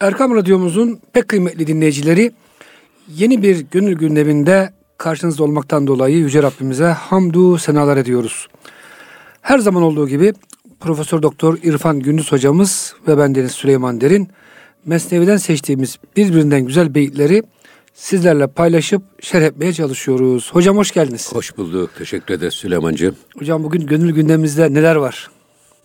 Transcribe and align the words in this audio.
Erkam 0.00 0.34
Radyomuzun 0.34 1.00
pek 1.12 1.28
kıymetli 1.28 1.66
dinleyicileri 1.66 2.32
yeni 3.08 3.42
bir 3.42 3.66
gönül 3.70 3.96
gündeminde 3.96 4.70
karşınızda 4.98 5.44
olmaktan 5.44 5.86
dolayı 5.86 6.16
Yüce 6.18 6.42
Rabbimize 6.42 6.84
hamdu 6.84 7.58
senalar 7.58 7.96
ediyoruz. 7.96 8.48
Her 9.40 9.58
zaman 9.58 9.82
olduğu 9.82 10.08
gibi 10.08 10.32
Profesör 10.80 11.22
Doktor 11.22 11.58
İrfan 11.62 12.00
Gündüz 12.00 12.32
hocamız 12.32 12.94
ve 13.08 13.18
ben 13.18 13.34
Deniz 13.34 13.52
Süleyman 13.52 14.00
Derin 14.00 14.28
Mesnevi'den 14.84 15.36
seçtiğimiz 15.36 15.98
birbirinden 16.16 16.60
güzel 16.60 16.94
beyitleri 16.94 17.42
sizlerle 17.94 18.46
paylaşıp 18.46 19.02
şerh 19.20 19.42
etmeye 19.42 19.72
çalışıyoruz. 19.72 20.50
Hocam 20.52 20.76
hoş 20.76 20.90
geldiniz. 20.90 21.32
Hoş 21.32 21.56
bulduk. 21.56 21.90
Teşekkür 21.98 22.34
ederiz 22.34 22.54
Süleyman'cığım. 22.54 23.16
Hocam 23.38 23.64
bugün 23.64 23.86
gönül 23.86 24.12
gündemimizde 24.14 24.74
neler 24.74 24.96
var? 24.96 25.30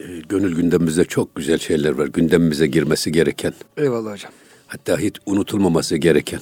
Ee, 0.02 0.20
gönül 0.30 0.56
gündemimizde 0.56 1.06
çok 1.06 1.36
güzel 1.36 1.58
şeyler 1.58 1.92
var. 1.92 2.08
Gündemimize 2.08 2.68
girmesi 2.68 3.12
gereken. 3.12 3.54
Eyvallah 3.78 4.12
hocam. 4.12 4.32
Hatta 4.68 4.98
hiç 5.00 5.16
unutulmaması 5.26 5.98
gereken. 5.98 6.42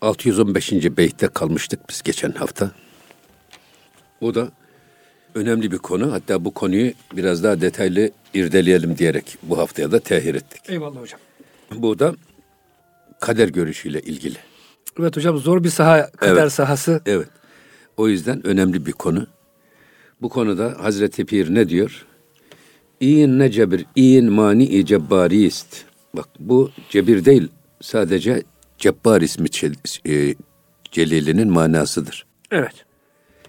615. 0.00 0.72
beytte 0.72 1.28
kalmıştık 1.28 1.80
biz 1.88 2.02
geçen 2.02 2.30
hafta. 2.32 2.70
O 4.20 4.34
da 4.34 4.48
önemli 5.34 5.72
bir 5.72 5.78
konu. 5.78 6.12
Hatta 6.12 6.44
bu 6.44 6.54
konuyu 6.54 6.92
biraz 7.12 7.44
daha 7.44 7.60
detaylı 7.60 8.10
irdeleyelim 8.34 8.98
diyerek 8.98 9.38
bu 9.42 9.58
haftaya 9.58 9.92
da 9.92 10.00
tehir 10.00 10.34
ettik. 10.34 10.62
Eyvallah 10.68 11.00
hocam. 11.00 11.20
Bu 11.74 11.98
da 11.98 12.14
kader 13.20 13.48
görüşüyle 13.48 14.00
ilgili. 14.00 14.38
Evet 15.00 15.16
hocam 15.16 15.38
zor 15.38 15.64
bir 15.64 15.68
saha, 15.68 16.10
kader 16.10 16.42
Evet. 16.42 16.52
sahası. 16.52 17.00
Evet. 17.06 17.28
O 17.96 18.08
yüzden 18.08 18.46
önemli 18.46 18.86
bir 18.86 18.92
konu. 18.92 19.26
Bu 20.22 20.28
konuda 20.28 20.76
Hazreti 20.78 21.24
Pir 21.24 21.54
ne 21.54 21.68
diyor? 21.68 22.06
İyin 23.00 23.38
ne 23.38 23.50
cebir, 23.50 23.86
iyin 23.96 24.32
mani 24.32 24.86
cebbarist. 24.86 25.84
Bak 26.14 26.28
bu 26.38 26.70
cebir 26.90 27.24
değil, 27.24 27.48
sadece 27.80 28.42
cebbar 28.78 29.20
ismi 29.20 29.48
e, 30.08 30.34
celilinin 30.92 31.52
manasıdır. 31.52 32.26
Evet. 32.50 32.84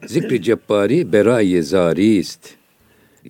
Zikri 0.06 0.42
cebbari 0.42 1.14
berayi 1.14 1.64
zarist. 1.64 2.50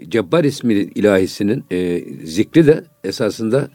Cebbar 0.10 0.44
ismi 0.44 0.74
ilahisinin 0.74 1.66
e, 1.72 2.04
zikri 2.26 2.68
de 2.68 2.84
esasında 3.04 3.70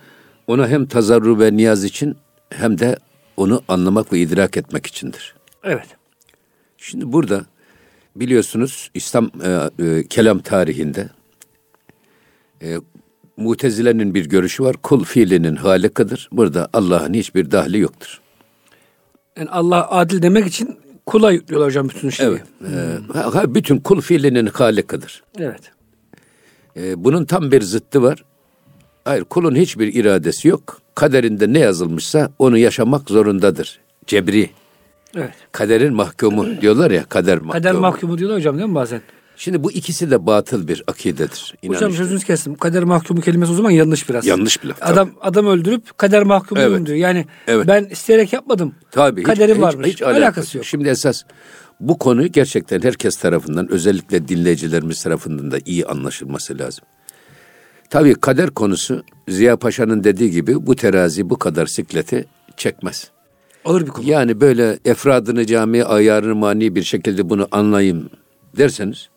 ona 0.46 0.68
hem 0.68 0.86
tazarru 0.86 1.40
ve 1.40 1.56
niyaz 1.56 1.84
için 1.84 2.16
hem 2.50 2.78
de 2.78 2.96
onu 3.36 3.62
anlamak 3.68 4.12
ve 4.12 4.18
idrak 4.18 4.56
etmek 4.56 4.86
içindir. 4.86 5.34
Evet. 5.64 5.86
Şimdi 6.78 7.12
burada 7.12 7.46
biliyorsunuz 8.16 8.90
İslam 8.94 9.30
e, 9.44 9.84
e, 9.84 10.06
kelam 10.06 10.38
tarihinde 10.38 11.08
e, 12.62 12.76
Mutezile'nin 13.36 14.14
bir 14.14 14.28
görüşü 14.28 14.64
var. 14.64 14.76
Kul 14.82 15.04
fiilinin 15.04 15.56
halikıdır. 15.56 16.28
Burada 16.32 16.68
Allah'ın 16.72 17.14
hiçbir 17.14 17.50
dahli 17.50 17.78
yoktur. 17.78 18.20
Yani 19.38 19.50
Allah 19.50 19.90
adil 19.90 20.22
demek 20.22 20.46
için 20.46 20.76
kula 21.06 21.30
yüklüyorlar 21.32 21.68
hocam 21.68 21.88
bütün 21.88 22.10
şeyi. 22.10 22.28
Evet. 22.28 22.42
E, 23.14 23.18
ha- 23.18 23.54
bütün 23.54 23.78
kul 23.78 24.00
fiilinin 24.00 24.46
halikıdır. 24.46 25.22
Evet. 25.38 25.60
E, 26.76 27.04
bunun 27.04 27.24
tam 27.24 27.50
bir 27.52 27.62
zıttı 27.62 28.02
var. 28.02 28.24
Hayır 29.04 29.24
kulun 29.24 29.54
hiçbir 29.54 29.94
iradesi 29.94 30.48
yok. 30.48 30.80
Kaderinde 30.94 31.52
ne 31.52 31.58
yazılmışsa 31.58 32.30
onu 32.38 32.58
yaşamak 32.58 33.10
zorundadır. 33.10 33.80
Cebri. 34.06 34.50
Evet. 35.16 35.32
Kaderin 35.52 35.94
mahkumu 35.94 36.60
diyorlar 36.60 36.90
ya 36.90 37.04
kader 37.04 37.34
mahkumu. 37.38 37.52
Kader 37.52 37.74
mahkumu 37.74 38.18
diyorlar 38.18 38.38
hocam 38.38 38.58
değil 38.58 38.68
mi 38.68 38.74
bazen? 38.74 39.00
Şimdi 39.36 39.64
bu 39.64 39.72
ikisi 39.72 40.10
de 40.10 40.26
batıl 40.26 40.68
bir 40.68 40.84
akidedir. 40.86 41.54
Hocam 41.66 41.72
inanıştır. 41.72 41.96
sözünüzü 42.04 42.26
kestim. 42.26 42.54
Kader 42.54 42.84
mahkumu 42.84 43.20
kelimesi 43.20 43.52
o 43.52 43.54
zaman 43.54 43.70
yanlış 43.70 44.08
biraz. 44.08 44.26
Yanlış 44.26 44.62
bir 44.62 44.68
laf, 44.68 44.76
Adam 44.80 45.10
adam 45.20 45.46
öldürüp 45.46 45.98
kader 45.98 46.22
mahkumuyum 46.22 46.74
Evet. 46.74 46.86
diyor. 46.86 46.98
Yani 46.98 47.26
Evet. 47.46 47.66
ben 47.66 47.84
isteyerek 47.84 48.32
yapmadım. 48.32 48.74
Tabii. 48.90 49.20
hiç- 49.20 49.26
Kaderim 49.26 49.56
hiç- 49.56 49.62
varmış. 49.62 49.88
Hiç 49.88 50.02
alakası, 50.02 50.56
yok. 50.58 50.66
Şimdi 50.66 50.88
esas 50.88 51.22
bu 51.80 51.98
konu 51.98 52.26
gerçekten 52.26 52.82
herkes 52.82 53.16
tarafından 53.16 53.72
özellikle 53.72 54.28
dinleyicilerimiz 54.28 55.02
tarafından 55.02 55.50
da 55.50 55.58
iyi 55.64 55.86
anlaşılması 55.86 56.58
lazım. 56.58 56.84
Tabii 57.90 58.14
kader 58.14 58.50
konusu 58.50 59.04
Ziya 59.28 59.56
Paşa'nın 59.56 60.04
dediği 60.04 60.30
gibi 60.30 60.66
bu 60.66 60.76
terazi 60.76 61.30
bu 61.30 61.38
kadar 61.38 61.66
sikleti 61.66 62.24
çekmez. 62.56 63.10
Ağır 63.64 63.82
bir 63.82 63.90
konu. 63.90 64.08
Yani 64.10 64.40
böyle 64.40 64.78
efradını 64.84 65.46
cami 65.46 65.84
ayarını 65.84 66.34
mani 66.34 66.74
bir 66.74 66.82
şekilde 66.82 67.28
bunu 67.30 67.48
anlayayım 67.50 68.10
derseniz 68.56 69.08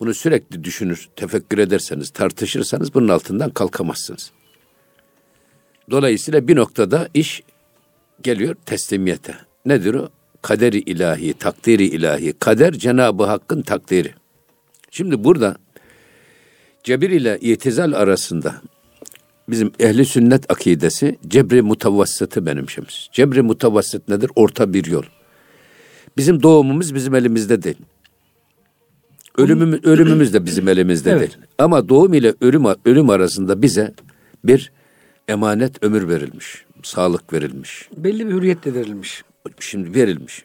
bunu 0.00 0.14
sürekli 0.14 0.64
düşünür, 0.64 1.08
tefekkür 1.16 1.58
ederseniz, 1.58 2.10
tartışırsanız 2.10 2.94
bunun 2.94 3.08
altından 3.08 3.50
kalkamazsınız. 3.50 4.30
Dolayısıyla 5.90 6.48
bir 6.48 6.56
noktada 6.56 7.08
iş 7.14 7.42
geliyor 8.22 8.56
teslimiyete. 8.66 9.34
Nedir 9.66 9.94
o? 9.94 10.08
Kaderi 10.42 10.78
ilahi, 10.78 11.34
takdiri 11.34 11.84
ilahi. 11.84 12.32
Kader 12.32 12.72
Cenab-ı 12.72 13.24
Hakk'ın 13.24 13.62
takdiri. 13.62 14.14
Şimdi 14.90 15.24
burada 15.24 15.56
cebir 16.84 17.10
ile 17.10 17.38
itizal 17.40 17.92
arasında 17.92 18.54
bizim 19.48 19.72
ehli 19.80 20.04
sünnet 20.04 20.50
akidesi 20.50 21.18
cebri 21.28 21.62
mutavassıtı 21.62 22.46
benimsemiş. 22.46 23.08
Cebri 23.12 23.42
mutavassıt 23.42 24.08
nedir? 24.08 24.30
Orta 24.36 24.72
bir 24.72 24.84
yol. 24.84 25.02
Bizim 26.16 26.42
doğumumuz 26.42 26.94
bizim 26.94 27.14
elimizde 27.14 27.62
değil. 27.62 27.78
Ölümümüz, 29.36 29.84
ölümümüz 29.84 30.34
de 30.34 30.44
bizim 30.44 30.68
elimizde 30.68 31.10
Evet. 31.10 31.20
değil. 31.20 31.36
Ama 31.58 31.88
doğum 31.88 32.14
ile 32.14 32.34
ölüm, 32.40 32.64
ölüm 32.84 33.10
arasında 33.10 33.62
bize 33.62 33.94
bir 34.44 34.72
emanet 35.28 35.82
ömür 35.84 36.08
verilmiş. 36.08 36.64
Sağlık 36.82 37.32
verilmiş. 37.32 37.88
Belli 37.96 38.26
bir 38.26 38.32
hürriyetle 38.32 38.74
verilmiş. 38.74 39.22
Şimdi 39.60 39.94
verilmiş. 39.94 40.44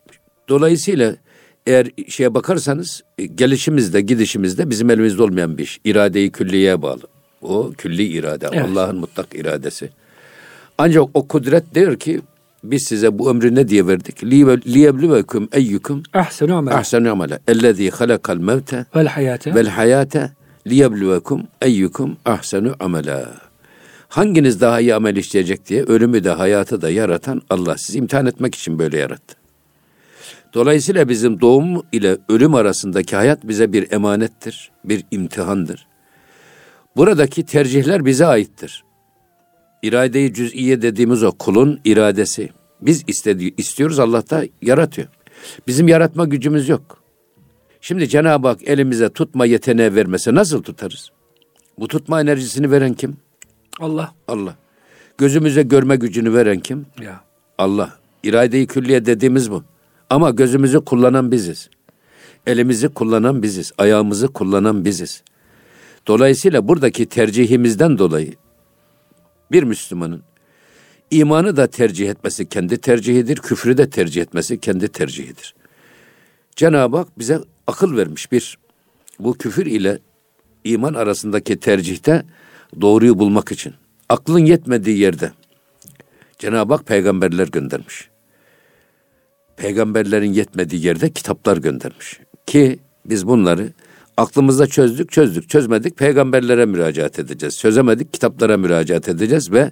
Dolayısıyla 0.50 1.16
eğer 1.68 1.88
şeye 2.07 2.34
bakarsanız 2.34 3.03
e, 3.18 3.25
gelişimizde 3.25 4.01
gidişimizde 4.01 4.69
bizim 4.69 4.90
elimizde 4.90 5.24
olmayan 5.24 5.57
bir 5.57 5.63
iş. 5.63 5.80
İrade-i 5.85 6.31
külliyeye 6.31 6.81
bağlı. 6.81 7.01
O 7.41 7.72
külli 7.78 8.03
irade. 8.03 8.50
Evet. 8.51 8.66
Allah'ın 8.66 8.97
mutlak 8.97 9.35
iradesi. 9.35 9.90
Ancak 10.78 11.03
o 11.13 11.28
kudret 11.28 11.75
diyor 11.75 12.00
ki 12.00 12.22
biz 12.64 12.84
size 12.84 13.20
bu 13.20 13.30
ömrü 13.30 13.56
ne 13.56 13.68
diye 13.68 13.88
verdik? 13.88 14.24
Liyeblüveküm 14.68 15.48
eyyüküm 15.52 16.04
Ahsenu 16.14 16.56
amel. 16.56 16.76
ahsenu 16.78 17.12
amele. 17.12 17.40
Ellezî 17.48 17.90
halakal 17.90 18.38
mevte 18.38 18.86
Vel 18.96 19.08
hayate. 19.08 19.56
vel 19.56 19.68
hayate 19.68 20.32
liyebluvekum 20.68 21.44
eyyukum 21.62 22.18
ahsenu 22.26 22.76
amela. 22.80 23.30
Hanginiz 24.10 24.62
daha 24.62 24.80
iyi 24.80 24.96
amel 24.96 25.16
işleyecek 25.16 25.68
diye 25.70 25.84
ölümü 25.84 26.24
de 26.24 26.30
hayatı 26.30 26.82
da 26.82 26.90
yaratan 26.90 27.42
Allah 27.50 27.78
sizi 27.78 27.98
imtihan 27.98 28.26
etmek 28.26 28.56
için 28.56 28.80
böyle 28.80 28.98
yarattı. 29.00 29.36
Dolayısıyla 30.54 31.10
bizim 31.10 31.42
doğum 31.42 31.84
ile 31.92 32.18
ölüm 32.30 32.56
arasındaki 32.56 33.16
hayat 33.16 33.48
bize 33.48 33.74
bir 33.74 33.92
emanettir, 33.92 34.72
bir 34.86 35.04
imtihandır. 35.12 35.88
Buradaki 36.96 37.46
tercihler 37.46 38.06
bize 38.06 38.26
aittir. 38.26 38.84
İrade-i 39.81 40.34
cüz'iye 40.34 40.81
dediğimiz 40.81 41.24
o 41.24 41.31
kulun 41.31 41.80
iradesi. 41.86 42.50
Biz 42.81 43.03
istediği, 43.08 43.53
istiyoruz 43.58 44.00
Allah 44.00 44.30
da 44.30 44.44
yaratıyor. 44.62 45.08
Bizim 45.68 45.88
yaratma 45.88 46.25
gücümüz 46.25 46.69
yok. 46.69 46.97
Şimdi 47.81 48.09
Cenab-ı 48.09 48.47
Hak 48.47 48.68
elimize 48.68 49.09
tutma 49.09 49.46
yeteneği 49.46 49.96
vermese 49.96 50.36
nasıl 50.36 50.64
tutarız? 50.64 51.09
Bu 51.80 51.88
tutma 51.88 52.22
enerjisini 52.22 52.72
veren 52.72 52.94
kim? 52.94 53.18
Allah. 53.80 54.14
Allah. 54.28 54.56
Gözümüze 55.18 55.64
görme 55.64 55.96
gücünü 55.96 56.34
veren 56.34 56.59
kim? 56.59 56.86
Ya. 57.02 57.22
Allah. 57.58 57.94
İrade-i 58.24 58.68
külliye 58.68 59.06
dediğimiz 59.06 59.52
bu. 59.52 59.63
Ama 60.09 60.30
gözümüzü 60.30 60.80
kullanan 60.80 61.31
biziz. 61.31 61.69
Elimizi 62.48 62.90
kullanan 62.90 63.44
biziz. 63.44 63.72
Ayağımızı 63.78 64.28
kullanan 64.28 64.86
biziz. 64.86 65.24
Dolayısıyla 66.08 66.68
buradaki 66.68 67.06
tercihimizden 67.06 67.98
dolayı 67.98 68.34
bir 69.51 69.63
Müslümanın 69.63 70.23
imanı 71.12 71.57
da 71.57 71.68
tercih 71.68 72.09
etmesi 72.09 72.50
kendi 72.50 72.77
tercihidir, 72.77 73.38
küfrü 73.38 73.77
de 73.77 73.89
tercih 73.89 74.21
etmesi 74.21 74.59
kendi 74.59 74.88
tercihidir. 74.88 75.56
Cenab-ı 76.56 76.98
Hak 76.98 77.19
bize 77.19 77.39
akıl 77.68 77.98
vermiş 77.98 78.31
bir. 78.31 78.57
Bu 79.19 79.38
küfür 79.38 79.65
ile 79.65 80.00
iman 80.63 80.94
arasındaki 80.94 81.59
tercihte 81.59 82.25
doğruyu 82.81 83.19
bulmak 83.19 83.51
için. 83.51 83.74
Aklın 84.09 84.45
yetmediği 84.45 84.98
yerde 84.98 85.31
Cenab-ı 86.39 86.74
Hak 86.74 86.86
peygamberler 86.86 87.47
göndermiş. 87.47 88.09
Peygamberlerin 89.57 90.33
yetmediği 90.33 90.86
yerde 90.86 91.12
kitaplar 91.12 91.57
göndermiş. 91.57 92.19
Ki 92.45 92.80
biz 93.06 93.27
bunları 93.27 93.71
aklımızda 94.21 94.68
çözdük, 94.68 95.12
çözdük, 95.12 95.50
çözmedik 95.50 95.97
peygamberlere 95.97 96.65
müracaat 96.65 97.19
edeceğiz. 97.19 97.59
Çözemedik 97.59 98.13
kitaplara 98.13 98.57
müracaat 98.57 99.09
edeceğiz 99.09 99.51
ve 99.51 99.71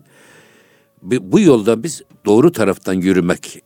bu 1.03 1.39
yolda 1.39 1.83
biz 1.83 2.01
doğru 2.25 2.51
taraftan 2.51 2.93
yürümek 2.93 3.63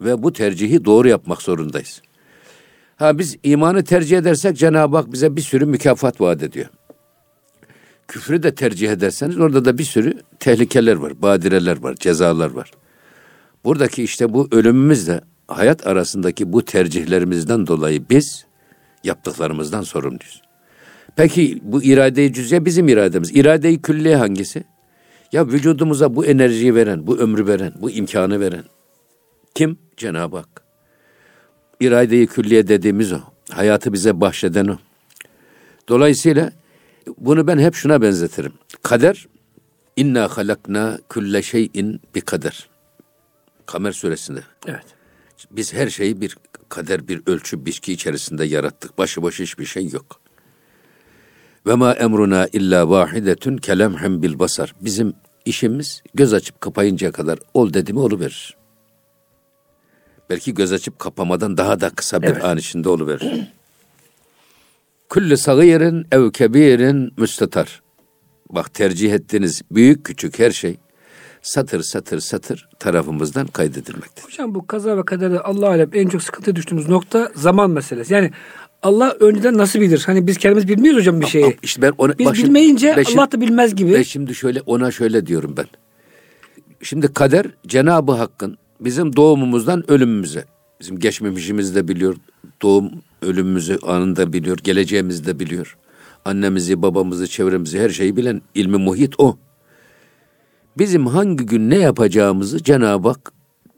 ve 0.00 0.22
bu 0.22 0.32
tercihi 0.32 0.84
doğru 0.84 1.08
yapmak 1.08 1.42
zorundayız. 1.42 2.02
Ha 2.96 3.18
biz 3.18 3.36
imanı 3.42 3.84
tercih 3.84 4.18
edersek 4.18 4.56
Cenab-ı 4.56 4.96
Hak 4.96 5.12
bize 5.12 5.36
bir 5.36 5.40
sürü 5.40 5.66
mükafat 5.66 6.20
vaat 6.20 6.42
ediyor. 6.42 6.66
küfrü 8.08 8.42
de 8.42 8.54
tercih 8.54 8.90
ederseniz 8.90 9.38
orada 9.38 9.64
da 9.64 9.78
bir 9.78 9.84
sürü 9.84 10.14
tehlikeler 10.40 10.96
var, 10.96 11.22
badireler 11.22 11.82
var, 11.82 11.94
cezalar 11.94 12.50
var. 12.50 12.70
Buradaki 13.64 14.02
işte 14.02 14.32
bu 14.32 14.48
ölümümüzle 14.52 15.20
hayat 15.48 15.86
arasındaki 15.86 16.52
bu 16.52 16.64
tercihlerimizden 16.64 17.66
dolayı 17.66 18.04
biz 18.10 18.47
yaptıklarımızdan 19.04 19.82
sorumluyuz. 19.82 20.42
Peki 21.16 21.58
bu 21.62 21.82
irade-i 21.82 22.32
cüzye 22.32 22.64
bizim 22.64 22.88
irademiz. 22.88 23.36
İrade-i 23.36 23.82
külliye 23.82 24.16
hangisi? 24.16 24.64
Ya 25.32 25.46
vücudumuza 25.46 26.16
bu 26.16 26.26
enerjiyi 26.26 26.74
veren, 26.74 27.06
bu 27.06 27.18
ömrü 27.18 27.46
veren, 27.46 27.72
bu 27.80 27.90
imkanı 27.90 28.40
veren 28.40 28.64
kim? 29.54 29.78
Cenab-ı 29.96 30.36
Hak. 30.36 30.62
İrade-i 31.80 32.26
külliye 32.26 32.68
dediğimiz 32.68 33.12
o. 33.12 33.20
Hayatı 33.50 33.92
bize 33.92 34.20
bahşeden 34.20 34.66
o. 34.66 34.76
Dolayısıyla 35.88 36.52
bunu 37.18 37.46
ben 37.46 37.58
hep 37.58 37.74
şuna 37.74 38.02
benzetirim. 38.02 38.52
Kader 38.82 39.28
inna 39.96 40.36
halakna 40.36 40.98
külle 41.08 41.42
şeyin 41.42 42.00
bir 42.14 42.20
kader. 42.20 42.68
Kamer 43.66 43.92
suresinde. 43.92 44.40
Evet. 44.66 44.97
Biz 45.50 45.74
her 45.74 45.88
şeyi 45.88 46.20
bir 46.20 46.36
kader, 46.68 47.08
bir 47.08 47.22
ölçü, 47.26 47.66
biçki 47.66 47.92
içerisinde 47.92 48.44
yarattık. 48.44 48.98
Başıboş 48.98 49.40
hiçbir 49.40 49.64
şey 49.64 49.88
yok. 49.88 50.20
Ve 51.66 51.74
ma 51.74 51.92
emruna 51.92 52.46
illa 52.52 52.88
vahidetun 52.88 53.56
kelemhem 53.56 54.22
bil 54.22 54.38
basar. 54.38 54.74
Bizim 54.80 55.14
işimiz 55.44 56.02
göz 56.14 56.34
açıp 56.34 56.60
kapayıncaya 56.60 57.12
kadar 57.12 57.38
ol 57.54 57.72
dedi 57.72 57.92
mi 57.92 57.98
oluverir. 57.98 58.56
Belki 60.30 60.54
göz 60.54 60.72
açıp 60.72 60.98
kapamadan 60.98 61.56
daha 61.56 61.80
da 61.80 61.90
kısa 61.90 62.22
bir 62.22 62.26
Evet. 62.26 62.44
an 62.44 62.58
içinde 62.58 62.88
oluverir. 62.88 63.52
Kullu 65.08 65.36
sagirin 65.36 66.06
ev 66.12 66.30
kebirin 66.30 67.12
müstatar. 67.16 67.82
Bak 68.50 68.74
tercih 68.74 69.12
ettiğiniz 69.12 69.62
büyük 69.70 70.04
küçük 70.04 70.38
her 70.38 70.50
şey 70.50 70.76
satır 71.48 71.82
satır 71.82 72.20
satır 72.20 72.68
tarafımızdan 72.78 73.46
kaydedilmektedir. 73.46 74.26
Hocam 74.26 74.54
bu 74.54 74.66
kaza 74.66 74.96
ve 74.96 75.04
kaderde 75.04 75.40
Allah 75.40 75.68
alem 75.68 75.90
en 75.92 76.08
çok 76.08 76.22
sıkıntı 76.22 76.56
düştüğümüz 76.56 76.88
nokta 76.88 77.32
zaman 77.34 77.70
meselesi. 77.70 78.14
Yani 78.14 78.30
Allah 78.82 79.16
önceden 79.20 79.58
nasıl 79.58 79.80
bilir? 79.80 80.02
Hani 80.06 80.26
biz 80.26 80.36
kendimiz 80.38 80.68
bilmiyoruz 80.68 81.00
hocam 81.00 81.20
bir 81.20 81.26
şeyi. 81.26 81.56
İşte 81.62 81.82
ben 81.82 81.92
ona, 81.98 82.18
Biz 82.18 82.26
bak 82.26 82.36
şimdi- 82.36 82.48
bilmeyince 82.48 82.94
ben 82.96 83.02
şimdi- 83.02 83.20
Allah 83.20 83.32
da 83.32 83.40
bilmez 83.40 83.74
gibi. 83.74 83.94
Ben 83.94 84.02
şimdi 84.02 84.34
şöyle 84.34 84.60
ona 84.60 84.90
şöyle 84.90 85.26
diyorum 85.26 85.54
ben. 85.56 85.66
Şimdi 86.82 87.12
kader 87.12 87.46
Cenab-ı 87.66 88.12
Hakk'ın 88.12 88.58
bizim 88.80 89.16
doğumumuzdan 89.16 89.90
ölümümüze, 89.90 90.44
bizim 90.80 90.98
geçmişimizi 90.98 91.74
de 91.74 91.88
biliyor, 91.88 92.16
doğum 92.62 92.90
ölümümüzü 93.22 93.78
anında 93.86 94.32
biliyor, 94.32 94.58
geleceğimizi 94.64 95.26
de 95.26 95.40
biliyor. 95.40 95.76
Annemizi, 96.24 96.82
babamızı, 96.82 97.26
çevremizi, 97.26 97.80
her 97.80 97.88
şeyi 97.90 98.16
bilen 98.16 98.42
ilmi 98.54 98.76
muhit 98.76 99.14
o. 99.18 99.38
Bizim 100.78 101.06
hangi 101.06 101.46
gün 101.46 101.70
ne 101.70 101.78
yapacağımızı 101.78 102.62
Cenab-ı 102.62 103.08
Hak 103.08 103.32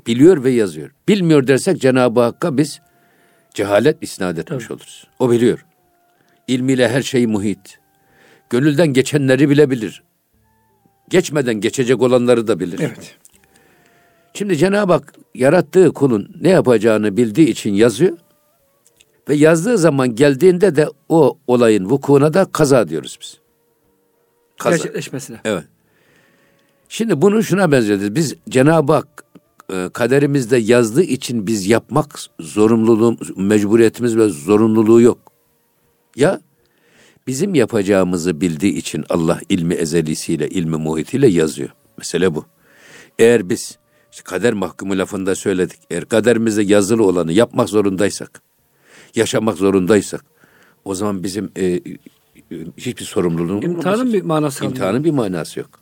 biliyor 0.07 0.45
ve 0.45 0.51
yazıyor. 0.51 0.91
Bilmiyor 1.09 1.47
dersek 1.47 1.81
Cenab-ı 1.81 2.21
Hakk'a 2.21 2.57
biz 2.57 2.81
cehalet 3.55 3.97
isnat 4.01 4.39
etmiş 4.39 4.71
oluruz. 4.71 5.07
O 5.19 5.31
biliyor. 5.31 5.67
İlmiyle 6.49 6.89
her 6.89 7.03
şeyi 7.03 7.27
muhit. 7.27 7.79
Gönülden 8.51 8.87
geçenleri 8.87 9.51
bile 9.51 9.71
bilir. 9.71 10.03
Geçmeden 11.09 11.55
geçecek 11.55 12.03
olanları 12.03 12.47
da 12.47 12.61
bilir. 12.61 12.79
Evet. 12.83 13.17
Şimdi 14.35 14.57
Cenab-ı 14.57 14.93
Hak 14.93 15.15
yarattığı 15.35 15.93
kulun 15.93 16.37
ne 16.41 16.49
yapacağını 16.49 17.17
bildiği 17.17 17.49
için 17.49 17.75
yazıyor. 17.75 18.19
Ve 19.29 19.35
yazdığı 19.35 19.79
zaman 19.79 20.15
geldiğinde 20.15 20.77
de 20.77 20.89
o 21.09 21.39
olayın 21.47 21.91
vukuuna 21.91 22.35
da 22.35 22.45
kaza 22.45 22.89
diyoruz 22.89 23.19
biz. 23.21 23.39
Kaza. 24.59 24.77
Gerçekleşmesine. 24.77 25.41
Evet. 25.45 25.65
Şimdi 26.93 27.23
bunu 27.23 27.43
şuna 27.43 27.73
benzedir. 27.73 28.15
Biz 28.15 28.35
Cenab-ı 28.49 28.93
Hak 28.93 29.25
e, 29.73 29.89
kaderimizde 29.93 30.57
yazdığı 30.57 31.03
için 31.03 31.47
biz 31.47 31.67
yapmak 31.67 32.21
zorunluluğum, 32.41 33.17
mecburiyetimiz 33.37 34.17
ve 34.17 34.29
zorunluluğu 34.29 35.01
yok. 35.01 35.19
Ya 36.17 36.41
bizim 37.27 37.55
yapacağımızı 37.55 38.41
bildiği 38.41 38.73
için 38.73 39.05
Allah 39.09 39.41
ilmi 39.49 39.75
ezelisiyle, 39.75 40.49
ilmi 40.49 40.77
muhitiyle 40.77 41.27
yazıyor. 41.29 41.69
Mesele 41.99 42.35
bu. 42.35 42.45
Eğer 43.19 43.49
biz 43.49 43.79
işte 44.13 44.23
kader 44.25 44.53
mahkumu 44.53 44.99
lafında 44.99 45.35
söyledik. 45.35 45.79
Eğer 45.91 46.05
kaderimizde 46.05 46.63
yazılı 46.63 47.05
olanı 47.05 47.33
yapmak 47.33 47.69
zorundaysak, 47.69 48.43
yaşamak 49.15 49.57
zorundaysak 49.57 50.25
o 50.85 50.95
zaman 50.95 51.23
bizim 51.23 51.51
e, 51.57 51.67
e, 51.67 51.81
hiçbir 52.77 53.05
sorumluluğumuz 53.05 53.65
İmtihanın 53.65 54.13
bir 54.13 54.23
manası 54.23 54.59
kalmıyor. 54.59 54.77
İmtihanın 54.77 55.05
bir 55.05 55.11
manası 55.11 55.61
yok. 55.61 55.80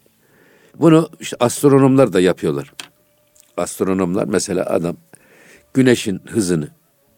Bunu 0.78 1.08
işte 1.20 1.36
astronomlar 1.40 2.12
da 2.12 2.20
yapıyorlar. 2.20 2.72
Astronomlar 3.56 4.24
mesela 4.24 4.66
adam 4.66 4.96
güneşin 5.74 6.20
hızını, 6.26 6.68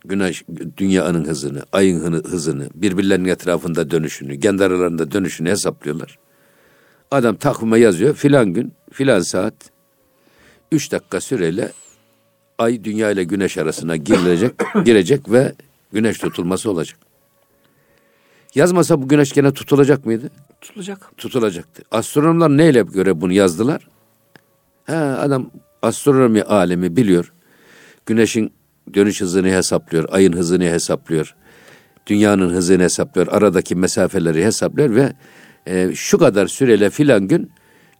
güneş 0.05 0.45
dünyanın 0.77 1.25
hızını, 1.25 1.62
ayın 1.73 2.12
hızını, 2.12 2.69
birbirlerinin 2.75 3.29
etrafında 3.29 3.91
dönüşünü, 3.91 4.41
kendi 4.41 4.65
aralarında 4.65 5.12
dönüşünü 5.12 5.51
hesaplıyorlar. 5.51 6.19
Adam 7.11 7.37
takvime 7.37 7.79
yazıyor 7.79 8.15
filan 8.15 8.53
gün, 8.53 8.73
filan 8.93 9.21
saat 9.21 9.55
3 10.73 10.93
dakika 10.93 11.21
süreyle 11.21 11.73
ay 12.59 12.85
dünya 12.85 13.11
ile 13.11 13.25
güneş 13.25 13.59
arasına 13.59 13.97
girilecek, 13.97 14.53
girecek 14.85 15.31
ve 15.31 15.55
güneş 15.93 16.19
tutulması 16.19 16.71
olacak. 16.71 17.10
Yazmasa 18.55 19.02
bu 19.02 19.08
güneş 19.08 19.32
gene 19.32 19.52
tutulacak 19.52 20.06
mıydı? 20.06 20.31
Tutulacak. 20.61 21.17
tutulacaktı. 21.17 21.82
Astronomlar 21.91 22.56
neyle 22.56 22.82
göre 22.82 23.20
bunu 23.20 23.32
yazdılar? 23.32 23.88
Ha, 24.85 25.19
adam 25.20 25.50
astronomi 25.82 26.43
alemi 26.43 26.97
biliyor. 26.97 27.32
Güneşin 28.06 28.52
dönüş 28.94 29.20
hızını 29.20 29.49
hesaplıyor, 29.49 30.08
ayın 30.12 30.32
hızını 30.32 30.64
hesaplıyor. 30.64 31.35
Dünyanın 32.06 32.50
hızını 32.50 32.82
hesaplıyor, 32.82 33.26
aradaki 33.31 33.75
mesafeleri 33.75 34.44
hesaplıyor 34.44 34.94
ve 34.94 35.12
e, 35.67 35.94
şu 35.94 36.19
kadar 36.19 36.47
süreyle 36.47 36.91
filan 36.91 37.29
gün 37.29 37.50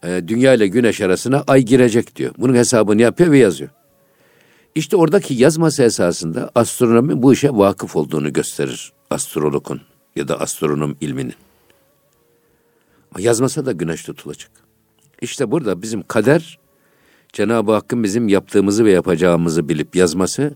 e, 0.02 0.29
dünya 0.29 0.55
ile 0.55 0.67
güneş 0.67 1.00
arasına 1.00 1.44
ay 1.47 1.62
girecek 1.62 2.17
diyor. 2.17 2.35
Bunun 2.38 2.55
hesabını 2.55 3.02
yapıyor 3.02 3.31
ve 3.31 3.38
yazıyor. 3.38 3.70
İşte 4.75 4.97
oradaki 4.97 5.35
yazması 5.35 5.82
esasında 5.82 6.50
astronomi 6.55 7.23
bu 7.23 7.32
işe 7.32 7.50
vakıf 7.50 7.97
olduğunu 7.97 8.32
gösterir 8.32 8.93
astrologun 9.11 9.81
ya 10.17 10.29
da 10.29 10.41
astronom 10.41 10.97
ilminin. 11.01 11.35
Yazmasa 13.19 13.67
da 13.67 13.73
güneş 13.73 14.03
tutulacak. 14.03 14.51
İşte 15.21 15.51
burada 15.51 15.83
bizim 15.83 16.03
kader 16.03 16.59
Cenab-ı 17.33 17.73
Hakk'ın 17.73 18.02
bizim 18.02 18.29
yaptığımızı 18.29 18.85
ve 18.85 18.90
yapacağımızı 18.93 19.69
bilip 19.69 19.97
yazması 19.97 20.55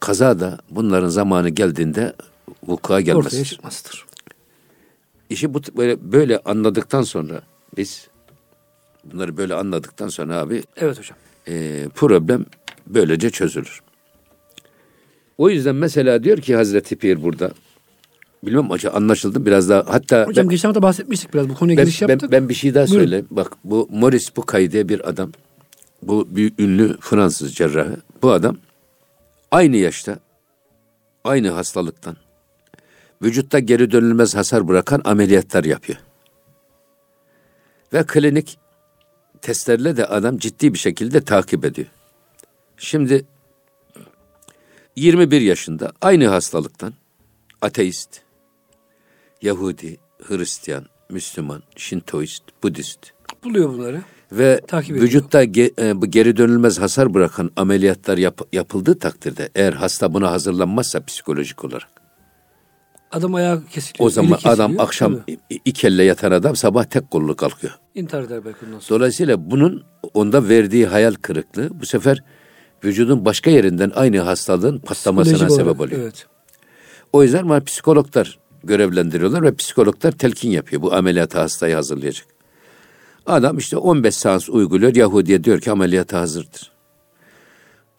kaza 0.00 0.40
da 0.40 0.58
bunların 0.70 1.08
zamanı 1.08 1.48
geldiğinde 1.48 2.12
vuku'a 2.62 2.96
Ortaya 2.96 3.00
gelmesidir. 3.00 3.44
çıkmasıdır. 3.44 4.06
İşi 5.30 5.54
bu 5.54 5.60
böyle, 5.76 6.12
böyle 6.12 6.38
anladıktan 6.38 7.02
sonra 7.02 7.42
biz 7.76 8.08
bunları 9.04 9.36
böyle 9.36 9.54
anladıktan 9.54 10.08
sonra 10.08 10.36
abi 10.36 10.62
Evet 10.76 10.98
hocam. 10.98 11.18
e, 11.48 11.86
problem 11.94 12.46
böylece 12.86 13.30
çözülür. 13.30 13.80
O 15.38 15.50
yüzden 15.50 15.74
mesela 15.74 16.24
diyor 16.24 16.38
ki 16.38 16.56
Hazreti 16.56 16.96
Pir 16.96 17.22
burada 17.22 17.50
bilmem 18.42 18.72
acaba 18.72 18.96
anlaşıldı 18.96 19.46
biraz 19.46 19.68
daha 19.68 19.84
hatta 19.88 20.26
Hocam 20.26 20.44
ben- 20.44 20.50
geçen 20.50 20.68
hafta 20.68 20.82
bahsetmiştik 20.82 21.34
biraz. 21.34 21.48
Bu 21.48 21.54
konuya 21.54 21.76
ben, 21.76 21.84
giriş 21.84 22.02
ben, 22.02 22.08
yaptık. 22.08 22.32
ben 22.32 22.48
bir 22.48 22.54
şey 22.54 22.74
daha 22.74 22.86
Buyurun. 22.86 23.00
söyleyeyim. 23.04 23.26
Bak 23.30 23.52
bu 23.64 23.88
Maurice 23.92 24.36
Bucaille 24.36 24.72
diye 24.72 24.88
bir 24.88 25.08
adam. 25.08 25.32
Bu 26.02 26.28
büyük 26.30 26.60
ünlü 26.60 26.96
Fransız 27.00 27.54
cerrahı. 27.54 27.96
Bu 28.22 28.32
adam 28.32 28.56
aynı 29.50 29.76
yaşta 29.76 30.18
aynı 31.24 31.50
hastalıktan 31.50 32.16
vücutta 33.22 33.58
geri 33.58 33.90
dönülmez 33.90 34.34
hasar 34.34 34.68
bırakan 34.68 35.00
ameliyatlar 35.04 35.64
yapıyor. 35.64 35.98
Ve 37.92 38.06
klinik 38.06 38.58
testlerle 39.42 39.96
de 39.96 40.06
adam 40.06 40.38
ciddi 40.38 40.74
bir 40.74 40.78
şekilde 40.78 41.20
takip 41.20 41.64
ediyor. 41.64 41.88
Şimdi 42.76 43.24
21 44.96 45.40
yaşında 45.40 45.92
aynı 46.00 46.26
hastalıktan 46.26 46.94
ateist, 47.62 48.20
Yahudi, 49.42 49.96
Hristiyan, 50.22 50.86
Müslüman, 51.10 51.62
Şintoist, 51.76 52.42
Budist 52.62 52.98
Buluyor 53.44 53.68
bunları. 53.72 54.02
ve 54.32 54.60
Takip 54.66 54.96
vücutta 54.96 55.44
ge- 55.44 55.88
e, 55.88 56.00
bu 56.02 56.06
geri 56.06 56.36
dönülmez 56.36 56.78
hasar 56.80 57.14
bırakan 57.14 57.50
ameliyatlar 57.56 58.18
yap- 58.18 58.48
yapıldığı 58.52 58.98
takdirde 58.98 59.48
eğer 59.54 59.72
hasta 59.72 60.14
buna 60.14 60.30
hazırlanmazsa 60.30 61.04
psikolojik 61.04 61.64
olarak 61.64 61.88
Adam 63.12 63.34
ayağı 63.34 63.64
kesiliyor. 63.66 64.06
o 64.06 64.10
zaman 64.10 64.32
kesiliyor. 64.32 64.54
adam 64.54 64.80
akşam 64.80 65.16
Tabii. 65.20 65.38
iki 65.64 65.86
elle 65.86 66.02
yatan 66.04 66.30
adam 66.30 66.56
sabah 66.56 66.84
tek 66.84 67.10
kollu 67.10 67.36
kalkıyor. 67.36 67.72
intihar 67.94 68.22
eder 68.22 68.44
belki 68.44 68.58
ondan 68.66 68.78
sonra. 68.78 68.98
Dolayısıyla 68.98 69.50
bunun 69.50 69.84
onda 70.14 70.48
verdiği 70.48 70.86
hayal 70.86 71.14
kırıklığı 71.14 71.80
bu 71.80 71.86
sefer 71.86 72.22
vücudun 72.84 73.24
başka 73.24 73.50
yerinden 73.50 73.92
aynı 73.94 74.20
hastalığın 74.20 74.78
patlamasına 74.78 75.34
Psikolojik 75.34 75.56
sebep 75.56 75.80
olarak, 75.80 75.92
oluyor. 75.92 76.02
Evet. 76.02 76.26
O 77.12 77.22
yüzden 77.22 77.48
var 77.48 77.64
psikologlar 77.64 78.38
görevlendiriyorlar 78.66 79.42
ve 79.42 79.54
psikologlar 79.54 80.12
telkin 80.12 80.50
yapıyor. 80.50 80.82
Bu 80.82 80.94
ameliyata 80.94 81.42
hastayı 81.42 81.74
hazırlayacak. 81.74 82.26
Adam 83.26 83.58
işte 83.58 83.76
15 83.76 84.16
seans 84.16 84.48
uyguluyor. 84.48 84.94
Yahudi'ye 84.94 85.44
diyor 85.44 85.60
ki 85.60 85.70
ameliyata 85.70 86.20
hazırdır. 86.20 86.72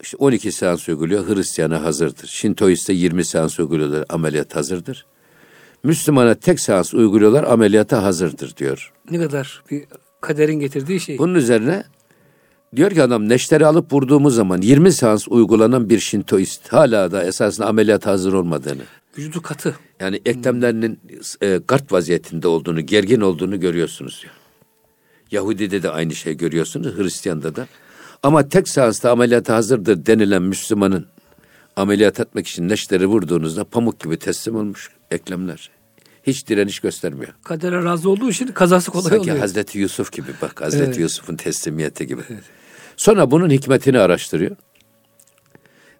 İşte 0.02 0.16
12 0.16 0.52
seans 0.52 0.88
uyguluyor. 0.88 1.28
Hristiyan'a 1.28 1.84
hazırdır. 1.84 2.26
Şintoist'e 2.26 2.92
20 2.92 3.24
seans 3.24 3.60
uyguluyorlar. 3.60 4.04
Ameliyat 4.08 4.56
hazırdır. 4.56 5.06
Müslümana 5.82 6.34
tek 6.34 6.60
seans 6.60 6.94
uyguluyorlar. 6.94 7.44
Ameliyata 7.44 8.02
hazırdır 8.02 8.56
diyor. 8.56 8.92
Ne 9.10 9.18
kadar 9.18 9.62
bir 9.70 9.84
kaderin 10.20 10.60
getirdiği 10.60 11.00
şey. 11.00 11.18
Bunun 11.18 11.34
üzerine 11.34 11.84
diyor 12.76 12.90
ki 12.90 13.02
adam 13.02 13.28
neşteri 13.28 13.66
alıp 13.66 13.92
vurduğumuz 13.92 14.34
zaman 14.34 14.62
20 14.62 14.92
seans 14.92 15.28
uygulanan 15.28 15.90
bir 15.90 15.98
Şintoist 15.98 16.72
hala 16.72 17.12
da 17.12 17.24
esasında 17.24 17.66
ameliyat 17.66 18.06
hazır 18.06 18.32
olmadığını. 18.32 18.82
Vücudu 19.18 19.42
katı. 19.42 19.76
Yani 20.00 20.20
eklemlerinin 20.26 21.00
e, 21.42 21.60
gart 21.68 21.92
vaziyetinde 21.92 22.48
olduğunu, 22.48 22.80
gergin 22.80 23.20
olduğunu 23.20 23.60
görüyorsunuz 23.60 24.20
diyor. 24.22 24.34
Yahudi'de 25.30 25.82
de 25.82 25.90
aynı 25.90 26.14
şey 26.14 26.36
görüyorsunuz, 26.36 26.96
Hristiyan'da 26.96 27.56
da. 27.56 27.66
Ama 28.22 28.48
tek 28.48 28.68
seansta 28.68 29.10
ameliyata 29.10 29.54
hazırdır 29.54 30.06
denilen 30.06 30.42
Müslümanın 30.42 31.06
ameliyat 31.76 32.20
etmek 32.20 32.48
için 32.48 32.68
neşteri 32.68 33.06
vurduğunuzda 33.06 33.64
pamuk 33.64 34.00
gibi 34.00 34.18
teslim 34.18 34.56
olmuş 34.56 34.90
eklemler. 35.10 35.70
Hiç 36.22 36.48
direniş 36.48 36.80
göstermiyor. 36.80 37.32
Kadere 37.44 37.84
razı 37.84 38.10
olduğu 38.10 38.30
için 38.30 38.46
kazası 38.46 38.90
kolay 38.90 39.10
Sanki 39.10 39.20
oluyor. 39.20 39.38
Hazreti 39.38 39.78
Yusuf 39.78 40.12
gibi 40.12 40.30
bak 40.42 40.60
Hazreti 40.60 40.84
Evet. 40.84 40.98
Yusuf'un 40.98 41.36
teslimiyeti 41.36 42.06
gibi. 42.06 42.22
Sonra 42.96 43.30
bunun 43.30 43.50
hikmetini 43.50 43.98
araştırıyor. 43.98 44.56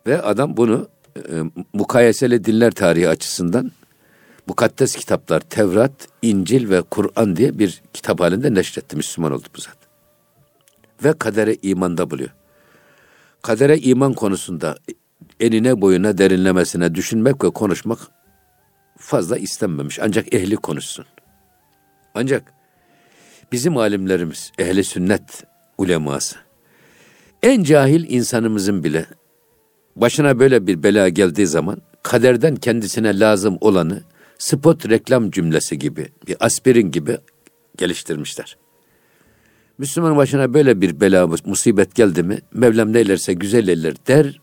Ve 0.07 0.23
adam 0.23 0.57
bunu 0.57 0.89
e, 1.19 1.63
mukayeseli 1.73 2.45
dinler 2.45 2.71
tarihi 2.71 3.09
açısından 3.09 3.73
mukaddes 4.47 4.97
kitaplar 4.97 5.41
Tevrat, 5.41 6.09
İncil 6.23 6.71
ve 6.71 6.83
Kur'an 6.83 7.37
diye 7.37 7.59
bir 7.59 7.83
kitap 7.93 8.21
halinde 8.21 8.55
neşretti. 8.55 8.97
Müslüman 8.97 9.33
oldu 9.33 9.47
bu 9.57 9.61
zat. 9.61 9.77
Ve 11.05 11.13
kadere 11.13 11.57
imanda 11.63 12.11
buluyor. 12.11 12.31
Kadere 13.43 13.79
iman 13.79 14.15
konusunda 14.15 14.77
enine 15.41 15.81
boyuna 15.81 16.19
derinlemesine 16.19 16.95
düşünmek 16.95 17.45
ve 17.45 17.51
konuşmak 17.51 17.99
fazla 18.99 19.39
istenmemiş. 19.39 19.99
Ancak 20.03 20.35
ehli 20.35 20.57
konuşsun. 20.57 21.05
Ancak 22.15 22.53
bizim 23.53 23.77
alimlerimiz, 23.77 24.53
ehli 24.59 24.85
sünnet 24.85 25.45
uleması, 25.79 26.37
en 27.43 27.63
cahil 27.63 28.05
insanımızın 28.09 28.85
bile 28.85 29.07
başına 30.01 30.39
böyle 30.39 30.67
bir 30.67 30.83
bela 30.83 31.09
geldiği 31.09 31.47
zaman 31.47 31.79
kaderden 32.03 32.57
kendisine 32.57 33.19
lazım 33.21 33.59
olanı 33.61 34.03
spot 34.39 34.89
reklam 34.89 35.31
cümlesi 35.31 35.79
gibi, 35.79 36.09
bir 36.27 36.37
aspirin 36.41 36.91
gibi 36.91 37.19
geliştirmişler. 37.77 38.57
Müslüman 39.79 40.17
başına 40.17 40.55
böyle 40.55 40.81
bir 40.81 41.01
bela, 41.01 41.27
musibet 41.45 41.95
geldi 41.95 42.23
mi, 42.23 42.39
Mevlam 42.55 42.93
neylerse 42.93 43.33
güzel 43.33 43.69
eller 43.69 43.95
der, 44.09 44.41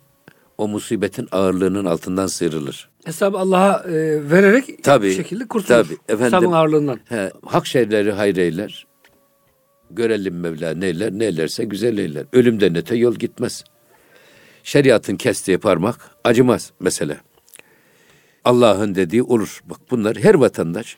o 0.57 0.67
musibetin 0.67 1.27
ağırlığının 1.31 1.85
altından 1.85 2.27
sıyrılır. 2.27 2.89
Hesabı 3.05 3.37
Allah'a 3.37 3.83
e, 3.83 3.91
vererek 4.31 4.83
Tabii, 4.83 5.07
bir 5.07 5.13
şekilde 5.15 5.47
kurtulur. 5.47 5.83
tabii. 5.83 5.97
Efendim- 6.09 6.25
Hesabın 6.25 6.51
ağırlığından. 6.51 6.99
He, 7.05 7.31
hak 7.45 7.67
şeyleri 7.67 8.11
hayreyler. 8.11 8.85
Görelim 9.91 10.39
Mevla 10.39 10.73
neyler, 10.73 11.11
neylerse 11.11 11.63
güzel 11.63 11.97
eyler. 11.97 12.25
Ölümden 12.33 12.75
öte 12.77 12.95
yol 12.95 13.15
gitmez. 13.15 13.63
Şeriatın 14.65 15.15
kestiği 15.15 15.57
parmak 15.57 16.09
acımaz 16.23 16.71
mesela. 16.79 17.17
Allah'ın 18.45 18.95
dediği 18.95 19.23
olur. 19.23 19.61
Bak 19.65 19.77
bunlar 19.91 20.17
her 20.17 20.33
vatandaş 20.33 20.97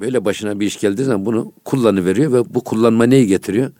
böyle 0.00 0.24
başına 0.24 0.60
bir 0.60 0.66
iş 0.66 0.80
geldiği 0.80 1.04
zaman 1.04 1.26
bunu 1.26 1.52
kullanıveriyor 1.64 2.32
ve 2.32 2.54
bu 2.54 2.64
kullanma 2.64 3.06
neyi 3.06 3.26
getiriyor? 3.26 3.70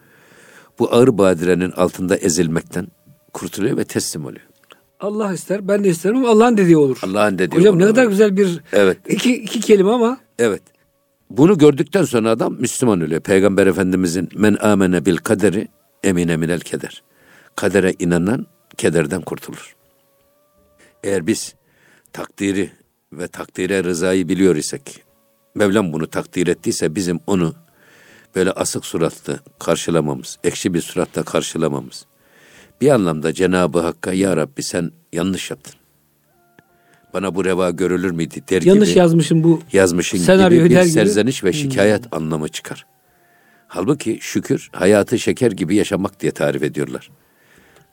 Bu 0.78 0.94
ağır 0.94 1.18
badirenin 1.18 1.70
altında 1.70 2.16
ezilmekten 2.16 2.86
kurtuluyor 3.32 3.76
ve 3.76 3.84
teslim 3.84 4.24
oluyor. 4.24 4.46
Allah 5.00 5.32
ister, 5.32 5.68
ben 5.68 5.84
de 5.84 5.88
isterim 5.88 6.16
ama 6.16 6.28
Allah'ın 6.28 6.56
dediği 6.56 6.76
olur. 6.76 6.98
Allah'ın 7.02 7.38
dediği 7.38 7.56
Hocam 7.56 7.76
olur. 7.76 7.82
ne 7.84 7.86
kadar 7.86 8.06
güzel 8.06 8.36
bir 8.36 8.60
Evet. 8.72 8.98
iki, 9.08 9.34
iki 9.36 9.60
kelime 9.60 9.90
ama 9.90 10.18
Evet. 10.38 10.62
Bunu 11.30 11.58
gördükten 11.58 12.04
sonra 12.04 12.30
adam 12.30 12.54
Müslüman 12.60 13.00
oluyor. 13.00 13.20
Peygamber 13.20 13.66
Efendimizin 13.66 14.28
men 14.34 14.56
amene 14.60 15.06
bil 15.06 15.16
kaderi 15.16 15.68
emine 16.04 16.36
minel 16.36 16.60
keder. 16.60 17.02
Kadere 17.56 17.94
inanan 17.98 18.46
kederden 18.74 19.20
kurtulur. 19.20 19.76
Eğer 21.04 21.26
biz 21.26 21.54
takdiri 22.12 22.70
ve 23.12 23.28
takdire 23.28 23.84
rızayı 23.84 24.28
biliyor 24.28 24.56
isek, 24.56 25.04
Mevlam 25.54 25.92
bunu 25.92 26.06
takdir 26.06 26.46
ettiyse 26.46 26.94
bizim 26.94 27.20
onu 27.26 27.54
böyle 28.34 28.50
asık 28.50 28.84
suratlı 28.84 29.40
karşılamamız, 29.58 30.38
ekşi 30.44 30.74
bir 30.74 30.80
suratla 30.80 31.22
karşılamamız. 31.22 32.06
Bir 32.80 32.90
anlamda 32.90 33.32
Cenab-ı 33.32 33.80
Hakk'a 33.80 34.12
ya 34.12 34.36
Rabbi 34.36 34.62
sen 34.62 34.90
yanlış 35.12 35.50
yaptın. 35.50 35.74
Bana 37.14 37.34
bu 37.34 37.44
reva 37.44 37.70
görülür 37.70 38.10
müydü 38.10 38.34
der 38.50 38.62
yanlış 38.62 38.88
gibi 38.88 38.98
yazmışım 38.98 39.44
bu. 39.44 39.62
yazmışın 39.72 40.18
Senaryoyu 40.18 40.64
gibi 40.64 40.74
bir 40.74 40.80
gibi. 40.80 40.90
serzeniş 40.90 41.44
ve 41.44 41.52
şikayet 41.52 42.14
anlamı 42.14 42.48
çıkar. 42.48 42.86
Halbuki 43.68 44.18
şükür 44.20 44.70
hayatı 44.72 45.18
şeker 45.18 45.52
gibi 45.52 45.76
yaşamak 45.76 46.20
diye 46.20 46.32
tarif 46.32 46.62
ediyorlar. 46.62 47.10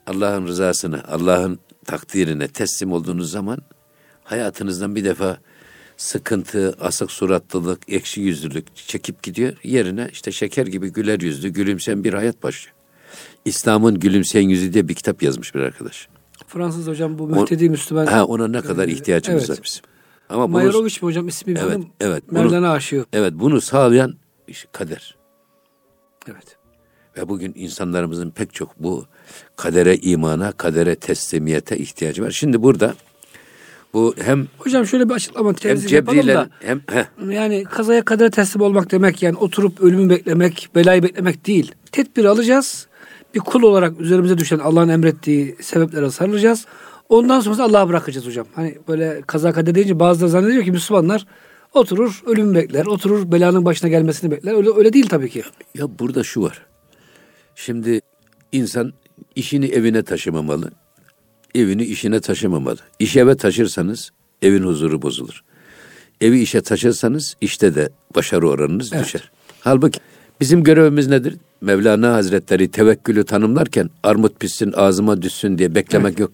Allah'ın 0.08 0.48
rızasını, 0.48 1.03
Allah'ın 1.08 1.60
takdirine 1.86 2.48
teslim 2.48 2.91
olduğunuz 2.91 3.31
zaman 3.31 3.58
hayatınızdan 4.24 4.96
bir 4.96 5.05
defa 5.05 5.38
sıkıntı, 5.98 6.75
asık 6.81 7.12
suratlılık, 7.12 7.79
ekşi 7.88 8.22
yüzlülük 8.22 8.75
çekip 8.75 9.24
gidiyor. 9.24 9.53
Yerine 9.63 10.10
işte 10.12 10.31
şeker 10.31 10.67
gibi 10.67 10.89
güler 10.89 11.20
yüzlü, 11.20 11.50
gülümseyen 11.50 12.03
bir 12.03 12.13
hayat 12.13 12.43
başlıyor. 12.43 12.75
İslam'ın 13.46 14.00
Gülümseyen 14.00 14.50
Yüzü 14.50 14.74
diye 14.74 14.88
bir 14.88 14.93
kitap 14.93 15.24
yazmış 15.24 15.55
bir 15.55 15.60
arkadaş. 15.60 16.08
Fransız 16.48 16.88
hocam 16.88 17.20
bu 17.20 17.27
mühtedi 17.27 17.70
Müslüman. 17.70 18.05
Ha, 18.05 18.25
ona 18.25 18.48
ne 18.48 18.62
kadar 18.62 18.88
ihtiyacımız 18.88 19.50
evet. 19.50 19.60
var 19.60 19.63
bizim. 19.63 19.81
Ama 20.29 20.43
bunu, 20.43 20.53
Mayeroviç 20.53 21.01
mi 21.01 21.05
hocam 21.05 21.27
ismi 21.27 21.53
Evet, 21.60 21.72
benim. 21.72 21.88
evet. 22.00 22.31
Mevlana 22.31 22.72
aşığı. 22.72 23.05
evet 23.13 23.34
bunu 23.36 23.62
sağlayan 23.62 24.15
kader. 24.72 25.15
Evet. 26.27 26.58
Ve 27.18 27.30
bugün 27.30 27.53
insanlarımızın 27.56 28.30
pek 28.32 28.53
çok 28.53 28.80
bu 28.80 29.06
kadere 29.56 29.98
imana, 29.98 30.51
kadere 30.51 30.96
teslimiyete 30.96 31.77
ihtiyacı 31.77 32.24
var. 32.24 32.32
Şimdi 32.32 32.63
burada 32.63 32.94
bu 33.94 34.15
hem 34.20 34.48
Hocam 34.58 34.86
şöyle 34.88 35.10
bir 35.10 35.13
açıklama 35.13 35.53
tezih 35.53 35.91
yapalım 35.91 36.27
da. 36.27 36.50
hem 36.60 36.82
heh, 36.91 37.32
Yani 37.32 37.63
kazaya 37.63 38.06
kadere 38.06 38.30
teslim 38.30 38.62
olmak 38.62 38.91
demek 38.91 39.24
yani 39.24 39.38
oturup 39.38 39.82
ölümü 39.82 40.10
beklemek, 40.10 40.70
belayı 40.75 41.03
beklemek 41.03 41.48
değil. 41.48 41.72
Tedbir 41.91 42.25
alacağız. 42.25 42.88
Bir 43.36 43.39
kul 43.39 43.62
olarak 43.63 44.00
üzerimize 44.00 44.38
düşen 44.38 44.60
Allah'ın 44.60 44.89
emrettiği 44.89 45.56
sebeplere 45.62 46.12
sarılacağız. 46.12 46.65
Ondan 47.10 47.39
sonra 47.39 47.63
Allah'a 47.63 47.89
bırakacağız 47.89 48.27
hocam. 48.27 48.46
Hani 48.56 48.77
böyle 48.88 49.22
kaza 49.27 49.51
kader 49.53 49.75
deyince 49.75 50.00
bazıları 50.00 50.30
zannediyor 50.30 50.63
ki 50.63 50.72
Müslümanlar 50.72 51.25
oturur 51.74 52.22
ölümü 52.25 52.56
bekler, 52.56 52.86
oturur 52.86 53.32
belanın 53.32 53.65
başına 53.65 53.89
gelmesini 53.89 54.32
bekler. 54.32 54.53
Öyle 54.53 54.70
öyle 54.75 54.94
değil 54.94 55.08
tabii 55.10 55.30
ki. 55.30 55.44
ya 55.75 56.00
burada 56.00 56.24
şu 56.24 56.41
var. 56.44 56.65
Şimdi 57.55 58.01
insan 58.51 58.93
işini 59.36 59.65
evine 59.65 60.03
taşımamalı. 60.03 60.72
Evini 61.55 61.84
işine 61.84 62.20
taşımamalı. 62.20 62.79
İş 63.00 63.17
eve 63.17 63.38
taşırsanız 63.38 64.12
evin 64.41 64.63
huzuru 64.63 65.01
bozulur. 65.01 65.43
Evi 66.22 66.41
işe 66.41 66.62
taşırsanız 66.62 67.36
işte 67.41 67.75
de 67.75 67.89
başarı 68.15 68.50
oranınız 68.50 68.93
Evet. 68.93 69.05
düşer. 69.05 69.31
Halbuki 69.60 70.00
bizim 70.41 70.63
görevimiz 70.63 71.08
nedir? 71.08 71.36
Mevlana 71.62 72.13
Hazretleri 72.13 72.72
tevekkülü 72.72 73.24
tanımlarken 73.24 73.89
armut 74.03 74.39
pişsin 74.39 74.74
ağzıma 74.75 75.22
düşsün 75.22 75.58
diye 75.58 75.75
beklemek 75.75 76.20
yok. 76.20 76.31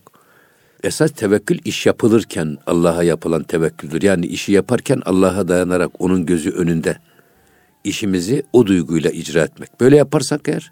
Esas 0.83 1.11
tevekkül 1.11 1.59
iş 1.65 1.85
yapılırken 1.85 2.57
Allah'a 2.67 3.03
yapılan 3.03 3.43
tevekküldür. 3.43 4.01
Yani 4.01 4.25
işi 4.25 4.51
yaparken 4.51 5.01
Allah'a 5.05 5.47
dayanarak 5.47 5.91
onun 5.99 6.25
gözü 6.25 6.49
önünde 6.49 6.97
işimizi 7.83 8.43
o 8.53 8.67
duyguyla 8.67 9.09
icra 9.09 9.43
etmek. 9.43 9.79
Böyle 9.79 9.97
yaparsak 9.97 10.47
eğer 10.47 10.71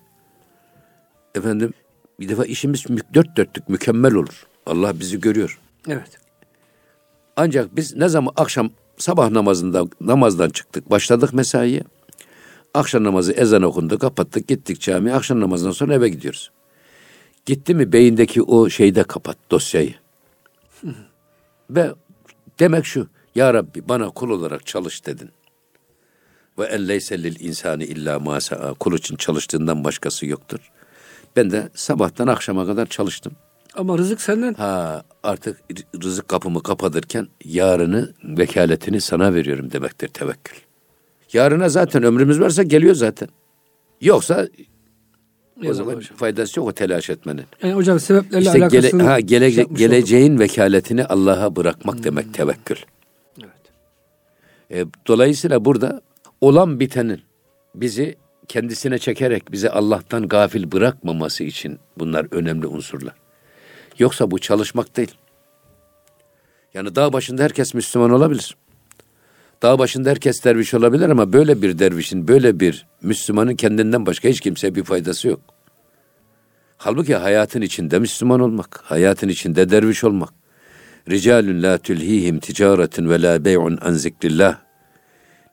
efendim 1.38 1.74
bir 2.20 2.30
defa 2.30 2.46
işimiz 2.46 2.86
dört 3.14 3.38
dörtlük 3.38 3.70
mükemmel 3.70 4.14
olur. 4.14 4.48
Allah 4.66 5.00
bizi 5.00 5.20
görüyor. 5.20 5.60
Evet. 5.88 6.20
Ancak 7.36 7.76
biz 7.76 7.96
ne 7.96 8.10
zaman 8.10 8.34
akşam 8.36 8.70
sabah 8.98 9.30
namazında 9.30 9.84
namazdan 10.02 10.50
çıktık, 10.50 10.92
başladık 10.92 11.34
mesaiye. 11.34 11.84
Akşam 12.74 13.04
namazı 13.04 13.32
ezan 13.32 13.62
okundu, 13.62 14.00
kapattık, 14.00 14.48
gittik 14.48 14.82
camiye. 14.82 15.16
Akşam 15.16 15.40
namazından 15.40 15.72
sonra 15.72 15.94
eve 15.94 16.10
gidiyoruz. 16.10 16.52
Gitti 17.46 17.76
mi 17.76 17.92
beyindeki 17.92 18.42
o 18.42 18.70
şeyi 18.70 18.96
de 18.96 19.04
kapat 19.04 19.38
dosyayı. 19.52 19.94
Ve 21.70 21.92
demek 22.60 22.86
şu, 22.86 23.08
Ya 23.36 23.54
Rabbi 23.54 23.90
bana 23.90 24.10
kul 24.10 24.30
olarak 24.30 24.66
çalış 24.66 25.06
dedin. 25.06 25.30
Ve 26.60 26.66
en 26.66 26.88
leyse 26.88 27.24
lil 27.24 27.40
insani 27.40 27.84
illa 27.84 28.20
ma. 28.20 28.40
Kul 28.80 28.94
için 28.94 29.16
çalıştığından 29.16 29.84
başkası 29.84 30.26
yoktur. 30.26 30.72
Ben 31.36 31.52
de 31.52 31.70
sabahtan 31.74 32.28
akşama 32.28 32.66
kadar 32.66 32.86
çalıştım. 32.86 33.34
Ama 33.76 33.98
rızık 33.98 34.22
senden. 34.22 34.54
Ha 34.54 35.04
artık 35.24 35.60
rızık 36.04 36.28
kapımı 36.28 36.64
kapatırken 36.64 37.28
yarını 37.44 38.14
vekaletini 38.24 39.02
sana 39.02 39.34
veriyorum 39.34 39.72
demektir 39.72 40.08
tevekkül. 40.08 40.58
Yarına 41.34 41.70
zaten 41.70 42.04
ömrümüz 42.04 42.40
varsa 42.40 42.64
geliyor 42.64 42.96
zaten. 42.96 43.28
Yoksa 44.02 44.48
o 45.58 45.62
Eyvallah 45.62 45.76
zaman 45.78 45.96
hocam. 45.96 46.18
faydası 46.18 46.60
yok 46.60 46.70
o 46.70 46.72
telaş 46.72 47.10
etmenin. 47.10 47.44
Yani 47.64 47.74
hocam 47.74 48.00
sebeplerle 48.00 48.46
İşte 48.46 48.54
gele, 48.60 48.66
alakasını 48.66 49.04
ha, 49.04 49.20
gelece- 49.20 49.56
şey 49.56 49.66
geleceğin 49.66 50.40
vekaletini 50.40 51.06
Allah'a 51.06 51.56
bırakmak 51.56 52.04
demek 52.04 52.34
tevekkül. 52.34 52.76
Evet. 53.44 53.52
E, 54.72 54.86
dolayısıyla 55.08 55.66
burada 55.66 56.02
olan 56.42 56.80
bitenin 56.80 57.22
bizi 57.76 58.16
kendisine 58.48 59.00
çekerek 59.00 59.52
bizi 59.52 59.70
Allah'tan 59.70 60.28
gafil 60.28 60.72
bırakmaması 60.72 61.44
için 61.44 61.80
bunlar 61.98 62.28
önemli 62.32 62.68
unsurlar. 62.68 63.14
Yoksa 64.00 64.32
bu 64.32 64.40
çalışmak 64.40 64.98
değil. 64.98 65.16
Yani 66.74 66.96
dağ 66.96 67.14
başında 67.14 67.44
herkes 67.44 67.74
Müslüman 67.74 68.12
olabilir. 68.12 68.56
Dağ 69.62 69.80
başında 69.80 70.10
herkes 70.10 70.44
derviş 70.44 70.74
olabilir 70.74 71.10
ama 71.10 71.34
böyle 71.34 71.62
bir 71.62 71.80
dervişin, 71.80 72.28
böyle 72.28 72.60
bir 72.60 72.86
Müslümanın 73.02 73.56
kendinden 73.56 74.06
başka 74.06 74.30
hiç 74.30 74.42
kimseye 74.42 74.76
bir 74.76 74.84
faydası 74.84 75.28
yok. 75.28 75.40
Halbuki 76.78 77.16
hayatın 77.16 77.62
içinde 77.62 78.00
Müslüman 78.00 78.40
olmak, 78.40 78.82
hayatın 78.84 79.30
içinde 79.30 79.70
derviş 79.70 80.04
olmak. 80.04 80.34
Ricalun 81.10 81.64
la 81.64 81.78
tulhihim 81.78 82.40
ticaretun 82.40 83.10
ve 83.10 83.22
la 83.22 83.46
bey'un 83.46 83.80
an 83.82 83.94
zikrillah. 83.94 84.65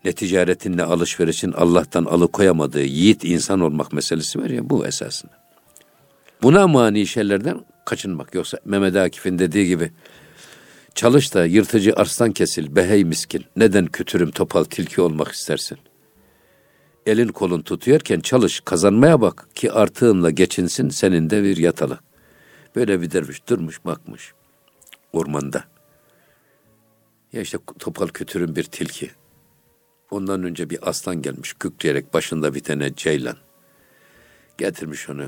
Ne 0.04 0.12
ticaretin 0.12 0.76
ne 0.76 0.82
alışverişin 0.82 1.52
Allah'tan 1.52 2.04
alıkoyamadığı 2.04 2.84
yiğit 2.84 3.24
insan 3.24 3.60
olmak 3.60 3.92
meselesi 3.92 4.42
var 4.42 4.50
ya 4.50 4.70
bu 4.70 4.86
esasında. 4.86 5.32
Buna 6.42 6.68
mani 6.68 7.06
şeylerden 7.06 7.64
kaçınmak. 7.84 8.34
Yoksa 8.34 8.58
Mehmet 8.64 8.96
Akif'in 8.96 9.38
dediği 9.38 9.66
gibi 9.66 9.92
çalış 10.94 11.34
da 11.34 11.46
yırtıcı 11.46 11.92
arslan 11.96 12.32
kesil 12.32 12.76
behey 12.76 13.04
miskin. 13.04 13.44
Neden 13.56 13.86
kütürüm 13.86 14.30
topal 14.30 14.64
tilki 14.64 15.00
olmak 15.00 15.32
istersin? 15.32 15.78
Elin 17.06 17.28
kolun 17.28 17.62
tutuyorken 17.62 18.20
çalış 18.20 18.60
kazanmaya 18.60 19.20
bak 19.20 19.48
ki 19.54 19.72
artığınla 19.72 20.30
geçinsin 20.30 20.88
senin 20.88 21.30
de 21.30 21.42
bir 21.42 21.56
yatalak. 21.56 22.04
Böyle 22.76 23.00
bir 23.00 23.10
derviş 23.10 23.48
durmuş 23.48 23.84
bakmış 23.84 24.32
ormanda. 25.12 25.64
Ya 27.32 27.40
işte 27.40 27.58
topal 27.78 28.08
kütürün 28.08 28.56
bir 28.56 28.64
tilki. 28.64 29.10
Ondan 30.12 30.42
önce 30.42 30.70
bir 30.70 30.88
aslan 30.88 31.22
gelmiş 31.22 31.52
kükreyerek 31.52 32.14
başında 32.14 32.54
bir 32.54 32.60
tane 32.60 32.94
ceylan. 32.96 33.36
Getirmiş 34.58 35.08
onu 35.08 35.26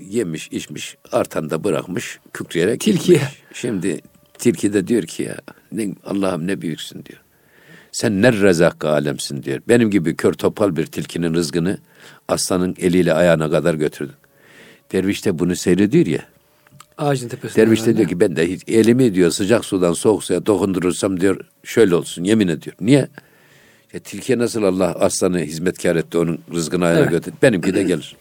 yemiş 0.00 0.48
içmiş 0.48 0.96
artan 1.12 1.50
da 1.50 1.64
bırakmış 1.64 2.18
kükreyerek 2.32 2.80
Tilkiye. 2.80 3.18
gitmiş. 3.18 3.42
Şimdi 3.52 4.00
tilki 4.38 4.72
de 4.72 4.86
diyor 4.86 5.02
ki 5.02 5.22
ya 5.22 5.36
Allah'ım 6.04 6.46
ne 6.46 6.60
büyüksün 6.60 7.04
diyor. 7.04 7.20
Sen 7.92 8.22
ne 8.22 8.32
rezak 8.32 8.84
alemsin 8.84 9.42
diyor. 9.42 9.60
Benim 9.68 9.90
gibi 9.90 10.16
kör 10.16 10.32
topal 10.32 10.76
bir 10.76 10.86
tilkinin 10.86 11.34
rızgını 11.34 11.78
aslanın 12.28 12.76
eliyle 12.78 13.14
ayağına 13.14 13.50
kadar 13.50 13.74
götürdün. 13.74 14.14
Derviş 14.92 15.24
de 15.24 15.38
bunu 15.38 15.56
seyrediyor 15.56 16.06
ya. 16.06 16.24
Ağacın 16.98 17.28
tepesinde. 17.28 17.66
Derviş 17.66 17.86
de 17.86 17.96
diyor 17.96 18.08
ki 18.08 18.20
ben 18.20 18.36
de 18.36 18.50
hiç 18.50 18.62
elimi 18.68 19.14
diyor 19.14 19.30
sıcak 19.30 19.64
sudan 19.64 19.92
soğuk 19.92 20.24
suya 20.24 20.46
dokundurursam 20.46 21.20
diyor 21.20 21.40
şöyle 21.64 21.94
olsun 21.94 22.24
yemin 22.24 22.48
ediyor. 22.48 22.76
Niye? 22.80 23.08
Ya 23.92 24.00
tilkiye 24.00 24.38
nasıl 24.38 24.62
Allah 24.62 24.92
aslanı 24.92 25.38
hizmetkar 25.38 25.96
etti 25.96 26.18
onun 26.18 26.38
rızkını 26.54 26.84
ayağına 26.84 27.00
Evet. 27.00 27.10
götürdü. 27.10 27.36
Benimki 27.42 27.74
de 27.74 27.82
gelir. 27.82 28.16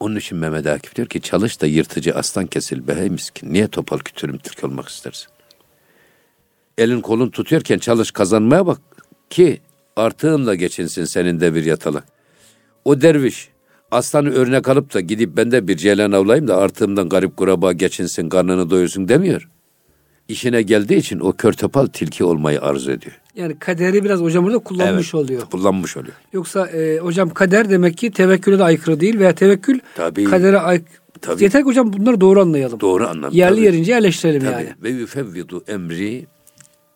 Onun 0.00 0.16
için 0.16 0.38
Mehmet 0.38 0.66
Akif 0.66 0.96
diyor 0.96 1.08
ki 1.08 1.20
çalış 1.20 1.60
da 1.60 1.66
yırtıcı 1.66 2.14
aslan 2.14 2.46
kesil 2.46 2.86
be 2.88 2.94
hey 2.94 3.10
miskin. 3.10 3.52
Niye 3.52 3.68
topal 3.68 3.98
kütürüm 3.98 4.38
tilki 4.38 4.66
olmak 4.66 4.88
istersin? 4.88 5.28
Elin 6.78 7.00
kolun 7.00 7.30
tutuyorken 7.30 7.78
çalış 7.78 8.10
kazanmaya 8.10 8.66
bak 8.66 8.80
ki 9.30 9.60
artığınla 9.96 10.54
geçinsin 10.54 11.04
senin 11.04 11.40
de 11.40 11.54
bir 11.54 11.64
yatalak. 11.64 12.04
O 12.84 13.00
derviş 13.00 13.48
aslanı 13.90 14.30
örnek 14.30 14.68
alıp 14.68 14.94
da 14.94 15.00
gidip 15.00 15.36
ben 15.36 15.50
de 15.50 15.68
bir 15.68 15.76
ceylan 15.76 16.12
avlayayım 16.12 16.48
da 16.48 16.56
artığımdan 16.56 17.08
garip 17.08 17.36
kuraba 17.36 17.72
geçinsin 17.72 18.28
karnını 18.28 18.70
doyursun 18.70 19.08
demiyor. 19.08 19.48
İşine 20.28 20.62
geldiği 20.62 20.96
için 20.96 21.20
o 21.20 21.32
kör 21.32 21.52
topal 21.52 21.86
tilki 21.86 22.24
olmayı 22.24 22.62
arzu 22.62 22.90
ediyor. 22.90 23.19
Yani 23.34 23.58
kaderi 23.58 24.04
biraz 24.04 24.20
hocam 24.20 24.44
burada 24.44 24.58
kullanmış 24.58 25.14
oluyor. 25.14 25.42
Kullanmış 25.50 25.96
oluyor. 25.96 26.14
Yoksa 26.32 26.66
e, 26.66 26.98
hocam 26.98 27.30
kader 27.30 27.70
demek 27.70 27.96
ki 27.98 28.10
tevekküle 28.10 28.58
de 28.58 28.64
aykırı 28.64 29.00
değil 29.00 29.18
veya 29.18 29.34
tevekkül 29.34 29.80
Tabii. 29.94 30.24
kadere 30.24 30.58
aykırı. 30.58 31.00
Tabii. 31.20 31.42
Yeter 31.42 31.60
ki 31.62 31.66
hocam 31.66 31.92
bunları 31.92 32.20
doğru 32.20 32.40
anlayalım. 32.40 32.80
Doğru 32.80 33.06
anlam. 33.08 33.32
Yerli 33.32 33.54
Tabii. 33.54 33.64
yerince 33.64 33.92
yerleştirelim 33.92 34.40
Tabii. 34.40 34.52
yani. 34.52 34.74
Ve 34.82 34.90
yüfevvidu 34.90 35.64
emri 35.68 36.26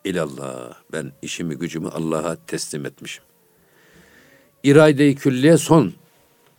ilallah. 0.03 0.73
Ben 0.91 1.11
işimi 1.21 1.55
gücümü 1.55 1.87
Allah'a 1.87 2.37
teslim 2.47 2.85
etmişim. 2.85 3.23
İrade-i 4.63 5.15
külliye 5.15 5.57
son. 5.57 5.93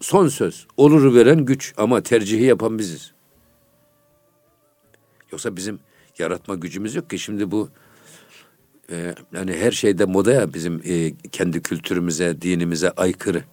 Son 0.00 0.28
söz. 0.28 0.66
Oluru 0.76 1.14
veren 1.14 1.44
güç 1.44 1.74
ama 1.76 2.00
tercihi 2.00 2.44
yapan 2.44 2.78
biziz. 2.78 3.12
Yoksa 5.32 5.56
bizim 5.56 5.78
yaratma 6.18 6.54
gücümüz 6.54 6.94
yok 6.94 7.10
ki 7.10 7.18
şimdi 7.18 7.50
bu 7.50 7.68
e, 8.90 9.14
yani 9.32 9.56
her 9.56 9.72
şeyde 9.72 10.04
moda 10.04 10.32
ya 10.32 10.54
bizim 10.54 10.82
e, 10.84 11.12
kendi 11.32 11.62
kültürümüze, 11.62 12.42
dinimize 12.42 12.90
aykırı. 12.90 13.44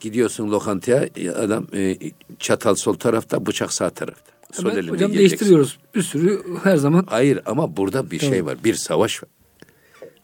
Gidiyorsun 0.00 0.50
lokantaya 0.50 1.08
adam 1.36 1.66
e, 1.74 1.98
çatal 2.38 2.74
sol 2.74 2.94
tarafta, 2.94 3.46
bıçak 3.46 3.72
sağ 3.72 3.90
tarafta. 3.90 4.32
Sol 4.52 4.70
elinle 4.70 4.90
hocam 4.90 5.12
yiyeceksin. 5.12 5.18
değiştiriyoruz. 5.18 5.78
Bir 5.94 6.02
sürü 6.02 6.42
her 6.62 6.76
zaman. 6.76 7.06
Hayır 7.08 7.40
ama 7.46 7.76
burada 7.76 8.10
bir 8.10 8.18
şey 8.18 8.30
Tamam. 8.30 8.46
var. 8.46 8.64
Bir 8.64 8.74
savaş 8.74 9.22
var. 9.22 9.30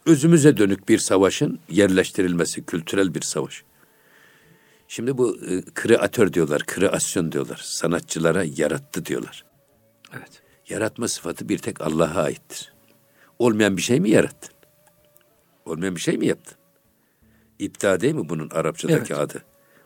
Özümüze 0.06 0.56
dönük 0.56 0.88
bir 0.88 0.98
savaşın 0.98 1.58
yerleştirilmesi, 1.70 2.64
kültürel 2.64 3.14
bir 3.14 3.20
savaş. 3.20 3.64
Şimdi 4.88 5.18
bu 5.18 5.36
e, 5.36 5.62
kreatör 5.74 6.32
diyorlar, 6.32 6.62
kreasyon 6.66 7.32
diyorlar. 7.32 7.60
Sanatçılara 7.64 8.44
yarattı 8.56 9.06
diyorlar. 9.06 9.44
Evet. 10.12 10.42
Yaratma 10.68 11.08
sıfatı 11.08 11.48
bir 11.48 11.58
tek 11.58 11.80
Allah'a 11.80 12.22
aittir. 12.22 12.72
Olmayan 13.38 13.76
bir 13.76 13.82
şey 13.82 14.00
mi 14.00 14.10
yarattın? 14.10 14.50
Olmayan 15.64 15.96
bir 15.96 16.00
şey 16.00 16.16
mi 16.18 16.26
yaptın? 16.26 16.56
İpta 17.58 18.00
değil 18.00 18.14
mi 18.14 18.28
bunun 18.28 18.50
Arapçadaki 18.50 19.12
Evet. 19.12 19.20
adı? 19.20 19.42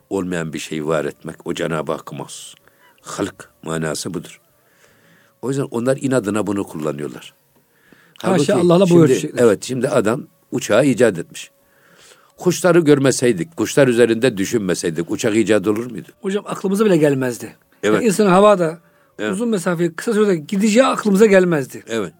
Olmayan 0.09 0.53
bir 0.53 0.59
şeyi 0.59 0.87
var 0.87 1.05
etmek. 1.05 1.47
O 1.47 1.53
Cenab-ı 1.53 1.97
mahsus. 2.11 2.55
Halk 3.01 3.49
manası 3.63 4.13
budur. 4.13 4.41
O 5.41 5.49
yüzden 5.49 5.67
onlar 5.71 5.97
inadına 6.01 6.47
bunu 6.47 6.63
kullanıyorlar. 6.63 7.33
Haşa 8.21 8.55
Allah'la 8.55 8.89
bu 8.89 9.03
ölçecekler. 9.03 9.43
Evet 9.43 9.63
şimdi 9.63 9.89
adam 9.89 10.23
uçağı 10.51 10.85
icat 10.85 11.17
etmiş. 11.17 11.51
Kuşları 12.37 12.79
görmeseydik, 12.79 13.57
kuşlar 13.57 13.87
üzerinde 13.87 14.37
düşünmeseydik 14.37 15.11
uçak 15.11 15.35
icat 15.35 15.67
olur 15.67 15.91
muydu? 15.91 16.07
Hocam 16.21 16.43
aklımıza 16.47 16.85
bile 16.85 16.97
gelmezdi. 16.97 17.55
Evet. 17.83 17.95
Yani 17.95 18.05
insanın 18.05 18.29
havada 18.29 18.79
Evet. 19.19 19.31
uzun 19.33 19.49
mesafeyi 19.49 19.93
kısa 19.95 20.13
sürede 20.13 20.35
gideceği 20.35 20.85
aklımıza 20.85 21.25
gelmezdi. 21.25 21.83
Evet. 21.87 22.13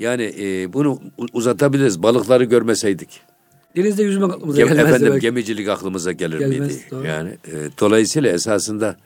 Yani 0.00 0.34
e, 0.38 0.72
bunu 0.72 1.00
uzatabiliriz. 1.32 2.02
Balıkları 2.02 2.44
görmeseydik. 2.44 3.20
Denizde 3.76 4.02
yüzmek 4.02 4.30
aklımıza 4.32 4.58
Gem- 4.58 4.68
gelmezdi 4.68 4.88
efendim 4.88 5.12
belki. 5.12 5.22
gemicilik 5.22 5.68
aklımıza 5.68 6.12
gelir 6.12 6.38
Gelmez, 6.38 6.58
miydi? 6.58 6.82
doğru. 6.90 7.06
Yani 7.06 7.30
e, 7.30 7.54
dolayısıyla 7.80 8.30
esasında 8.32 8.96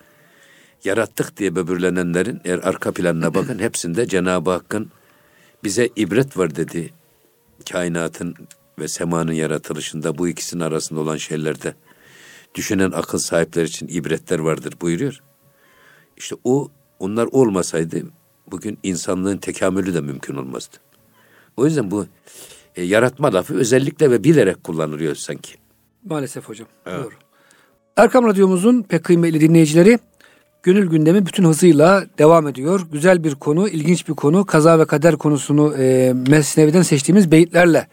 yarattık 0.84 1.36
diye 1.36 1.56
böbürlenenlerin 1.56 2.40
eğer 2.44 2.58
arka 2.58 2.92
planına 2.92 3.34
bakın 3.34 3.58
hepsinde 3.58 4.06
Cenab-ı 4.08 4.50
Hakk'ın 4.50 4.90
bize 5.64 5.88
ibret 5.96 6.38
var 6.38 6.56
dedi. 6.56 6.90
Kainatın 7.70 8.34
ve 8.78 8.88
semanın 8.88 9.32
yaratılışında 9.32 10.18
bu 10.18 10.28
ikisinin 10.28 10.60
arasında 10.62 11.00
olan 11.00 11.16
şeylerde 11.16 11.74
düşünen 12.54 12.90
akıl 12.90 13.18
sahipleri 13.18 13.64
için 13.64 13.88
ibretler 13.88 14.38
vardır 14.38 14.74
buyuruyor. 14.80 15.22
İşte 16.16 16.36
o 16.44 16.68
onlar 16.98 17.26
olmasaydı 17.26 18.02
bugün 18.50 18.78
insanlığın 18.82 19.36
tekamülü 19.36 19.94
de 19.94 20.00
mümkün 20.00 20.36
olmazdı. 20.36 20.76
O 21.56 21.64
yüzden 21.64 21.90
bu 21.90 22.06
e, 22.76 22.82
yaratma 22.82 23.34
lafı 23.34 23.54
özellikle 23.54 24.10
ve 24.10 24.24
bilerek 24.24 24.64
kullanılıyor 24.64 25.14
sanki. 25.14 25.54
Maalesef 26.04 26.48
hocam. 26.48 26.68
Evet. 26.86 27.04
Doğru. 27.04 27.14
Erkam 27.96 28.26
Radyomuzun 28.26 28.82
pek 28.82 29.04
kıymetli 29.04 29.40
dinleyicileri 29.40 29.98
Gönül 30.64 30.90
gündemi 30.90 31.26
bütün 31.26 31.44
hızıyla 31.44 32.04
devam 32.18 32.48
ediyor. 32.48 32.86
Güzel 32.92 33.24
bir 33.24 33.34
konu, 33.34 33.68
ilginç 33.68 34.08
bir 34.08 34.14
konu. 34.14 34.46
Kaza 34.46 34.78
ve 34.78 34.84
kader 34.84 35.16
konusunu 35.16 35.74
e, 35.78 36.14
Mesnevi'den 36.28 36.82
seçtiğimiz 36.82 37.30
beyitlerle 37.30 37.88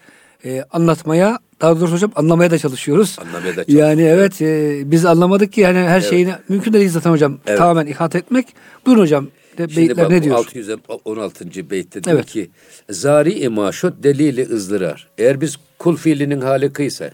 e, 0.46 0.64
anlatmaya, 0.72 1.40
daha 1.62 1.80
doğrusu 1.80 1.94
hocam 1.94 2.12
anlamaya 2.16 2.52
da 2.52 2.58
çalışıyoruz. 2.58 3.18
Anlamaya 3.22 3.56
da 3.56 3.64
Yani 3.68 3.68
çalışıyoruz. 3.68 4.00
evet 4.20 4.42
e, 4.42 4.92
biz 4.92 5.06
anlamadık 5.06 5.54
ki 5.54 5.62
yani 5.62 5.78
her 5.78 6.02
şeyini 6.02 6.34
mümkün 6.50 6.74
de 6.74 6.80
değil 6.80 6.90
zaten 6.90 7.12
hocam. 7.12 7.38
Evet. 7.48 7.58
Tamamen 7.58 7.88
ihate 7.88 8.18
etmek. 8.18 8.48
Buyurun 8.86 9.02
hocam. 9.02 9.28
Şimdi 9.70 9.98
bak 9.98 10.10
ne 10.10 10.24
diyor? 10.24 10.36
616. 10.36 11.70
beytte 11.70 12.04
diyor 12.04 12.16
Evet. 12.16 12.26
ki 12.26 12.50
zari 12.90 13.40
imaşot 13.40 14.04
delili 14.04 14.50
ızdırar. 14.50 15.10
Eğer 15.18 15.42
biz 15.42 15.58
kul 15.80 15.98
fiilinin 15.98 16.42
halikıysa 16.42 17.12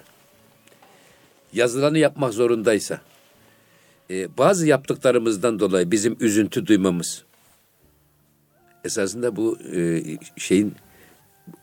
yazılanı 1.54 1.98
yapmak 1.98 2.34
zorundaysa 2.34 3.02
e, 4.10 4.38
bazı 4.38 4.68
yaptıklarımızdan 4.68 5.60
dolayı 5.60 5.92
bizim 5.92 6.18
üzüntü 6.20 6.68
duymamız 6.68 7.28
Esasında 8.86 9.36
bu 9.36 9.58
e, 9.76 10.04
şeyin 10.38 10.76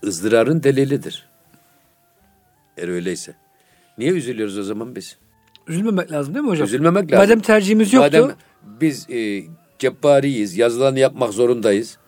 ızdırarın 0.04 0.62
delilidir. 0.62 1.26
Eğer 2.76 2.88
öyleyse. 2.88 3.34
Niye 3.98 4.10
üzülüyoruz 4.10 4.58
o 4.58 4.62
zaman 4.62 4.96
biz? 4.96 5.16
Üzülmemek 5.68 6.12
lazım 6.12 6.34
değil 6.34 6.44
mi 6.44 6.50
hocam? 6.50 6.66
Üzülmemek 6.66 7.12
lazım. 7.12 7.24
Madem 7.24 7.40
tercihimiz 7.40 7.92
yoktu. 7.92 8.20
Madem 8.22 8.36
biz 8.80 9.10
e, 9.10 9.44
cebbariyiz, 9.78 10.58
yazılanı 10.58 10.98
yapmak 10.98 11.32
zorundayız. 11.32 11.98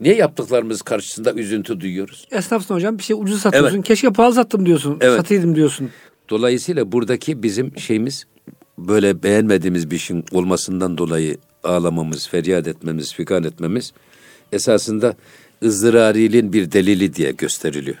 Niye 0.00 0.14
yaptıklarımız 0.14 0.82
karşısında 0.82 1.32
üzüntü 1.32 1.80
duyuyoruz? 1.80 2.28
Esnafsın 2.30 2.74
hocam 2.74 2.98
bir 2.98 3.02
şey 3.02 3.16
ucuz 3.20 3.40
satıyorsun. 3.40 3.76
Evet. 3.76 3.86
Keşke 3.86 4.12
pahalı 4.12 4.34
sattım 4.34 4.66
diyorsun. 4.66 4.98
Evet. 5.00 5.16
Sataydım 5.16 5.54
diyorsun. 5.54 5.90
Dolayısıyla 6.28 6.92
buradaki 6.92 7.42
bizim 7.42 7.78
şeyimiz 7.78 8.26
böyle 8.78 9.22
beğenmediğimiz 9.22 9.90
bir 9.90 9.98
şeyin 9.98 10.24
olmasından 10.32 10.98
dolayı 10.98 11.38
ağlamamız, 11.64 12.28
feryat 12.28 12.66
etmemiz, 12.66 13.14
figan 13.14 13.44
etmemiz 13.44 13.92
esasında 14.52 15.14
ızdırariliğin 15.62 16.52
bir 16.52 16.72
delili 16.72 17.14
diye 17.14 17.30
gösteriliyor. 17.30 17.96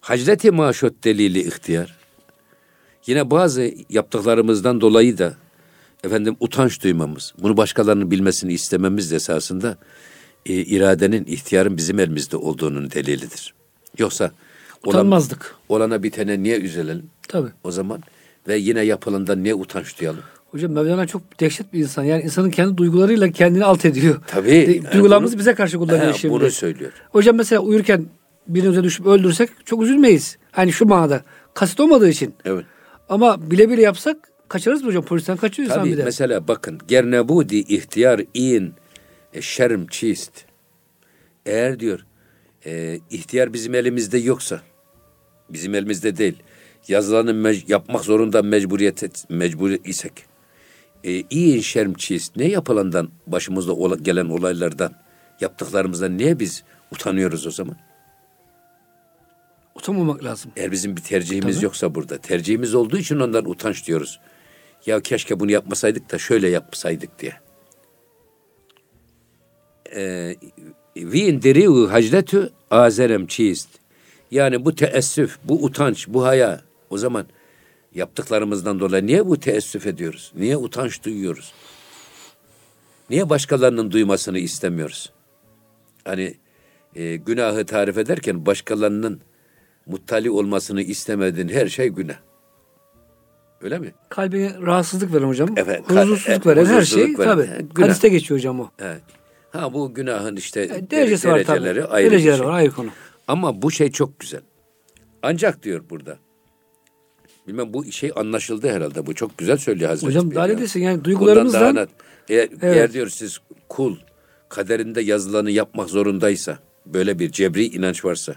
Hacreti 0.00 0.50
maşot 0.50 1.04
delili 1.04 1.40
ihtiyar. 1.40 1.96
Yine 3.06 3.30
bazı 3.30 3.74
yaptıklarımızdan 3.90 4.80
dolayı 4.80 5.18
da 5.18 5.34
efendim 6.06 6.36
utanç 6.40 6.82
duymamız, 6.82 7.34
bunu 7.42 7.56
başkalarının 7.56 8.10
bilmesini 8.10 8.52
istememiz 8.52 9.10
de 9.10 9.16
esasında 9.16 9.76
e, 10.46 10.52
iradenin, 10.54 11.24
ihtiyarın 11.24 11.76
bizim 11.76 11.98
elimizde 12.00 12.36
olduğunun 12.36 12.90
delilidir. 12.90 13.54
Yoksa 13.98 14.24
olan, 14.84 14.94
Utanmazdık. 14.94 15.54
olana 15.68 16.02
bitene 16.02 16.42
niye 16.42 16.58
üzülelim 16.58 17.10
Tabii. 17.28 17.48
o 17.64 17.70
zaman 17.70 18.02
ve 18.48 18.56
yine 18.58 18.80
yapılandan 18.82 19.42
niye 19.42 19.54
utanç 19.54 20.00
duyalım? 20.00 20.20
Hocam 20.50 20.72
Mevlana 20.72 21.06
çok 21.06 21.40
dehşet 21.40 21.72
bir 21.72 21.78
insan. 21.78 22.04
Yani 22.04 22.22
insanın 22.22 22.50
kendi 22.50 22.76
duygularıyla 22.76 23.30
kendini 23.30 23.64
alt 23.64 23.84
ediyor. 23.84 24.20
Tabii. 24.26 24.54
Yani 24.54 24.92
Duygularımızı 24.92 25.32
bunu- 25.32 25.38
bize 25.40 25.54
karşı 25.54 25.78
kullanıyor 25.78 26.14
He, 26.14 26.18
şimdi. 26.18 26.34
Bunu 26.34 26.50
söylüyor. 26.50 26.92
Hocam 27.10 27.36
mesela 27.36 27.60
uyurken 27.62 28.06
birimize 28.48 28.84
düşüp 28.84 29.06
öldürsek 29.06 29.50
çok 29.64 29.82
üzülmeyiz. 29.82 30.36
Hani 30.52 30.72
şu 30.72 30.86
manada. 30.86 31.22
Kasıt 31.54 31.80
olmadığı 31.80 32.08
için. 32.08 32.34
Evet. 32.44 32.64
Ama 33.08 33.50
bile 33.50 33.70
bile 33.70 33.82
yapsak 33.82 34.16
kaçarız 34.48 34.82
mı 34.82 34.88
hocam? 34.88 35.04
Polisten 35.04 35.36
kaçıyor 35.36 35.68
insan 35.68 35.80
Tabii 35.80 35.92
bir 35.92 35.96
de. 35.96 36.04
mesela 36.04 36.48
bakın 36.48 36.78
gernebudi 36.88 37.56
ihtiyar 37.56 38.20
in 38.34 38.74
e, 39.34 39.42
şerm 39.42 39.86
çist. 39.86 40.32
Eğer 41.46 41.80
diyor 41.80 42.00
e, 42.66 43.00
ihtiyar 43.10 43.52
bizim 43.52 43.74
elimizde 43.74 44.18
yoksa 44.18 44.60
bizim 45.50 45.74
elimizde 45.74 46.16
değil. 46.16 46.42
Yazılanı 46.88 47.54
yapmak 47.68 48.04
zorunda 48.04 48.42
mecburiyet 48.42 49.02
et- 49.02 49.24
mecbur 49.28 49.70
isek. 49.84 50.12
E, 51.04 51.20
in 51.30 51.60
şerm 51.60 51.94
çist. 51.94 52.36
Ne 52.36 52.44
yapılandan 52.48 53.08
başımızda 53.26 53.72
ola- 53.72 53.96
gelen 53.96 54.26
olaylardan 54.26 54.92
yaptıklarımızdan 55.40 56.18
niye 56.18 56.38
biz 56.40 56.62
utanıyoruz 56.92 57.46
o 57.46 57.50
zaman? 57.50 57.76
Utanmamak 59.74 60.24
lazım. 60.24 60.52
Eğer 60.56 60.72
bizim 60.72 60.96
bir 60.96 61.02
tercihimiz 61.02 61.54
Tabii. 61.56 61.64
yoksa 61.64 61.94
burada. 61.94 62.18
Tercihimiz 62.18 62.74
olduğu 62.74 62.96
için 62.98 63.20
ondan 63.20 63.50
utanç 63.50 63.86
diyoruz. 63.86 64.20
Ya 64.86 65.00
keşke 65.00 65.40
bunu 65.40 65.50
yapmasaydık 65.50 66.12
da 66.12 66.18
şöyle 66.18 66.48
yapsaydık 66.48 67.18
diye. 67.18 67.32
Ee, 69.94 70.36
Vi 70.96 71.20
indiriu 71.20 71.92
hacletü 71.92 72.50
azerem 72.70 73.26
çiist. 73.26 73.68
Yani 74.30 74.64
bu 74.64 74.74
teessüf, 74.74 75.38
bu 75.44 75.64
utanç, 75.64 76.08
bu 76.08 76.24
haya. 76.24 76.60
O 76.90 76.98
zaman 76.98 77.26
yaptıklarımızdan 77.94 78.80
dolayı 78.80 79.06
niye 79.06 79.26
bu 79.26 79.40
teessüf 79.40 79.86
ediyoruz? 79.86 80.32
Niye 80.36 80.56
utanç 80.56 81.04
duyuyoruz? 81.04 81.52
Niye 83.10 83.30
başkalarının 83.30 83.90
duymasını 83.90 84.38
istemiyoruz? 84.38 85.12
Hani 86.04 86.34
e, 86.94 87.16
günahı 87.16 87.66
tarif 87.66 87.98
ederken 87.98 88.46
başkalarının 88.46 89.20
muttali 89.86 90.30
olmasını 90.30 90.82
istemediğin 90.82 91.48
her 91.48 91.66
şey 91.68 91.88
günah. 91.88 92.16
Öyle 93.62 93.78
mi? 93.78 93.94
Kalbine 94.08 94.52
rahatsızlık 94.66 95.14
veren 95.14 95.28
hocam. 95.28 95.48
Evet, 95.56 95.82
Huzursuzluk 95.90 96.46
veren 96.46 96.64
her 96.64 96.82
şey 96.82 97.02
veren, 97.02 97.14
tabii. 97.16 97.66
günah. 97.74 97.88
Hadiste 97.88 98.08
geçiyor 98.08 98.38
hocam 98.40 98.60
o. 98.60 98.70
Evet. 98.78 99.00
Ha 99.50 99.72
bu 99.72 99.94
günahın 99.94 100.36
işte 100.36 100.60
E, 100.62 100.90
Derecesi 100.90 101.28
var 101.28 101.44
tabii. 101.46 101.46
dereceleri 101.64 101.84
ayrı 101.84 102.10
Dereceleri 102.10 102.36
şey. 102.36 102.46
var 102.46 102.52
ayrı 102.52 102.70
konu. 102.72 102.88
Ama 103.28 103.62
bu 103.62 103.70
şey 103.70 103.90
çok 103.90 104.20
güzel. 104.20 104.40
Ancak 105.22 105.62
diyor 105.62 105.84
burada. 105.90 106.16
Bilmem 107.48 107.72
bu 107.74 107.92
şey 107.92 108.12
anlaşıldı 108.16 108.68
herhalde. 108.70 109.06
Bu 109.06 109.14
çok 109.14 109.38
güzel 109.38 109.56
söylüyor 109.56 109.90
Hazreti 109.90 110.06
Hocam 110.06 110.34
daha 110.34 110.46
ne 110.46 110.58
desin 110.58 110.80
yani 110.80 111.04
duygularımızdan 111.04 111.60
daha 111.62 111.72
net. 111.72 111.88
Eğer, 112.28 112.48
eğer 112.62 112.92
diyor 112.92 113.08
siz 113.08 113.38
kul 113.68 113.96
kaderinde 114.48 115.00
yazılanı 115.00 115.50
yapmak 115.50 115.88
zorundaysa 115.90 116.58
böyle 116.86 117.18
bir 117.18 117.32
cebri 117.32 117.64
inanç 117.66 118.04
varsa 118.04 118.34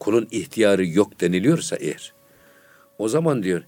kulun 0.00 0.28
ihtiyarı 0.30 0.86
yok 0.86 1.20
deniliyorsa 1.20 1.76
eğer 1.76 2.12
o 2.98 3.08
zaman 3.08 3.42
diyor 3.42 3.62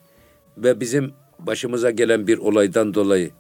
ve 0.58 0.80
bizim 0.80 1.12
başımıza 1.38 1.90
gelen 1.90 2.26
bir 2.26 2.38
olaydan 2.38 2.94
dolayı 2.94 3.30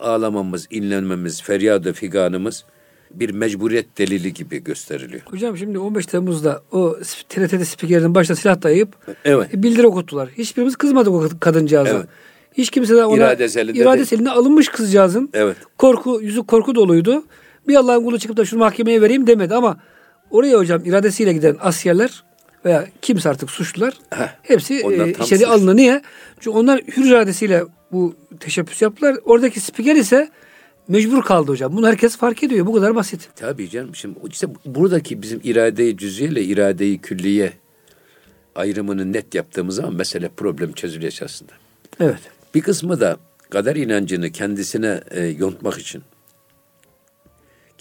ağlamamız, 0.00 0.66
inlenmemiz, 0.70 1.42
feryadı 1.42 1.92
figanımız 1.92 2.64
bir 3.10 3.30
mecburiyet 3.30 3.98
delili 3.98 4.34
gibi 4.34 4.64
gösteriliyor. 4.64 5.22
Hocam 5.24 5.56
şimdi 5.56 5.78
15 5.78 6.06
Temmuz'da 6.06 6.62
o 6.72 6.96
TRT'de 7.28 7.64
spikerin 7.64 8.14
başına 8.14 8.36
silah 8.36 8.62
dayayıp 8.62 8.96
Evet. 9.24 9.54
e, 9.54 9.62
bildiri 9.62 9.86
okuttular. 9.86 10.28
Hiçbirimiz 10.28 10.76
kızmadık 10.76 11.12
o 11.12 11.28
kadıncağıza. 11.40 11.90
Evet. 11.90 12.06
Hiç 12.54 12.70
kimse 12.70 12.94
de 12.94 13.04
ona 13.04 13.16
İradesi 13.16 13.60
elinde 13.60 13.78
iradesi 13.78 14.14
eline 14.14 14.30
alınmış 14.30 14.68
kızcağızın. 14.68 15.30
Evet. 15.34 15.56
Korku, 15.78 16.20
yüzü 16.22 16.46
korku 16.46 16.74
doluydu. 16.74 17.24
Bir 17.68 17.76
Allah'ın 17.76 18.04
kulu 18.04 18.18
çıkıp 18.18 18.36
da 18.36 18.44
şunu 18.44 18.60
mahkemeye 18.60 19.02
vereyim 19.02 19.26
demedi 19.26 19.54
ama 19.54 19.76
oraya 20.30 20.58
hocam 20.58 20.84
iradesiyle 20.84 21.32
giden 21.32 21.56
askerler 21.60 22.24
veya 22.64 22.86
kimse 23.02 23.28
artık 23.28 23.50
suçlular 23.50 23.94
Heh, 24.10 24.28
hepsi 24.42 24.74
e, 24.74 25.10
içeri 25.10 25.46
alındı. 25.46 25.76
Niye? 25.76 26.02
Çünkü 26.40 26.58
onlar 26.58 26.80
hür 26.80 27.04
iradesiyle 27.04 27.64
bu 27.92 28.14
teşebbüs 28.40 28.82
yaptılar. 28.82 29.16
Oradaki 29.24 29.60
spiker 29.60 29.96
ise 29.96 30.30
mecbur 30.88 31.22
kaldı 31.22 31.50
hocam. 31.50 31.76
Bunu 31.76 31.88
herkes 31.88 32.16
fark 32.16 32.42
ediyor. 32.42 32.66
Bu 32.66 32.74
kadar 32.74 32.94
basit. 32.94 33.28
Tabii 33.36 33.70
canım. 33.70 33.94
Şimdi 33.94 34.18
işte 34.30 34.46
buradaki 34.66 35.22
bizim 35.22 35.40
iradeyi 35.44 35.96
cüz'iye 35.96 36.28
ile 36.28 36.44
iradeyi 36.44 36.98
külliye 36.98 37.52
ayrımını 38.54 39.12
net 39.12 39.34
yaptığımız 39.34 39.76
zaman 39.76 39.94
mesele 39.94 40.28
problem 40.28 40.72
çözülüyor 40.72 41.12
esasında. 41.12 41.52
Evet. 42.00 42.20
Bir 42.54 42.60
kısmı 42.60 43.00
da 43.00 43.16
kader 43.50 43.76
inancını 43.76 44.30
kendisine 44.30 45.00
e, 45.10 45.24
yontmak 45.24 45.78
için 45.78 46.02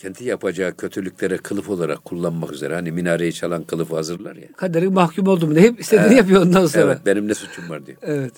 kendi 0.02 0.24
yapacağı 0.24 0.78
kötülüklere 0.78 1.38
kılıf 1.38 1.70
olarak 1.70 2.06
kullanmak 2.06 2.52
üzere 2.52 2.76
hani 2.76 2.92
minareyi 2.92 3.34
çalan 3.34 3.64
kılıfı 3.64 3.96
hazırlar 3.96 4.36
ya. 4.36 4.48
Kaderin 4.58 4.94
mahkum 4.94 5.28
oldum 5.28 5.56
diye 5.56 5.66
hep 5.66 5.80
istediğini 5.80 6.16
yapıyor 6.16 6.42
ondan 6.42 6.66
sonra. 6.66 6.84
Evet 6.84 6.98
benim 7.06 7.28
ne 7.28 7.34
suçum 7.34 7.70
var 7.70 7.86
diyor. 7.86 7.98
Evet. 8.02 8.34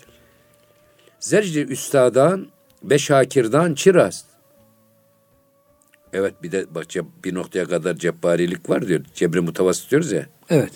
Zerci 1.20 1.66
üstadan 1.66 2.48
ve 2.84 2.98
şakirdan 2.98 3.74
çirast. 3.74 4.26
Evet 6.14 6.44
bir 6.44 6.52
de 6.52 6.76
bak 6.76 6.86
bir 7.24 7.34
noktaya 7.34 7.66
kadar 7.66 7.96
cebbarilik 7.96 8.70
var 8.70 8.88
diyor. 8.88 9.02
Cebri 9.14 9.42
mutavassit 9.42 9.92
diyoruz 9.92 10.12
ya. 10.12 10.26
Evet. 10.50 10.72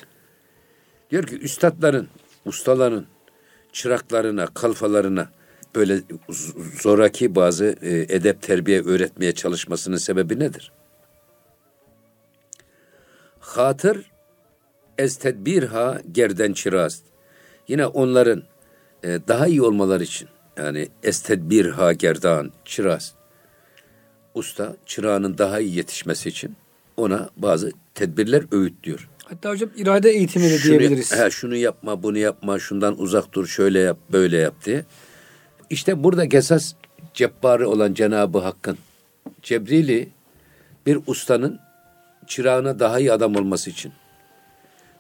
Diyor 1.12 1.24
ki 1.24 1.40
üstadların, 1.40 2.08
ustaların 2.46 3.06
çıraklarına, 3.72 4.48
kalfalarına 4.48 5.30
böyle 5.78 6.02
zoraki 6.82 7.36
bazı 7.36 7.76
e, 7.82 8.16
edep 8.16 8.42
terbiye 8.42 8.82
öğretmeye 8.82 9.32
çalışmasının 9.32 9.98
sebebi 9.98 10.40
nedir? 10.40 10.72
Hatır 13.40 14.12
ez 14.98 15.18
tedbirha 15.18 16.02
gerden 16.12 16.54
çirast. 16.54 17.04
Yine 17.68 17.86
onların 17.86 18.44
e, 19.04 19.20
daha 19.28 19.48
iyi 19.48 19.62
olmaları 19.62 20.04
için 20.04 20.28
yani 20.58 20.88
ez 21.04 21.22
tedbirha 21.22 21.94
gerdan 21.94 22.52
çirast. 22.66 23.16
Usta 24.34 24.76
çırağının 24.86 25.38
daha 25.38 25.60
iyi 25.60 25.76
yetişmesi 25.78 26.30
için 26.30 26.56
ona 26.98 27.30
bazı 27.38 27.72
tedbirler 27.96 28.44
öğütlüyor. 28.52 29.10
Hatta 29.24 29.50
hocam 29.50 29.70
irade 29.76 30.10
eğitimi 30.10 30.46
de 30.46 30.58
Şunu, 30.58 30.80
diyebiliriz. 30.80 31.20
he, 31.20 31.30
şunu 31.32 31.56
yapma, 31.56 32.04
bunu 32.04 32.18
yapma, 32.18 32.60
şundan 32.60 33.00
uzak 33.02 33.34
dur, 33.34 33.48
şöyle 33.48 33.80
yap, 33.80 33.98
böyle 34.12 34.38
yap 34.38 34.56
diye. 34.66 34.86
İşte 35.70 36.04
burada 36.04 36.26
esas 36.26 36.74
cebbarı 37.14 37.70
olan 37.70 37.94
Cenab-ı 37.94 38.40
Hakk'ın 38.40 38.78
Cebrili 39.42 40.10
bir 40.86 41.00
ustanın 41.08 41.60
çırağına 42.28 42.80
daha 42.80 43.00
iyi 43.00 43.14
adam 43.14 43.36
olması 43.36 43.70
için, 43.70 43.94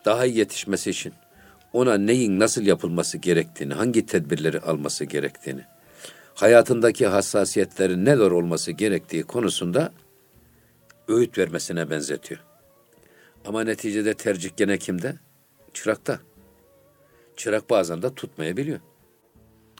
daha 0.05 0.25
iyi 0.25 0.37
yetişmesi 0.37 0.89
için, 0.89 1.13
ona 1.73 1.97
neyin 1.97 2.39
nasıl 2.39 2.61
yapılması 2.61 3.17
gerektiğini, 3.17 3.73
hangi 3.73 4.05
tedbirleri 4.05 4.59
alması 4.59 5.05
gerektiğini, 5.05 5.61
hayatındaki 6.35 7.07
hassasiyetlerin 7.07 8.05
neler 8.05 8.31
olması 8.31 8.71
gerektiği 8.71 9.23
konusunda 9.23 9.91
öğüt 11.07 11.37
vermesine 11.37 11.89
benzetiyor. 11.89 12.41
Ama 13.45 13.63
neticede 13.63 14.13
tercih 14.13 14.49
gene 14.57 14.77
kimde? 14.77 15.15
Çırakta. 15.73 16.19
Çırak 17.35 17.69
bazen 17.69 18.01
de 18.01 18.13
tutmayabiliyor. 18.15 18.79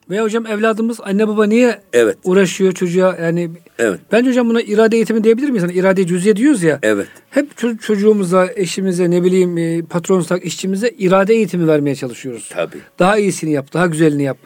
Veya 0.10 0.24
hocam 0.24 0.46
evladımız 0.46 1.00
anne 1.04 1.28
baba 1.28 1.46
niye 1.46 1.82
Evet. 1.93 2.17
uğraşıyor 2.24 2.72
çocuğa 2.72 3.17
yani 3.22 3.50
Evet. 3.80 4.00
bence 4.12 4.30
hocam 4.30 4.50
buna 4.50 4.62
irade 4.62 4.96
eğitimi 4.96 5.24
diyebilir 5.24 5.50
miyiz? 5.50 5.63
Hani 5.63 5.74
irade 5.74 6.08
cüz'iye 6.08 6.36
diyoruz 6.36 6.63
ya. 6.63 6.80
Evet. 6.84 7.08
Hep 7.30 7.52
ço- 7.52 7.78
çocuğumuza, 7.78 8.48
eşimize, 8.56 9.12
ne 9.12 9.24
bileyim 9.24 9.58
e, 9.58 9.82
patronsak 9.82 10.46
işçimize 10.46 10.89
irade 10.98 11.34
eğitimi 11.34 11.67
vermeye 11.67 11.96
çalışıyoruz. 11.96 12.50
Tabii. 12.54 12.78
Daha 13.00 13.17
iyisini 13.17 13.52
yap, 13.52 13.74
daha 13.74 13.88
güzelini 13.88 14.24
yap. 14.24 14.38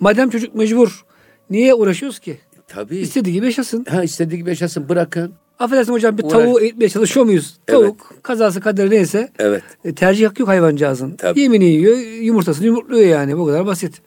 Madem 0.00 0.30
çocuk 0.30 0.54
mecbur, 0.54 1.04
niye 1.50 1.74
uğraşıyoruz 1.74 2.18
ki? 2.18 2.38
Tabii. 2.68 2.96
İstediği 2.96 3.32
gibi 3.34 3.46
yaşasın. 3.46 3.84
Ha 3.88 4.04
istediği 4.04 4.36
gibi 4.38 4.48
yaşasın 4.50 4.88
bırakın. 4.88 5.32
Affedersin 5.58 5.92
hocam 5.92 6.18
bir 6.18 6.22
Uğraş- 6.22 6.32
tavuğu 6.32 6.60
eğitmeye 6.60 6.88
çalışıyor 6.88 7.26
muyuz? 7.26 7.56
Evet. 7.68 7.80
Tavuk 7.80 8.14
kazası 8.22 8.60
kaderi 8.60 8.90
neyse 8.90 9.28
Evet. 9.38 9.62
e, 9.84 9.94
tercih 9.94 10.28
hakkı 10.28 10.42
yok 10.42 10.48
hayvancağızın. 10.48 11.16
Tabii. 11.16 11.40
Yemini 11.40 11.64
yiyor, 11.64 11.98
yumurtasını 12.22 12.66
yumurtluyor 12.66 13.06
yani. 13.08 13.38
Bu 13.38 13.46
kadar 13.46 13.66
basit. 13.66 14.02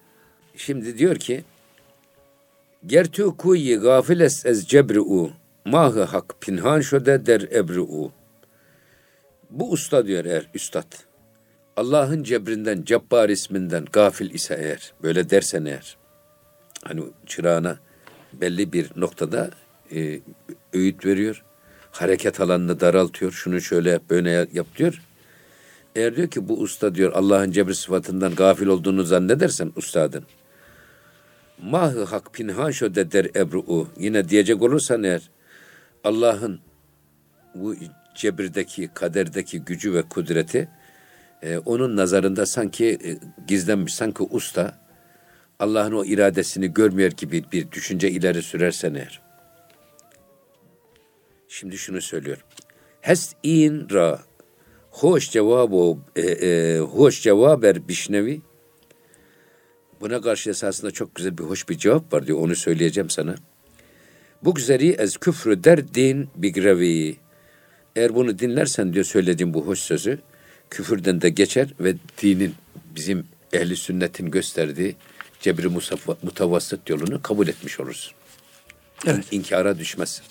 Şimdi 0.55 0.97
diyor 0.97 1.15
ki 1.15 1.43
Gertu 2.85 3.37
kuyi 3.37 3.75
gafiles 3.75 4.45
ez 4.45 4.67
cebri'u 4.67 5.31
mahı 5.65 6.03
hak 6.03 6.41
pinhan 6.41 6.81
şöde 6.81 7.25
der 7.25 7.41
ebri'u 7.41 8.11
Bu 9.49 9.71
usta 9.71 10.05
diyor 10.05 10.25
eğer 10.25 10.49
üstad 10.53 10.93
Allah'ın 11.77 12.23
cebrinden, 12.23 12.83
Cabbar 12.85 13.29
isminden 13.29 13.85
gafil 13.91 14.33
ise 14.33 14.55
eğer, 14.59 14.93
böyle 15.03 15.29
dersen 15.29 15.65
eğer, 15.65 15.97
hani 16.83 17.03
çırağına 17.25 17.77
belli 18.33 18.73
bir 18.73 18.89
noktada 18.95 19.49
e, 19.95 20.19
öğüt 20.73 21.05
veriyor, 21.05 21.43
hareket 21.91 22.41
alanını 22.41 22.79
daraltıyor, 22.79 23.31
şunu 23.31 23.61
şöyle 23.61 23.89
yap, 23.89 24.03
böyle 24.09 24.29
yap 24.29 24.67
diyor. 24.77 25.01
Eğer 25.95 26.15
diyor 26.15 26.27
ki 26.27 26.49
bu 26.49 26.59
usta 26.59 26.95
diyor 26.95 27.13
Allah'ın 27.13 27.51
cebri 27.51 27.75
sıfatından 27.75 28.35
gafil 28.35 28.67
olduğunu 28.67 29.03
zannedersen 29.03 29.71
ustadın, 29.75 30.23
mahı 31.61 32.03
hak 32.03 32.33
pinhan 32.33 32.71
şöde 32.71 33.11
der 33.11 33.25
ebru'u, 33.35 33.87
yine 33.97 34.29
diyecek 34.29 34.61
olursan 34.61 35.03
eğer, 35.03 35.29
Allah'ın 36.03 36.59
bu 37.55 37.75
cebirdeki, 38.15 38.89
kaderdeki 38.93 39.59
gücü 39.59 39.93
ve 39.93 40.01
kudreti, 40.01 40.69
e, 41.41 41.57
onun 41.57 41.97
nazarında 41.97 42.45
sanki 42.45 42.85
e, 42.85 43.17
gizlenmiş, 43.47 43.93
sanki 43.93 44.23
usta 44.23 44.83
Allah'ın 45.59 45.91
o 45.91 46.05
iradesini 46.05 46.73
görmüyor 46.73 47.11
gibi 47.11 47.43
bir 47.51 47.71
düşünce 47.71 48.11
ileri 48.11 48.41
sürersen 48.41 48.93
eğer. 48.93 49.21
Şimdi 51.47 51.77
şunu 51.77 52.01
söylüyor. 52.01 52.45
Hes 53.01 53.33
in 53.43 53.87
ra 53.91 54.19
hoş 54.91 55.31
cevabı 55.31 55.97
e, 56.15 56.21
e, 56.21 56.79
hoş 56.79 57.21
cevaber 57.21 57.87
bişnevi 57.87 58.41
Buna 60.03 60.21
karşı 60.21 60.49
esasında 60.49 60.91
çok 60.91 61.15
güzel 61.15 61.37
bir 61.37 61.43
hoş 61.43 61.69
bir 61.69 61.77
cevap 61.77 62.13
var 62.13 62.27
diyor. 62.27 62.39
Onu 62.39 62.55
söyleyeceğim 62.55 63.09
sana. 63.09 63.35
Bu 64.43 64.55
güzeli 64.55 64.91
ez 64.91 65.17
küfrü 65.17 65.63
der 65.63 65.93
din 65.93 66.29
bigrevi. 66.35 67.17
Eğer 67.95 68.15
bunu 68.15 68.39
dinlersen 68.39 68.93
diyor 68.93 69.05
söylediğim 69.05 69.53
bu 69.53 69.67
hoş 69.67 69.79
sözü 69.79 70.19
küfürden 70.69 71.21
de 71.21 71.29
geçer 71.29 71.73
ve 71.79 71.95
dinin 72.21 72.55
bizim 72.95 73.25
ehli 73.53 73.75
sünnetin 73.75 74.31
gösterdiği 74.31 74.95
cebri 75.39 75.67
mutavassıt 76.23 76.89
yolunu 76.89 77.21
kabul 77.21 77.47
etmiş 77.47 77.79
olursun. 77.79 78.13
Evet. 79.05 79.25
İnkara 79.31 79.79
düşmezsin. 79.79 80.23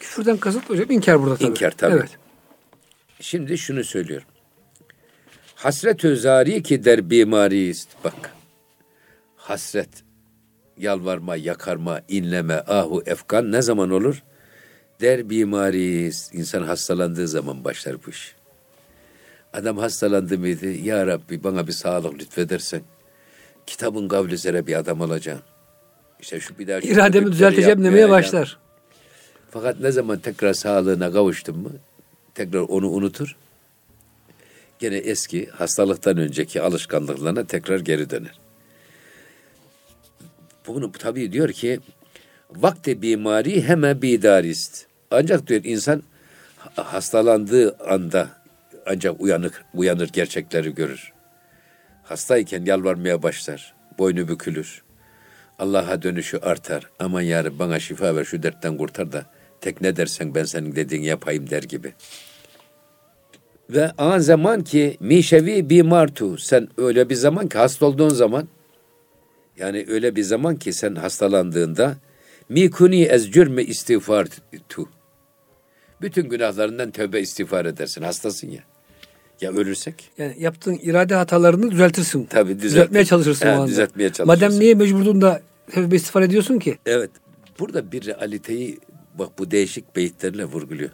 Küfürden 0.00 0.36
kasıt 0.36 0.70
hocam 0.70 0.90
inkar 0.90 1.22
burada 1.22 1.36
tabii. 1.36 1.50
İnkar 1.50 1.70
tabii. 1.70 1.94
Evet. 1.94 2.10
Şimdi 3.20 3.58
şunu 3.58 3.84
söylüyorum. 3.84 4.28
Hasret 5.54 6.04
özari 6.04 6.62
ki 6.62 6.84
der 6.84 7.10
bimariyiz. 7.10 7.88
Bak. 8.04 8.39
Hasret, 9.50 9.88
yalvarma, 10.78 11.36
yakarma, 11.36 12.00
inleme, 12.08 12.54
ahu, 12.54 13.02
efkan 13.06 13.52
ne 13.52 13.62
zaman 13.62 13.90
olur? 13.90 14.22
Der 15.00 15.30
bimariyiz. 15.30 16.30
İnsan 16.32 16.62
hastalandığı 16.62 17.28
zaman 17.28 17.64
başlar 17.64 17.96
bu 18.06 18.10
iş. 18.10 18.34
Adam 19.52 19.78
hastalandı 19.78 20.38
mıydı? 20.38 20.70
Ya 20.70 21.06
Rabbi 21.06 21.44
bana 21.44 21.66
bir 21.66 21.72
sağlık 21.72 22.20
lütfedersen. 22.20 22.80
Kitabın 23.66 24.08
kavli 24.08 24.66
bir 24.66 24.74
adam 24.74 25.00
olacağım. 25.00 25.42
İşte 26.20 26.40
şu 26.40 26.58
bir 26.58 26.68
daha 26.68 26.80
şu 26.80 26.86
İrademi 26.86 27.32
düzelteceğim 27.32 27.84
demeye 27.84 28.08
başlar. 28.08 28.58
Fakat 29.50 29.80
ne 29.80 29.92
zaman 29.92 30.18
tekrar 30.18 30.52
sağlığına 30.52 31.12
kavuştun 31.12 31.58
mu 31.58 31.72
tekrar 32.34 32.60
onu 32.60 32.90
unutur. 32.90 33.36
Gene 34.78 34.96
eski 34.96 35.46
hastalıktan 35.46 36.16
önceki 36.16 36.62
alışkanlıklarına 36.62 37.46
tekrar 37.46 37.80
geri 37.80 38.10
döner. 38.10 38.49
Bunu 40.66 40.92
tabii 40.92 41.32
diyor 41.32 41.52
ki 41.52 41.80
vakti 42.50 43.02
bimari 43.02 43.62
hemen 43.62 44.02
bidarist. 44.02 44.86
Ancak 45.10 45.46
diyor 45.46 45.60
insan 45.64 46.02
ha- 46.58 46.92
hastalandığı 46.92 47.76
anda 47.76 48.28
ancak 48.86 49.20
uyanık 49.20 49.64
uyanır 49.74 50.08
gerçekleri 50.08 50.74
görür. 50.74 51.12
Hastayken 52.02 52.64
yalvarmaya 52.64 53.22
başlar. 53.22 53.74
Boynu 53.98 54.28
bükülür. 54.28 54.82
Allah'a 55.58 56.02
dönüşü 56.02 56.38
artar. 56.38 56.90
Aman 56.98 57.20
yarı 57.20 57.58
bana 57.58 57.80
şifa 57.80 58.16
ver 58.16 58.24
şu 58.24 58.42
dertten 58.42 58.76
kurtar 58.76 59.12
da 59.12 59.26
tek 59.60 59.80
ne 59.80 59.96
dersen 59.96 60.34
ben 60.34 60.44
senin 60.44 60.76
dediğini 60.76 61.06
yapayım 61.06 61.50
der 61.50 61.62
gibi. 61.62 61.92
Ve 63.70 63.90
an 63.98 64.18
zaman 64.18 64.64
ki 64.64 64.96
mişevi 65.00 65.70
bimartu 65.70 66.38
sen 66.38 66.68
öyle 66.76 67.08
bir 67.08 67.14
zaman 67.14 67.48
ki 67.48 67.58
hasta 67.58 67.86
olduğun 67.86 68.08
zaman 68.08 68.48
yani 69.60 69.84
öyle 69.88 70.16
bir 70.16 70.22
zaman 70.22 70.56
ki 70.56 70.72
sen 70.72 70.94
hastalandığında 70.94 71.96
mikuni 72.48 73.02
ez 73.02 73.30
cürme 73.30 73.62
istiğfar 73.62 74.26
tu. 74.68 74.88
Bütün 76.00 76.28
günahlarından 76.28 76.90
tövbe 76.90 77.20
istiğfar 77.20 77.64
edersin. 77.64 78.02
Hastasın 78.02 78.50
ya. 78.50 78.60
Ya 79.40 79.52
ölürsek? 79.52 80.10
Yani 80.18 80.34
yaptığın 80.38 80.74
irade 80.82 81.14
hatalarını 81.14 81.70
düzeltirsin. 81.70 82.24
Tabii 82.24 82.52
düzelt- 82.52 82.62
Düzeltmeye 82.62 83.04
çalışırsın 83.04 83.46
He, 83.46 83.50
o 83.50 83.54
anda. 83.54 83.66
düzeltmeye 83.68 84.08
çalışırsın. 84.12 84.26
Madem 84.26 84.60
niye 84.60 84.74
mecburdun 84.74 85.20
da 85.20 85.42
tevbe 85.70 85.96
istiğfar 85.96 86.22
ediyorsun 86.22 86.58
ki? 86.58 86.78
Evet. 86.86 87.10
Burada 87.58 87.92
bir 87.92 88.06
realiteyi 88.06 88.78
bak 89.18 89.38
bu 89.38 89.50
değişik 89.50 89.96
beyitlerle 89.96 90.44
vurguluyor. 90.44 90.90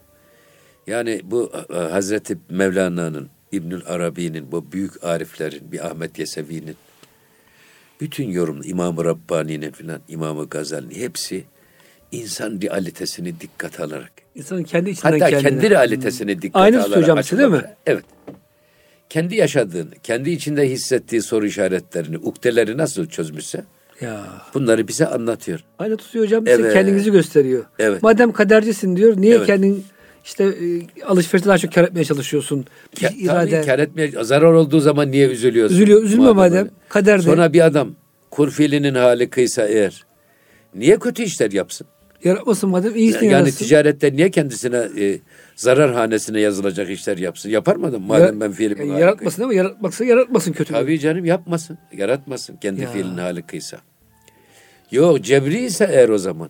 Yani 0.87 1.21
bu 1.23 1.51
Hazreti 1.69 2.37
Mevlana'nın, 2.49 3.29
İbnül 3.51 3.81
Arabi'nin, 3.85 4.51
bu 4.51 4.71
büyük 4.71 5.03
ariflerin, 5.03 5.71
bir 5.71 5.87
Ahmet 5.87 6.19
Yesevi'nin, 6.19 6.75
bütün 8.01 8.29
yorum, 8.29 8.61
İmam-ı 8.63 9.05
Rabbani'nin 9.05 9.71
filan, 9.71 9.99
İmam-ı 10.07 10.45
Gazali'nin 10.49 10.95
hepsi 10.95 11.43
insan 12.11 12.59
realitesini 12.61 13.39
dikkate 13.41 13.83
alarak. 13.83 14.11
İnsanın 14.35 14.63
kendi 14.63 14.89
içinden 14.89 15.11
Hatta 15.11 15.29
kendine. 15.29 15.49
kendi 15.49 15.69
realitesini 15.69 16.41
dikkate 16.41 16.63
Aynısı 16.63 16.87
alarak. 16.87 17.03
hocam 17.03 17.23
size 17.23 17.37
değil 17.41 17.49
mi? 17.51 17.61
Evet. 17.85 18.03
Kendi 19.09 19.35
yaşadığını, 19.35 19.91
kendi 20.03 20.29
içinde 20.29 20.69
hissettiği 20.69 21.21
soru 21.21 21.45
işaretlerini, 21.45 22.17
ukdeleri 22.17 22.77
nasıl 22.77 23.05
çözmüşse 23.05 23.63
Ya. 24.01 24.23
bunları 24.53 24.87
bize 24.87 25.05
anlatıyor. 25.07 25.59
Aynı 25.79 25.97
tutuyor 25.97 26.25
hocam 26.25 26.43
Evet. 26.47 26.73
kendinizi 26.73 27.11
gösteriyor. 27.11 27.65
Evet. 27.79 28.03
Madem 28.03 28.31
kadercisin 28.31 28.95
diyor 28.95 29.17
niye 29.17 29.35
Evet. 29.35 29.47
kendin 29.47 29.85
işte 30.27 30.43
e, 30.43 31.03
alışverişte 31.03 31.49
daha 31.49 31.57
çok 31.57 31.73
kar 31.73 31.83
etmeye 31.83 32.05
çalışıyorsun? 32.05 32.65
Ka- 32.95 33.15
irade. 33.15 33.49
Tabii 33.51 33.65
kar 33.65 33.79
etmeye, 33.79 34.11
zarar 34.23 34.53
olduğu 34.53 34.79
zaman 34.79 35.11
niye 35.11 35.27
üzülüyorsun? 35.27 35.75
Üzülüyor, 35.75 36.03
üzülme 36.03 36.31
madem. 36.31 36.69
Kaderde. 36.89 37.21
Sonra 37.21 37.53
bir 37.53 37.65
adam 37.65 37.95
kurfilinin 38.31 38.95
hali 38.95 39.29
kıysa 39.29 39.67
eğer 39.67 40.05
niye 40.75 40.99
kötü 40.99 41.23
işler 41.23 41.51
yapsın? 41.51 41.87
Yaratmasın 42.23 42.69
madem 42.69 42.95
iyisini 42.95 43.23
yani 43.25 43.33
yaratsın. 43.33 43.57
ticarette 43.65 44.13
niye 44.13 44.31
kendisine 44.31 44.87
e, 44.99 45.19
zarar 45.55 45.93
hanesine 45.93 46.39
yazılacak 46.39 46.89
işler 46.89 47.17
yapsın? 47.17 47.49
Yapar 47.49 47.75
mı 47.75 47.87
adam? 47.87 48.01
Madem 48.01 48.25
Yara- 48.25 48.39
ben 48.41 48.51
fiilimin 48.51 48.81
yani 48.81 48.91
hali 48.91 49.01
yaratmasın 49.01 49.43
ama 49.43 49.53
yaratmaksa 49.53 50.05
yaratmasın 50.05 50.53
kötü. 50.53 50.73
Tabii 50.73 50.99
canım 50.99 51.25
yapmasın. 51.25 51.77
Yaratmasın 51.97 52.55
kendi 52.57 52.81
Ya. 52.81 52.91
fiilinin 52.91 53.17
hali 53.17 53.41
kıysa. 53.41 53.77
Yok 54.91 55.21
cebri 55.23 55.59
ise 55.65 55.89
eğer 55.91 56.09
o 56.09 56.17
zaman. 56.17 56.49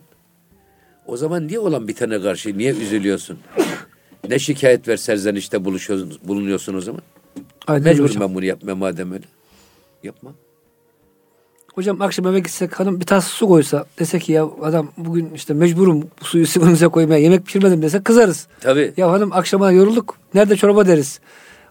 O 1.08 1.18
zaman 1.18 1.48
niye 1.48 1.60
olan 1.60 1.88
bitene 1.88 2.22
karşı 2.22 2.58
niye 2.58 2.72
üzülüyorsun? 2.72 3.38
ne 4.30 4.40
şikayet 4.40 4.88
ver 4.88 4.98
serzenişte 4.98 5.66
buluşuyorsun, 5.66 6.14
bulunuyorsun 6.24 6.74
o 6.74 6.82
zaman? 6.82 7.02
Aynen 7.68 7.84
Mecbur 7.84 8.04
hocam. 8.04 8.22
ben 8.22 8.36
bunu 8.36 8.46
yapmaya 8.46 8.76
madem 8.76 9.12
öyle. 9.12 9.26
Yapma. 10.04 10.32
Hocam 11.76 12.02
akşam 12.02 12.28
eve 12.28 12.40
gitsek 12.40 12.80
hanım 12.80 13.00
bir 13.00 13.06
tas 13.06 13.28
su 13.28 13.48
koysa 13.48 13.86
dese 14.00 14.20
ki 14.20 14.32
ya 14.32 14.48
adam 14.62 14.92
bugün 14.98 15.30
işte 15.36 15.54
mecburum 15.54 16.02
bu 16.22 16.26
suyu 16.26 16.48
sigorumuza 16.48 16.88
koymaya 16.90 17.20
yemek 17.22 17.46
pişirmedim 17.46 17.82
dese 17.82 18.04
kızarız. 18.04 18.48
Tabii. 18.62 18.94
Ya 18.98 19.12
hanım 19.12 19.34
akşama 19.34 19.72
yorulduk 19.72 20.18
nerede 20.34 20.56
çorba 20.56 20.88
deriz. 20.88 21.20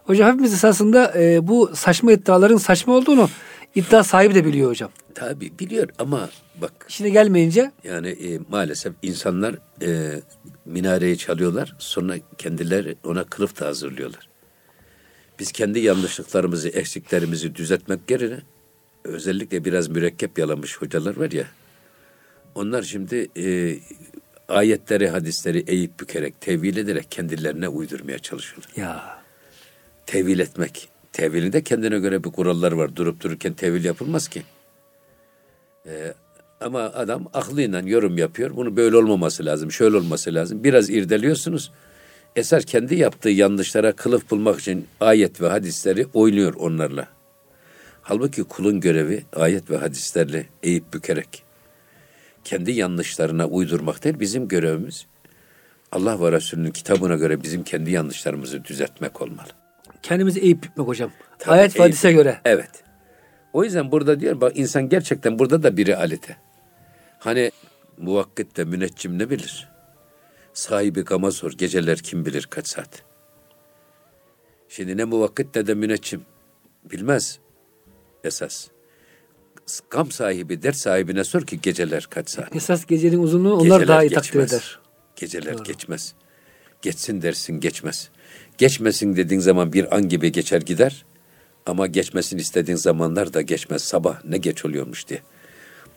Hocam 0.03 0.29
hepimiz 0.31 0.53
esasında 0.53 1.13
e, 1.19 1.47
bu 1.47 1.71
saçma 1.75 2.11
iddiaların 2.11 2.57
saçma 2.57 2.93
olduğunu 2.93 3.29
iddia 3.75 4.03
sahibi 4.03 4.35
de 4.35 4.45
biliyor 4.45 4.69
hocam. 4.69 4.89
Tabii 5.17 5.59
biliyor 5.59 5.89
ama 5.99 6.29
bak 6.61 6.85
İşine 6.89 7.09
gelmeyince 7.09 7.71
yani 7.83 8.07
e, 8.07 8.39
maalesef 8.49 8.93
insanlar 9.01 9.55
e, 9.81 10.21
minareyi 10.65 11.17
çalıyorlar 11.17 11.75
sonra 11.79 12.15
kendileri 12.37 12.95
ona 13.03 13.23
kılıf 13.23 13.59
da 13.59 13.65
hazırlıyorlar. 13.65 14.29
Biz 15.39 15.51
kendi 15.51 15.79
yanlışlıklarımızı, 15.79 16.69
eksiklerimizi 16.69 17.55
düzeltmek 17.55 17.99
yerine 18.09 18.39
özellikle 19.03 19.65
biraz 19.65 19.87
mürekkep 19.87 20.39
yalamış 20.39 20.77
hocalar 20.77 21.17
var 21.17 21.31
ya. 21.31 21.47
Onlar 22.55 22.83
şimdi 22.83 23.27
e, 23.37 23.77
ayetleri, 24.47 25.09
hadisleri 25.09 25.63
eğip 25.67 25.99
bükerek, 25.99 26.41
tevil 26.41 26.77
ederek 26.77 27.11
kendilerine 27.11 27.67
uydurmaya 27.67 28.19
çalışıyorlar. 28.19 28.71
Ya. 28.75 29.21
Tevil 30.05 30.39
etmek. 30.39 30.89
Tevilinde 31.13 31.63
kendine 31.63 31.99
göre 31.99 32.23
bir 32.23 32.31
kurallar 32.31 32.71
var. 32.71 32.95
Durup 32.95 33.23
dururken 33.23 33.53
tevil 33.53 33.85
yapılmaz 33.85 34.27
ki. 34.27 34.43
Ee, 35.87 36.13
ama 36.61 36.81
adam 36.81 37.27
aklıyla 37.33 37.79
yorum 37.79 38.17
yapıyor. 38.17 38.55
Bunu 38.55 38.77
böyle 38.77 38.97
olmaması 38.97 39.45
lazım, 39.45 39.71
şöyle 39.71 39.97
olması 39.97 40.33
lazım. 40.33 40.63
Biraz 40.63 40.89
irdeliyorsunuz. 40.89 41.71
Eser 42.35 42.63
kendi 42.63 42.95
yaptığı 42.95 43.29
yanlışlara 43.29 43.91
kılıf 43.91 44.31
bulmak 44.31 44.59
için 44.59 44.87
ayet 44.99 45.41
ve 45.41 45.47
hadisleri 45.47 46.05
oynuyor 46.13 46.53
onlarla. 46.53 47.07
Halbuki 48.01 48.43
kulun 48.43 48.79
görevi 48.79 49.23
ayet 49.35 49.69
ve 49.69 49.77
hadislerle 49.77 50.45
eğip 50.63 50.93
bükerek 50.93 51.43
kendi 52.43 52.71
yanlışlarına 52.71 53.47
uydurmak 53.47 54.03
değil. 54.03 54.19
Bizim 54.19 54.47
görevimiz 54.47 55.05
Allah 55.91 56.21
ve 56.21 56.31
Resulünün 56.31 56.71
kitabına 56.71 57.15
göre 57.15 57.43
bizim 57.43 57.63
kendi 57.63 57.91
yanlışlarımızı 57.91 58.63
düzeltmek 58.63 59.21
olmalı. 59.21 59.47
Kendimizi 60.03 60.39
eğip 60.39 60.63
bükmek 60.63 60.87
hocam. 60.87 61.11
Tabii, 61.39 61.55
Ayet 61.55 61.79
ve 61.79 61.83
hadise 61.83 62.11
göre. 62.11 62.41
Evet. 62.45 62.69
O 63.57 63.63
yüzden 63.63 63.91
burada 63.91 64.19
diyor 64.19 64.41
bak 64.41 64.51
insan 64.55 64.89
gerçekten 64.89 65.39
burada 65.39 65.63
da 65.63 65.77
bir 65.77 65.87
realite. 65.87 66.37
Hani 67.19 67.51
muvakkit 67.97 68.57
de 68.57 68.65
müneccim 68.65 69.19
ne 69.19 69.29
bilir? 69.29 69.69
Sahibi 70.53 71.01
gama 71.01 71.31
sor 71.31 71.51
geceler 71.51 71.97
kim 71.97 72.25
bilir 72.25 72.47
kaç 72.49 72.67
saat. 72.67 73.03
Şimdi 74.69 74.97
ne 74.97 75.03
muvakkit 75.03 75.55
ne 75.55 75.67
de 75.67 75.73
müneccim 75.73 76.21
bilmez 76.91 77.39
esas. 78.23 78.67
Gam 79.89 80.11
sahibi 80.11 80.63
dert 80.63 80.75
sahibine 80.75 81.23
sor 81.23 81.41
ki 81.41 81.61
geceler 81.61 82.07
kaç 82.09 82.29
saat. 82.29 82.55
Esas 82.55 82.85
gecenin 82.85 83.19
uzunluğu 83.23 83.53
onlar 83.53 83.63
Geceler 83.63 83.87
daha 83.87 84.03
iyi 84.03 84.09
takdir 84.09 84.27
geçmez. 84.27 84.53
eder. 84.53 84.79
Geceler 85.15 85.53
geçmez. 85.53 86.13
Geçsin 86.81 87.21
dersin 87.21 87.59
geçmez. 87.59 88.09
Geçmesin 88.57 89.15
dediğin 89.15 89.41
zaman 89.41 89.73
bir 89.73 89.95
an 89.95 90.09
gibi 90.09 90.31
geçer 90.31 90.61
gider. 90.61 91.05
Ama 91.67 91.87
geçmesin 91.87 92.37
istediğin 92.37 92.77
zamanlar 92.77 93.33
da 93.33 93.41
geçmez. 93.41 93.83
Sabah 93.83 94.25
ne 94.25 94.37
geç 94.37 94.65
oluyormuş 94.65 95.07
diye. 95.07 95.21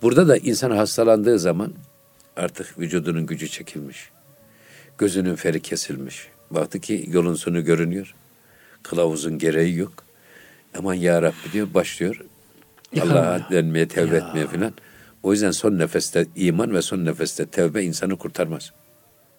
Burada 0.03 0.29
da 0.29 0.37
insan 0.37 0.71
hastalandığı 0.71 1.39
zaman 1.39 1.73
artık 2.37 2.79
vücudunun 2.79 3.27
gücü 3.27 3.49
çekilmiş. 3.49 4.11
Gözünün 4.99 5.35
feri 5.35 5.61
kesilmiş. 5.61 6.29
Baktı 6.51 6.81
ki 6.81 7.05
yolun 7.09 7.35
sonu 7.35 7.65
görünüyor. 7.65 8.15
Kılavuzun 8.83 9.39
gereği 9.39 9.77
yok. 9.77 9.93
Aman 10.79 10.95
ya 10.95 11.23
Rabbi 11.23 11.53
diyor 11.53 11.75
başlıyor. 11.75 12.21
Allah'a 13.01 13.51
dönmeye, 13.51 13.89
tevbe 13.89 14.17
etmeye 14.17 14.47
filan. 14.47 14.73
O 15.23 15.33
yüzden 15.33 15.51
son 15.51 15.79
nefeste 15.79 16.27
iman 16.37 16.75
ve 16.75 16.83
son 16.83 17.05
nefeste 17.05 17.47
tevbe 17.47 17.83
insanı 17.83 18.19
kurtarmaz. 18.19 18.73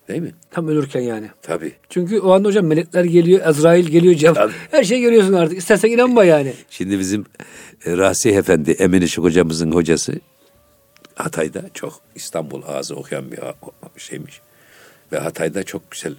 Değil 0.07 0.21
mi? 0.21 0.33
Tam 0.51 0.67
ölürken 0.67 1.01
yani. 1.01 1.29
Tabii. 1.41 1.73
Çünkü 1.89 2.19
o 2.19 2.31
anda 2.31 2.47
hocam 2.47 2.65
melekler 2.65 3.03
geliyor, 3.03 3.41
Azrail 3.45 3.85
geliyor, 3.85 4.15
cevap. 4.15 4.35
Tabii. 4.35 4.53
Her 4.71 4.83
şeyi 4.83 5.01
görüyorsun 5.01 5.33
artık. 5.33 5.57
İstersen 5.57 5.89
inanma 5.89 6.23
yani. 6.23 6.53
Şimdi 6.69 6.99
bizim 6.99 7.25
e, 7.85 7.97
Rasih 7.97 8.37
Efendi, 8.37 8.71
Emin 8.71 9.01
Işık 9.01 9.23
hocamızın 9.23 9.71
hocası 9.71 10.19
Hatay'da 11.15 11.69
çok 11.73 12.01
İstanbul 12.15 12.61
ağzı 12.67 12.95
okuyan 12.95 13.31
bir 13.31 13.39
şeymiş. 13.97 14.41
Ve 15.11 15.17
Hatay'da 15.17 15.63
çok 15.63 15.91
güzel 15.91 16.13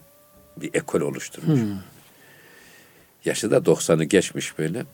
bir 0.56 0.74
ekol 0.74 1.00
oluşturmuş. 1.00 1.60
Yaşı 3.24 3.50
da 3.50 3.56
90'ı 3.56 4.04
geçmiş 4.04 4.58
böyle. 4.58 4.84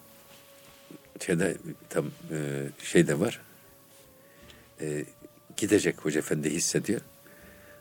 Şeyde 1.27 1.57
tam 1.89 2.07
e, 2.07 2.39
şey 2.85 3.09
de 3.09 3.21
var. 3.21 3.41
E, 4.81 5.05
gidecek 5.57 6.05
hoca 6.05 6.19
efendi 6.19 6.51
hissediyor. 6.51 7.01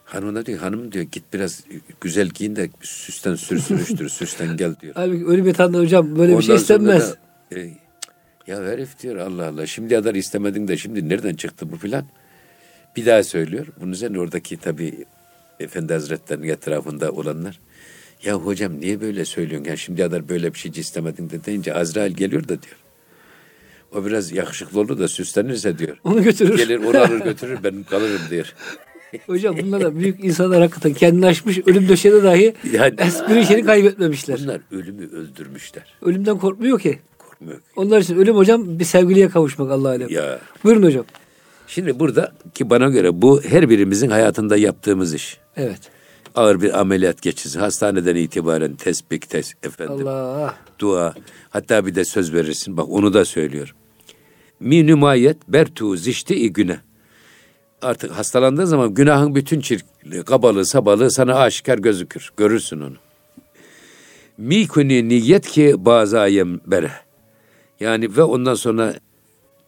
Hanımına 0.08 0.46
diyor 0.46 0.60
hanım 0.60 0.92
diyor 0.92 1.06
git 1.12 1.24
biraz 1.34 1.64
güzel 2.02 2.28
giyin 2.28 2.56
de 2.56 2.70
süsten 2.82 3.36
sür 3.36 3.60
sürüştür 3.60 4.10
süsten 4.20 4.58
gel 4.58 4.76
diyor. 4.82 4.94
Halbuki 4.96 5.26
ölüm 5.26 5.48
yatağında 5.48 5.80
hocam 5.80 6.16
böyle 6.20 6.38
bir 6.38 6.42
şey 6.44 6.52
Ondan 6.52 6.62
istenmez. 6.62 7.12
da, 7.52 7.60
e, 7.60 7.70
ya 8.48 8.64
herif 8.64 9.00
diyor 9.00 9.16
Allah 9.16 9.48
Allah 9.48 9.66
şimdiye 9.68 10.00
kadar 10.00 10.16
istemedin 10.16 10.68
de 10.68 10.78
şimdi 10.78 11.10
nereden 11.10 11.36
çıktı 11.36 11.72
bu 11.72 11.78
filan. 11.78 12.06
Bir 12.96 13.06
daha 13.06 13.24
söylüyor. 13.24 13.68
Bunun 13.82 13.92
üzerine 13.92 14.20
oradaki 14.20 14.58
tabii 14.58 15.06
Efendi 15.60 15.94
Hazretleri'nin 15.94 16.48
etrafında 16.50 17.12
olanlar. 17.12 17.60
Ya 18.24 18.34
hocam 18.34 18.80
niye 18.82 19.02
böyle 19.02 19.26
söylüyorsun? 19.26 19.70
Ya 19.70 19.78
şimdiye 19.78 20.08
kadar 20.08 20.30
böyle 20.30 20.54
bir 20.54 20.60
şey 20.60 20.72
istemedin 20.76 21.30
de 21.30 21.46
deyince 21.46 21.74
Azrail 21.74 22.12
geliyor 22.14 22.44
da 22.44 22.48
diyor. 22.48 22.76
O 23.96 24.06
biraz 24.06 24.32
yakışıklı 24.32 24.80
olur 24.80 25.00
da 25.00 25.08
süslenirse 25.08 25.78
diyor. 25.78 25.98
Onu 26.04 26.24
götürür. 26.24 26.58
Gelir 26.58 26.78
onu 26.78 26.98
alır 27.00 27.20
götürür 27.24 27.60
ben 27.64 27.84
kalırım 27.84 28.22
diyor. 28.30 28.54
Hocam 29.28 29.58
bunlar 29.62 29.82
da 29.82 29.96
büyük 30.00 30.24
insanlar 30.24 30.62
hakikaten 30.62 30.94
kendini 30.94 31.26
aşmış 31.26 31.60
ölüm 31.66 31.90
döşede 31.90 32.24
dahi 32.24 32.54
Yani- 32.72 32.96
espri 32.98 33.46
şeyini 33.46 33.66
kaybetmemişler. 33.66 34.40
Bunlar 34.44 34.62
ölümü 34.72 35.10
öldürmüşler. 35.12 35.84
Ölümden 36.02 36.38
korkmuyor 36.38 36.80
ki. 36.80 37.00
Korkmuyor. 37.18 37.60
Onlar 37.76 38.02
için 38.02 38.18
ölüm 38.18 38.36
hocam 38.36 38.80
bir 38.80 38.86
sevgiliye 38.86 39.30
kavuşmak 39.30 39.72
Allah'a 39.72 39.92
alem. 39.92 40.10
Ya 40.10 40.40
Buyurun 40.64 40.84
hocam. 40.84 41.06
Şimdi 41.68 42.00
burada 42.00 42.32
ki 42.54 42.70
bana 42.70 42.90
göre 42.90 43.22
bu 43.22 43.42
her 43.44 43.70
birimizin 43.70 44.10
hayatında 44.10 44.58
yaptığımız 44.58 45.14
iş. 45.14 45.38
Evet. 45.58 45.80
Ağır 46.36 46.62
bir 46.62 46.80
ameliyat 46.80 47.22
geçirsin. 47.22 47.60
Hastaneden 47.60 48.16
itibaren 48.16 48.76
tesbih, 48.76 49.20
tes, 49.20 49.54
efendim, 49.64 50.08
Allah. 50.08 50.56
dua. 50.80 51.14
Hatta 51.50 51.86
bir 51.86 51.96
de 51.96 52.06
söz 52.06 52.34
verirsin. 52.34 52.78
Bak 52.78 52.86
onu 52.90 53.14
da 53.14 53.26
söylüyor. 53.26 53.76
Mi 54.60 54.88
nümayet 54.88 55.38
bertu 55.48 55.98
zişti 55.98 56.54
güne. 56.54 56.80
Artık 57.82 58.12
hastalandığın 58.12 58.66
zaman 58.66 58.94
günahın 58.94 59.36
bütün 59.36 59.62
çirkli, 59.62 60.24
kabalığı, 60.24 60.66
sabalığı 60.66 61.12
sana 61.12 61.36
aşikar 61.36 61.78
gözükür. 61.78 62.32
Görürsün 62.38 62.82
onu. 62.82 62.96
Mi 64.38 64.68
kuni 64.68 65.10
niyet 65.10 65.48
ki 65.48 65.76
bazı 65.78 66.20
ayem 66.20 66.60
bere. 66.66 66.92
Yani 67.80 68.18
ve 68.18 68.24
ondan 68.24 68.56
sonra 68.56 68.94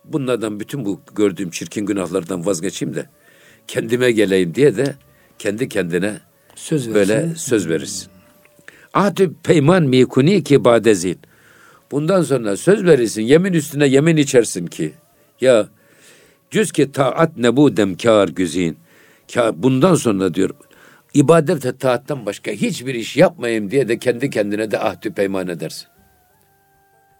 bunlardan 0.05 0.59
bütün 0.59 0.85
bu 0.85 1.01
gördüğüm 1.15 1.49
çirkin 1.49 1.85
günahlardan 1.85 2.45
vazgeçeyim 2.45 2.95
de 2.95 3.09
kendime 3.67 4.11
geleyim 4.11 4.55
diye 4.55 4.77
de 4.77 4.95
kendi 5.39 5.69
kendine 5.69 6.19
Söz 6.55 6.93
böyle 6.93 7.35
söz 7.35 7.69
verirsin. 7.69 8.07
Ahdü 8.93 9.33
peyman 9.43 9.83
mikuni 9.83 10.43
ki 10.43 10.63
badezin. 10.63 11.19
Bundan 11.91 12.21
sonra 12.21 12.57
söz 12.57 12.85
verirsin, 12.85 13.21
yemin 13.21 13.53
üstüne 13.53 13.87
yemin 13.87 14.17
içersin 14.17 14.67
ki 14.67 14.93
ya 15.41 15.67
cüz 16.51 16.71
ki 16.71 16.91
taat 16.91 17.37
nebudem 17.37 17.97
kâr 17.97 18.27
güzin. 18.27 18.77
Kâr, 19.33 19.63
bundan 19.63 19.95
sonra 19.95 20.33
diyor 20.33 20.49
ibadet 21.13 21.65
ve 21.65 21.77
taattan 21.77 22.25
başka 22.25 22.51
hiçbir 22.51 22.95
iş 22.95 23.17
yapmayayım 23.17 23.71
diye 23.71 23.87
de 23.87 23.99
kendi 23.99 24.29
kendine 24.29 24.71
de 24.71 24.79
ahdü 24.79 25.13
peyman 25.13 25.47
edersin. 25.47 25.87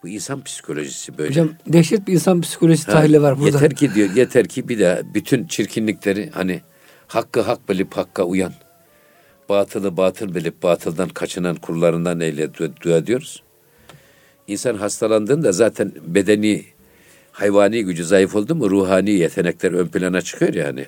Bu 0.03 0.07
insan 0.07 0.43
psikolojisi 0.43 1.17
böyle. 1.17 1.29
Hocam 1.29 1.49
dehşet 1.67 2.07
bir 2.07 2.13
insan 2.13 2.41
psikolojisi 2.41 2.85
Ha, 2.85 2.91
tahlili 2.91 3.21
var 3.21 3.39
burada. 3.39 3.57
Yeter 3.57 3.75
ki 3.75 3.93
diyor, 3.93 4.09
yeter 4.15 4.47
ki 4.47 4.69
bir 4.69 4.79
de 4.79 5.01
bütün 5.13 5.47
çirkinlikleri 5.47 6.29
hani 6.33 6.61
hakkı 7.07 7.41
hak 7.41 7.69
bilip 7.69 7.97
hakka 7.97 8.23
uyan. 8.23 8.53
Batılı 9.49 9.97
batıl 9.97 10.35
bilip 10.35 10.63
batıldan 10.63 11.09
kaçınan 11.09 11.55
kullarından 11.55 12.19
eyle 12.19 12.45
du- 12.45 12.81
dua 12.81 12.97
ediyoruz. 12.97 13.43
İnsan 14.47 14.75
hastalandığında 14.75 15.51
zaten 15.51 15.91
bedeni 16.07 16.65
hayvani 17.39 17.84
gücü 17.86 18.06
zayıf 18.06 18.36
oldu 18.36 18.56
mu 18.56 18.69
ruhani 18.69 19.12
yetenekler 19.12 19.71
ön 19.71 19.88
plana 19.88 20.21
çıkıyor 20.21 20.54
yani. 20.54 20.86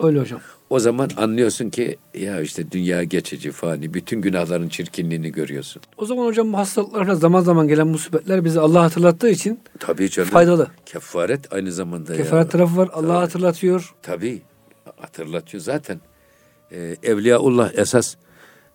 Öyle 0.00 0.20
hocam. 0.20 0.40
O 0.70 0.78
zaman 0.78 1.10
anlıyorsun 1.16 1.70
ki 1.70 1.96
ya 2.14 2.40
işte 2.40 2.70
dünya 2.70 3.04
geçici 3.04 3.52
fani 3.52 3.94
bütün 3.94 4.20
günahların 4.20 4.68
çirkinliğini 4.68 5.32
görüyorsun. 5.32 5.82
O 5.96 6.06
zaman 6.06 6.24
hocam 6.24 6.52
bu 6.52 6.58
hastalıklarla 6.58 7.14
zaman 7.14 7.40
zaman 7.40 7.68
gelen 7.68 7.86
musibetler 7.86 8.44
bizi 8.44 8.60
Allah 8.60 8.82
hatırlattığı 8.82 9.28
için 9.28 9.60
Tabii 9.78 10.10
canım. 10.10 10.30
Faydalı. 10.30 10.68
Kefaret 10.86 11.52
aynı 11.52 11.72
zamanda 11.72 12.16
kefaret 12.16 12.44
ya. 12.44 12.50
tarafı 12.50 12.76
var. 12.76 12.88
Allah 12.92 13.20
hatırlatıyor. 13.20 13.94
Tabii 14.02 14.42
hatırlatıyor 14.96 15.62
zaten. 15.62 16.00
Ee, 16.72 16.96
Evliyaullah 17.02 17.70
esas 17.74 18.16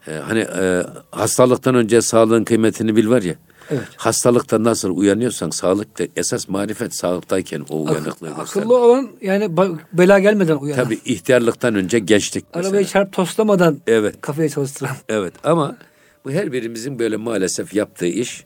e, 0.07 0.11
hani 0.11 0.39
e, 0.39 0.83
hastalıktan 1.11 1.75
önce 1.75 2.01
sağlığın 2.01 2.43
kıymetini 2.43 2.95
bil 2.95 3.09
var 3.09 3.21
ya. 3.21 3.35
Evet. 3.71 3.87
Hastalıkta 3.97 4.63
nasıl 4.63 4.97
uyanıyorsan 4.97 5.49
sağlıkta 5.49 6.03
esas 6.15 6.47
marifet 6.49 6.95
sağlıktayken 6.95 7.65
o 7.69 7.83
Ak- 7.85 7.91
uyanıklığı 7.91 8.27
göster. 8.27 8.61
akıllı 8.61 8.77
olan 8.77 9.09
yani 9.21 9.57
bela 9.93 10.19
gelmeden 10.19 10.55
uyanan. 10.55 10.83
Tabii 10.83 10.99
ihtiyarlıktan 11.05 11.75
önce 11.75 11.99
gençlik 11.99 12.45
mesela. 12.55 12.67
Arabayı 12.69 12.85
çarp 12.87 13.13
toslamadan 13.13 13.79
Evet. 13.87 14.15
kafayı 14.21 14.49
çalıştıran. 14.49 14.95
Evet 15.09 15.33
ama 15.43 15.77
bu 16.25 16.31
her 16.31 16.51
birimizin 16.51 16.99
böyle 16.99 17.17
maalesef 17.17 17.73
yaptığı 17.73 18.05
iş. 18.07 18.45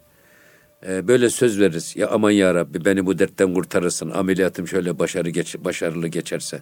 Ee, 0.88 1.08
böyle 1.08 1.30
söz 1.30 1.60
veririz. 1.60 1.96
Ya 1.96 2.08
aman 2.10 2.32
ya 2.32 2.56
Rabbi 2.56 2.86
beni 2.86 3.06
bu 3.06 3.20
dertten 3.20 3.54
kurtarırsın. 3.54 4.10
Ameliyatım 4.12 4.68
şöyle 4.68 5.00
başarı 5.00 5.30
geç, 5.30 5.56
başarılı 5.60 6.08
geçerse. 6.08 6.62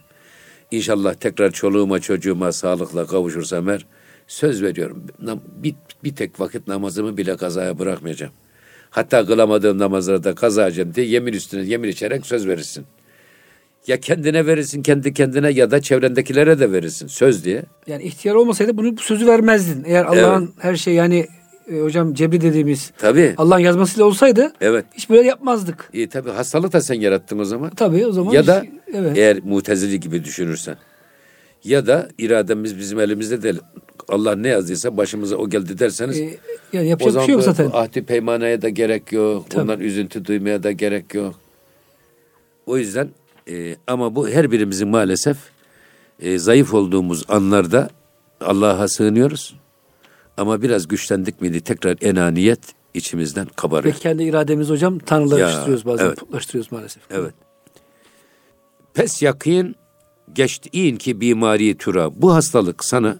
İnşallah 0.71 1.13
tekrar 1.13 1.51
çoluğuma 1.51 1.99
çocuğuma 1.99 2.51
sağlıkla 2.51 3.07
kavuşursam 3.07 3.67
her 3.67 3.85
söz 4.27 4.61
veriyorum. 4.63 5.03
Bir, 5.63 5.75
bir 6.03 6.15
tek 6.15 6.39
vakit 6.39 6.67
namazımı 6.67 7.17
bile 7.17 7.37
kazaya 7.37 7.79
bırakmayacağım. 7.79 8.33
Hatta 8.91 9.25
kılamadığım 9.25 9.77
namazlarda 9.79 10.35
kazacağım 10.35 10.95
diye 10.95 11.05
yemin 11.07 11.33
üstüne 11.33 11.61
yemin 11.61 11.89
içerek 11.89 12.25
söz 12.25 12.47
verirsin. 12.47 12.85
Ya 13.87 13.99
kendine 13.99 14.45
verirsin 14.45 14.83
kendi 14.83 15.13
kendine 15.13 15.49
ya 15.51 15.71
da 15.71 15.81
çevrendekilere 15.81 16.59
de 16.59 16.71
verirsin 16.71 17.07
söz 17.07 17.45
diye. 17.45 17.63
Yani 17.87 18.03
ihtiyar 18.03 18.35
olmasaydı 18.35 18.77
bunu 18.77 18.97
bu 18.97 19.01
sözü 19.01 19.27
vermezdin. 19.27 19.83
Eğer 19.87 20.05
Allah'ın 20.05 20.53
her 20.59 20.75
şey 20.75 20.93
yani 20.93 21.27
e, 21.71 21.79
hocam 21.79 22.13
cebri 22.13 22.41
dediğimiz 22.41 22.91
Tabii. 22.97 23.33
Allah'ın 23.37 23.59
yazmasıyla 23.59 24.05
olsaydı 24.05 24.53
Evet. 24.61 24.85
hiç 24.93 25.09
böyle 25.09 25.27
yapmazdık. 25.27 25.89
İyi 25.93 26.09
tabii 26.09 26.29
hastalık 26.29 26.73
da 26.73 26.81
sen 26.81 26.95
yarattın 26.95 27.39
o 27.39 27.45
zaman. 27.45 27.69
Tabii 27.69 28.05
o 28.05 28.11
zaman 28.11 28.33
Ya 28.33 28.41
hiç- 28.41 28.47
da 28.47 28.65
evet. 28.93 29.17
eğer 29.17 29.39
mutezili 29.43 29.99
gibi 29.99 30.23
düşünürsen. 30.23 30.75
Ya 31.63 31.87
da 31.87 32.09
irademiz 32.17 32.77
bizim 32.77 32.99
elimizde 32.99 33.43
değil. 33.43 33.59
Allah 34.07 34.35
ne 34.35 34.47
yazdıysa 34.47 34.97
başımıza 34.97 35.35
o 35.35 35.49
geldi 35.49 35.79
derseniz. 35.79 36.19
Ee, 36.19 36.37
yani 36.73 36.85
o 36.85 36.89
yapacak 36.89 37.07
bir 37.07 37.11
zaman 37.13 37.25
şey 37.25 37.33
yok 37.33 37.43
zaten. 37.43 37.69
ahdi 37.73 38.05
peymaneye 38.05 38.61
de 38.61 38.69
gerek 38.69 39.11
yok. 39.11 39.49
Tabii. 39.49 39.61
Ondan 39.61 39.79
üzüntü 39.79 40.25
duymaya 40.25 40.63
da 40.63 40.71
gerek 40.71 41.13
yok. 41.13 41.35
O 42.65 42.77
yüzden 42.77 43.09
e, 43.49 43.75
ama 43.87 44.15
bu 44.15 44.29
her 44.29 44.51
birimizin 44.51 44.87
maalesef 44.87 45.37
e, 46.19 46.37
zayıf 46.37 46.73
olduğumuz 46.73 47.25
anlarda 47.29 47.89
Allah'a 48.41 48.87
sığınıyoruz. 48.87 49.55
Ama 50.37 50.61
biraz 50.61 50.87
güçlendik 50.87 51.41
miydi 51.41 51.61
tekrar 51.61 51.97
enaniyet 52.01 52.59
içimizden 52.93 53.45
Ve 53.45 53.49
kabarıyor. 53.55 53.95
kendi 53.95 54.23
irademiz 54.23 54.69
hocam 54.69 54.99
tanrılaştırıyoruz 54.99 55.85
bazen 55.85 56.05
evet. 56.05 56.17
putlaştırıyoruz 56.17 56.71
maalesef. 56.71 57.03
Evet. 57.11 57.33
Pes 58.93 59.21
yakın 59.21 59.75
geçtiğin 60.35 60.95
ki 60.95 61.21
bimari 61.21 61.77
türa. 61.77 62.21
Bu 62.21 62.33
hastalık 62.33 62.85
sana 62.85 63.19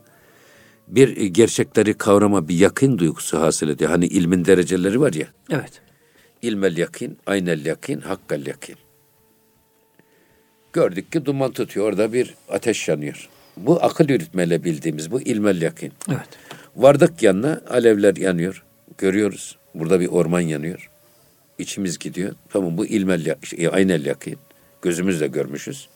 bir 0.87 1.25
gerçekleri 1.25 1.93
kavrama 1.93 2.47
bir 2.47 2.55
yakın 2.55 2.97
duygusu 2.97 3.39
hasıl 3.39 3.69
ediyor. 3.69 3.89
Hani 3.89 4.05
ilmin 4.05 4.45
dereceleri 4.45 5.01
var 5.01 5.13
ya. 5.13 5.27
Evet. 5.49 5.81
İlmel 6.41 6.77
yakin, 6.77 7.17
aynel 7.25 7.65
yakin, 7.65 7.99
hakkal 8.01 8.47
yakin. 8.47 8.75
Gördük 10.73 11.11
ki 11.11 11.25
duman 11.25 11.51
tutuyor. 11.51 11.87
Orada 11.87 12.13
bir 12.13 12.35
ateş 12.49 12.87
yanıyor. 12.87 13.29
Bu 13.57 13.83
akıl 13.83 14.09
yürütmeyle 14.09 14.63
bildiğimiz 14.63 15.11
bu 15.11 15.21
ilmel 15.21 15.61
yakin. 15.61 15.93
Evet. 16.09 16.29
Vardık 16.75 17.23
yanına 17.23 17.61
alevler 17.69 18.15
yanıyor. 18.15 18.63
Görüyoruz. 18.97 19.57
Burada 19.75 19.99
bir 19.99 20.07
orman 20.07 20.39
yanıyor. 20.39 20.89
İçimiz 21.57 21.99
gidiyor. 21.99 22.35
Tamam 22.49 22.77
bu 22.77 22.85
ilmel 22.85 23.35
şey, 23.43 23.67
aynel 23.67 24.05
yakin. 24.05 24.37
Gözümüzle 24.81 25.27
görmüşüz. 25.27 25.89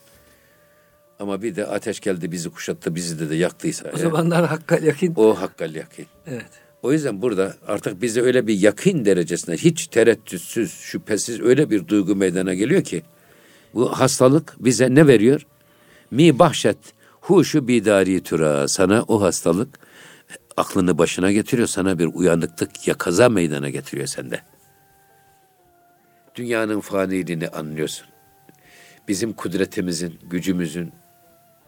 Ama 1.20 1.42
bir 1.42 1.56
de 1.56 1.66
ateş 1.66 2.00
geldi 2.00 2.32
bizi 2.32 2.50
kuşattı 2.50 2.96
bizi 2.96 3.20
de, 3.20 3.30
de 3.30 3.36
yaktıysa. 3.36 3.92
O 3.94 3.98
zamanlar 3.98 4.46
hakka 4.46 4.78
yakın. 4.78 5.14
o 5.16 5.34
hakkal 5.34 5.76
yakin. 5.76 6.06
Evet. 6.28 6.50
O 6.82 6.92
yüzden 6.92 7.22
burada 7.22 7.54
artık 7.68 8.02
bize 8.02 8.22
öyle 8.22 8.48
bir 8.48 8.60
yakın 8.60 9.06
derecesinde 9.06 9.58
hiç 9.58 9.88
tereddütsüz, 9.88 10.72
şüphesiz 10.72 11.42
öyle 11.42 11.70
bir 11.70 11.88
duygu 11.88 12.16
meydana 12.16 12.54
geliyor 12.54 12.84
ki 12.84 13.04
bu 13.74 14.00
hastalık 14.00 14.56
bize 14.60 14.96
ne 14.96 15.08
veriyor? 15.08 15.46
Mi 16.12 16.40
bahşet 16.40 16.78
huşu 17.22 17.68
bidari 17.68 18.24
türa 18.24 18.68
sana 18.68 19.04
o 19.08 19.22
hastalık 19.22 19.80
aklını 20.58 20.98
başına 20.98 21.32
getiriyor 21.32 21.68
sana 21.68 22.00
bir 22.00 22.10
uyanıklık 22.14 22.88
yakaza 22.88 23.30
meydana 23.30 23.70
getiriyor 23.70 24.08
sende. 24.08 24.42
Dünyanın 26.36 26.80
faniliğini 26.80 27.48
anlıyorsun. 27.48 28.08
Bizim 29.08 29.34
kudretimizin, 29.34 30.20
gücümüzün, 30.30 30.92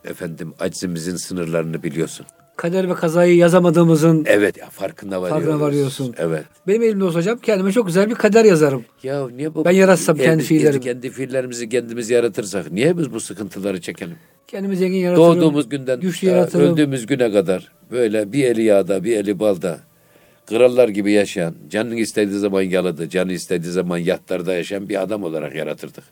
efendim 0.08 0.54
aczimizin 0.60 1.16
sınırlarını 1.16 1.84
biliyorsun. 1.84 2.26
Kader 2.58 2.90
ve 2.90 2.94
kazayı 2.94 3.36
yazamadığımızın 3.36 4.24
Evet 4.28 4.58
ya 4.58 4.70
farkında 4.70 5.22
varıyoruz. 5.22 5.46
Farkına 5.46 5.66
varıyorsun. 5.66 6.16
Evet. 6.18 6.44
benim 6.68 6.84
elimde 6.84 7.04
olsa 7.04 7.20
hocam 7.20 7.38
kendime 7.38 7.72
çok 7.72 7.88
güzel 7.88 8.10
bir 8.10 8.16
kader 8.16 8.46
yazarım. 8.46 8.86
Ya 9.04 9.28
niye 9.28 9.56
bu? 9.56 9.66
Ben 9.66 9.72
yaratsam 9.72 10.18
kendi 10.18 10.44
fiillerimi. 10.44 10.80
Kendi 10.82 11.10
fiillerimizi 11.10 11.70
kendimiz 11.70 12.10
yaratırsak 12.10 12.72
niye 12.72 12.98
biz 12.98 13.14
bu 13.14 13.20
sıkıntıları 13.20 13.82
çekelim? 13.82 14.16
Kendimi 14.48 14.78
zengin 14.78 14.98
yaratırım. 14.98 15.28
Doğduğumuz 15.28 15.70
günden 15.70 16.00
güçlü 16.00 16.28
yaratırım. 16.28 16.74
öldüğümüz 16.74 17.06
güne 17.06 17.32
kadar 17.32 17.72
böyle 17.92 18.34
bir 18.34 18.44
eli 18.44 18.64
yağda 18.64 19.04
bir 19.04 19.18
eli 19.18 19.40
balda 19.40 19.80
krallar 20.46 20.90
gibi 20.90 21.12
yaşayan, 21.12 21.56
canın 21.70 21.98
istediği 21.98 22.40
zaman 22.40 22.62
yaladı, 22.62 23.10
canı 23.10 23.34
istediği 23.34 23.72
zaman 23.72 23.98
yatlarda 23.98 24.54
yaşayan 24.54 24.90
bir 24.90 25.02
adam 25.02 25.24
olarak 25.24 25.56
yaratırdık. 25.56 26.04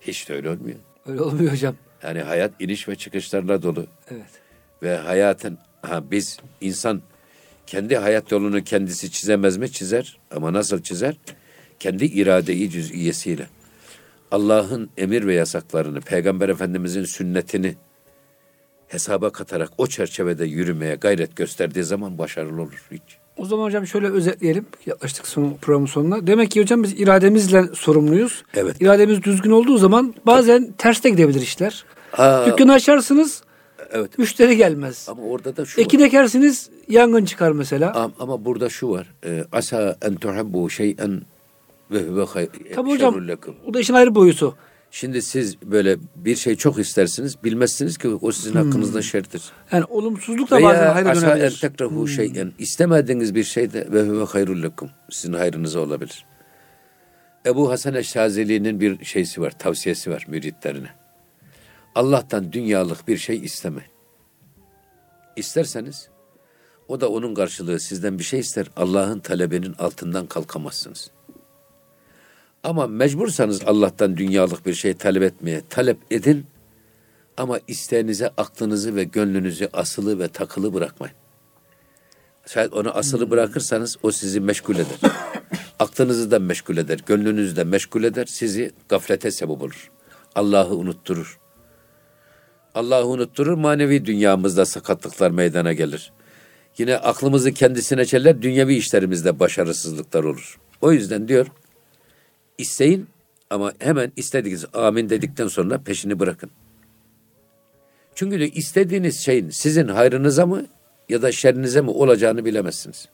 Hiç 0.00 0.28
de 0.28 0.34
öyle 0.34 0.50
olmuyor. 0.50 0.76
Öyle 1.06 1.20
olmuyor 1.22 1.52
hocam. 1.52 1.74
Yani 2.02 2.22
hayat 2.22 2.52
iniş 2.60 2.88
ve 2.88 2.96
çıkışlarla 2.96 3.62
dolu. 3.62 3.86
Evet. 4.10 4.30
Ve 4.82 4.96
hayatın 4.96 5.58
ha 5.82 6.10
biz 6.10 6.38
insan 6.60 7.02
kendi 7.66 7.96
hayat 7.96 8.32
yolunu 8.32 8.64
kendisi 8.64 9.10
çizemez 9.10 9.56
mi? 9.56 9.72
Çizer. 9.72 10.18
Ama 10.30 10.52
nasıl 10.52 10.82
çizer? 10.82 11.14
Kendi 11.78 12.04
irade-i 12.04 12.70
cüz'iyesiyle. 12.70 13.46
Allah'ın 14.30 14.90
emir 14.96 15.26
ve 15.26 15.34
yasaklarını, 15.34 16.00
Peygamber 16.00 16.48
Efendimizin 16.48 17.04
sünnetini 17.04 17.74
hesaba 18.88 19.32
katarak 19.32 19.70
o 19.78 19.86
çerçevede 19.86 20.44
yürümeye 20.44 20.94
gayret 20.94 21.36
gösterdiği 21.36 21.84
zaman 21.84 22.18
başarılı 22.18 22.62
olur 22.62 22.86
hiç. 22.90 23.21
O 23.36 23.46
zaman 23.46 23.64
hocam 23.64 23.86
şöyle 23.86 24.06
özetleyelim. 24.08 24.66
Yaklaştık 24.86 25.26
son 25.28 25.54
programın 25.60 25.86
sonuna. 25.86 26.26
Demek 26.26 26.50
ki 26.50 26.60
hocam 26.60 26.82
biz 26.82 27.00
irademizle 27.00 27.64
sorumluyuz. 27.74 28.44
Evet. 28.54 28.76
İrademiz 28.80 29.22
düzgün 29.22 29.50
olduğu 29.50 29.78
zaman 29.78 30.14
bazen 30.26 30.72
ters 30.78 31.04
de 31.04 31.10
gidebilir 31.10 31.40
işler. 31.40 31.84
Aa, 32.18 32.46
Dükkanı 32.46 32.72
açarsınız, 32.72 33.42
evet. 33.90 34.18
müşteri 34.18 34.56
gelmez. 34.56 35.06
Ama 35.10 35.22
orada 35.22 35.56
da 35.56 35.64
şu 35.64 35.80
Ekin 35.80 36.00
var. 36.00 36.04
ekersiniz, 36.04 36.70
yangın 36.88 37.24
çıkar 37.24 37.52
mesela. 37.52 37.92
Ama, 37.94 38.12
ama 38.18 38.44
burada 38.44 38.68
şu 38.68 38.90
var. 38.90 39.06
Ee, 39.26 39.44
asa 39.52 39.96
en 40.02 40.14
tuhibbu 40.14 40.70
şey'en 40.70 41.22
ve 41.90 42.02
huve. 42.02 42.48
Tabii 42.74 42.90
hocam. 42.90 43.16
O 43.66 43.74
da 43.74 43.80
işin 43.80 43.94
ayrı 43.94 44.14
boyutu. 44.14 44.56
Şimdi 44.94 45.22
siz 45.22 45.62
böyle 45.62 45.96
bir 46.16 46.36
şey 46.36 46.56
çok 46.56 46.78
istersiniz. 46.78 47.44
Bilmezsiniz 47.44 47.98
ki 47.98 48.08
o 48.08 48.32
sizin 48.32 48.52
hakkınızda 48.52 49.02
şerdir. 49.02 49.42
Yani 49.72 49.84
olumsuzluk 49.84 50.50
da 50.50 50.62
bazen 50.62 50.80
Veya 50.80 50.94
hayra 50.94 51.10
asa 51.10 51.26
en 51.26 51.36
dönebilir. 51.36 51.60
tekrahu 51.60 52.08
şeyen. 52.08 52.52
İstemediğiniz 52.58 53.34
bir 53.34 53.44
şey 53.44 53.72
de 53.72 53.92
ve 53.92 54.02
huve 54.02 54.24
hayrul 54.24 54.62
lekum. 54.62 54.90
Sizin 55.10 55.32
hayrınıza 55.32 55.80
olabilir. 55.80 56.24
Ebu 57.46 57.70
Hasan 57.70 57.94
Eşşazeli'nin 57.94 58.80
bir 58.80 59.04
şeysi 59.04 59.40
var, 59.40 59.58
tavsiyesi 59.58 60.10
var 60.10 60.24
müritlerine. 60.28 60.88
Allah'tan 61.94 62.52
dünyalık 62.52 63.08
bir 63.08 63.16
şey 63.16 63.36
isteme. 63.36 63.82
İsterseniz 65.36 66.08
o 66.88 67.00
da 67.00 67.08
onun 67.08 67.34
karşılığı 67.34 67.80
sizden 67.80 68.18
bir 68.18 68.24
şey 68.24 68.40
ister. 68.40 68.66
Allah'ın 68.76 69.18
talebinin 69.18 69.74
altından 69.78 70.26
kalkamazsınız. 70.26 71.10
Ama 72.62 72.86
mecbursanız 72.86 73.62
Allah'tan 73.66 74.16
dünyalık 74.16 74.66
bir 74.66 74.74
şey 74.74 74.94
talep 74.94 75.22
etmeye 75.22 75.62
talep 75.68 75.98
edin. 76.10 76.46
Ama 77.36 77.60
isteğinize 77.68 78.30
aklınızı 78.36 78.96
ve 78.96 79.04
gönlünüzü 79.04 79.68
asılı 79.72 80.18
ve 80.18 80.28
takılı 80.28 80.74
bırakmayın. 80.74 81.16
Şayet 82.46 82.72
onu 82.72 82.90
asılı 82.96 83.30
bırakırsanız 83.30 83.96
o 84.02 84.10
sizi 84.10 84.40
meşgul 84.40 84.74
eder. 84.74 85.12
Aklınızı 85.78 86.30
da 86.30 86.38
meşgul 86.38 86.76
eder, 86.76 87.00
gönlünüzü 87.06 87.56
de 87.56 87.64
meşgul 87.64 88.04
eder, 88.04 88.26
sizi 88.26 88.70
gaflete 88.88 89.30
sebep 89.30 89.62
olur. 89.62 89.90
Allah'ı 90.34 90.76
unutturur. 90.76 91.38
Allah'ı 92.74 93.06
unutturur, 93.06 93.54
manevi 93.54 94.04
dünyamızda 94.04 94.66
sakatlıklar 94.66 95.30
meydana 95.30 95.72
gelir. 95.72 96.12
Yine 96.78 96.96
aklımızı 96.96 97.52
kendisine 97.52 98.04
çeler, 98.04 98.42
dünyevi 98.42 98.74
işlerimizde 98.74 99.40
başarısızlıklar 99.40 100.24
olur. 100.24 100.58
O 100.80 100.92
yüzden 100.92 101.28
diyor, 101.28 101.46
isteyin 102.58 103.06
ama 103.50 103.72
hemen 103.78 104.12
istediğiniz 104.16 104.64
amin 104.72 105.10
dedikten 105.10 105.48
sonra 105.48 105.78
peşini 105.78 106.18
bırakın. 106.18 106.50
Çünkü 108.14 108.38
diyor, 108.38 108.50
istediğiniz 108.54 109.20
şeyin 109.20 109.50
sizin 109.50 109.88
hayrınıza 109.88 110.46
mı 110.46 110.66
ya 111.08 111.22
da 111.22 111.32
şerrinize 111.32 111.80
mi 111.80 111.90
olacağını 111.90 112.44
bilemezsiniz. 112.44 113.08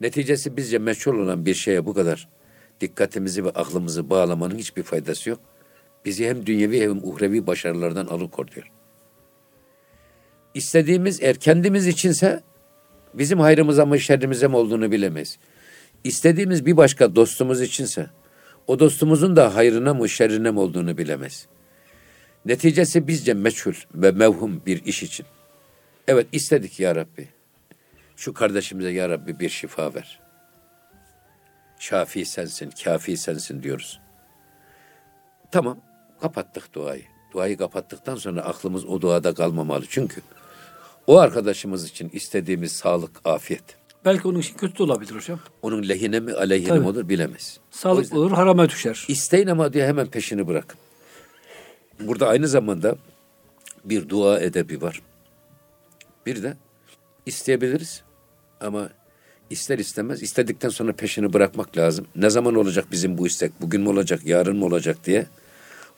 Neticesi 0.00 0.56
bizce 0.56 0.78
meçhul 0.78 1.18
olan 1.18 1.46
bir 1.46 1.54
şeye 1.54 1.86
bu 1.86 1.94
kadar 1.94 2.28
dikkatimizi 2.80 3.44
ve 3.44 3.50
aklımızı 3.50 4.10
bağlamanın 4.10 4.58
hiçbir 4.58 4.82
faydası 4.82 5.30
yok. 5.30 5.38
Bizi 6.04 6.28
hem 6.28 6.46
dünyevi 6.46 6.80
hem 6.80 6.98
uhrevi 7.02 7.46
başarılardan 7.46 8.06
alıkor 8.06 8.48
diyor. 8.48 8.70
İstediğimiz 10.54 11.22
eğer 11.22 11.36
kendimiz 11.36 11.86
içinse 11.86 12.42
bizim 13.14 13.40
hayrımıza 13.40 13.86
mı 13.86 14.00
şerrimize 14.00 14.48
mi 14.48 14.56
olduğunu 14.56 14.92
bilemeyiz. 14.92 15.38
İstediğimiz 16.04 16.66
bir 16.66 16.76
başka 16.76 17.16
dostumuz 17.16 17.60
içinse 17.62 18.06
o 18.66 18.78
dostumuzun 18.78 19.36
da 19.36 19.54
hayrına 19.54 19.94
mı 19.94 20.08
şerrine 20.08 20.50
mi 20.50 20.58
olduğunu 20.58 20.98
bilemez. 20.98 21.46
Neticesi 22.44 23.08
bizce 23.08 23.34
meçhul 23.34 23.74
ve 23.94 24.10
mevhum 24.10 24.62
bir 24.66 24.84
iş 24.84 25.02
için. 25.02 25.26
Evet 26.08 26.26
istedik 26.32 26.80
ya 26.80 26.94
Rabbi. 26.94 27.28
Şu 28.16 28.34
kardeşimize 28.34 28.90
ya 28.90 29.08
Rabbi 29.08 29.40
bir 29.40 29.48
şifa 29.48 29.94
ver. 29.94 30.20
Şafi 31.78 32.24
sensin, 32.24 32.70
kafi 32.84 33.16
sensin 33.16 33.62
diyoruz. 33.62 34.00
Tamam, 35.50 35.80
kapattık 36.20 36.74
duayı. 36.74 37.02
Duayı 37.32 37.56
kapattıktan 37.56 38.16
sonra 38.16 38.42
aklımız 38.42 38.84
o 38.84 39.00
duada 39.00 39.34
kalmamalı. 39.34 39.84
Çünkü 39.88 40.20
o 41.06 41.18
arkadaşımız 41.18 41.88
için 41.88 42.10
istediğimiz 42.12 42.72
sağlık, 42.72 43.20
afiyet. 43.24 43.83
Belki 44.04 44.28
onun 44.28 44.38
için 44.38 44.56
kötü 44.56 44.78
de 44.78 44.82
olabilir 44.82 45.14
hocam. 45.14 45.38
Onun 45.62 45.88
lehine 45.88 46.20
mi 46.20 46.32
aleyhine 46.32 46.68
Tabii. 46.68 46.80
mi 46.80 46.88
olur 46.88 47.08
bilemez. 47.08 47.58
Sağlıklı 47.70 48.02
yüzden 48.02 48.16
olur, 48.16 48.30
harama 48.30 48.68
düşer. 48.68 49.04
İsteyin 49.08 49.46
ama 49.46 49.72
diyor 49.72 49.86
hemen 49.86 50.06
peşini 50.06 50.46
bırakın. 50.46 50.78
Burada 52.00 52.28
aynı 52.28 52.48
zamanda 52.48 52.96
bir 53.84 54.08
dua 54.08 54.40
edebi 54.40 54.82
var. 54.82 55.02
Bir 56.26 56.42
de 56.42 56.56
isteyebiliriz 57.26 58.02
ama 58.60 58.88
ister 59.50 59.78
istemez 59.78 60.22
istedikten 60.22 60.68
sonra 60.68 60.92
peşini 60.92 61.32
bırakmak 61.32 61.76
lazım. 61.76 62.06
Ne 62.16 62.30
zaman 62.30 62.54
olacak 62.54 62.86
bizim 62.92 63.18
bu 63.18 63.26
istek? 63.26 63.52
Bugün 63.60 63.80
mü 63.80 63.88
olacak, 63.88 64.20
yarın 64.26 64.56
mı 64.56 64.64
olacak 64.64 64.96
diye. 65.04 65.26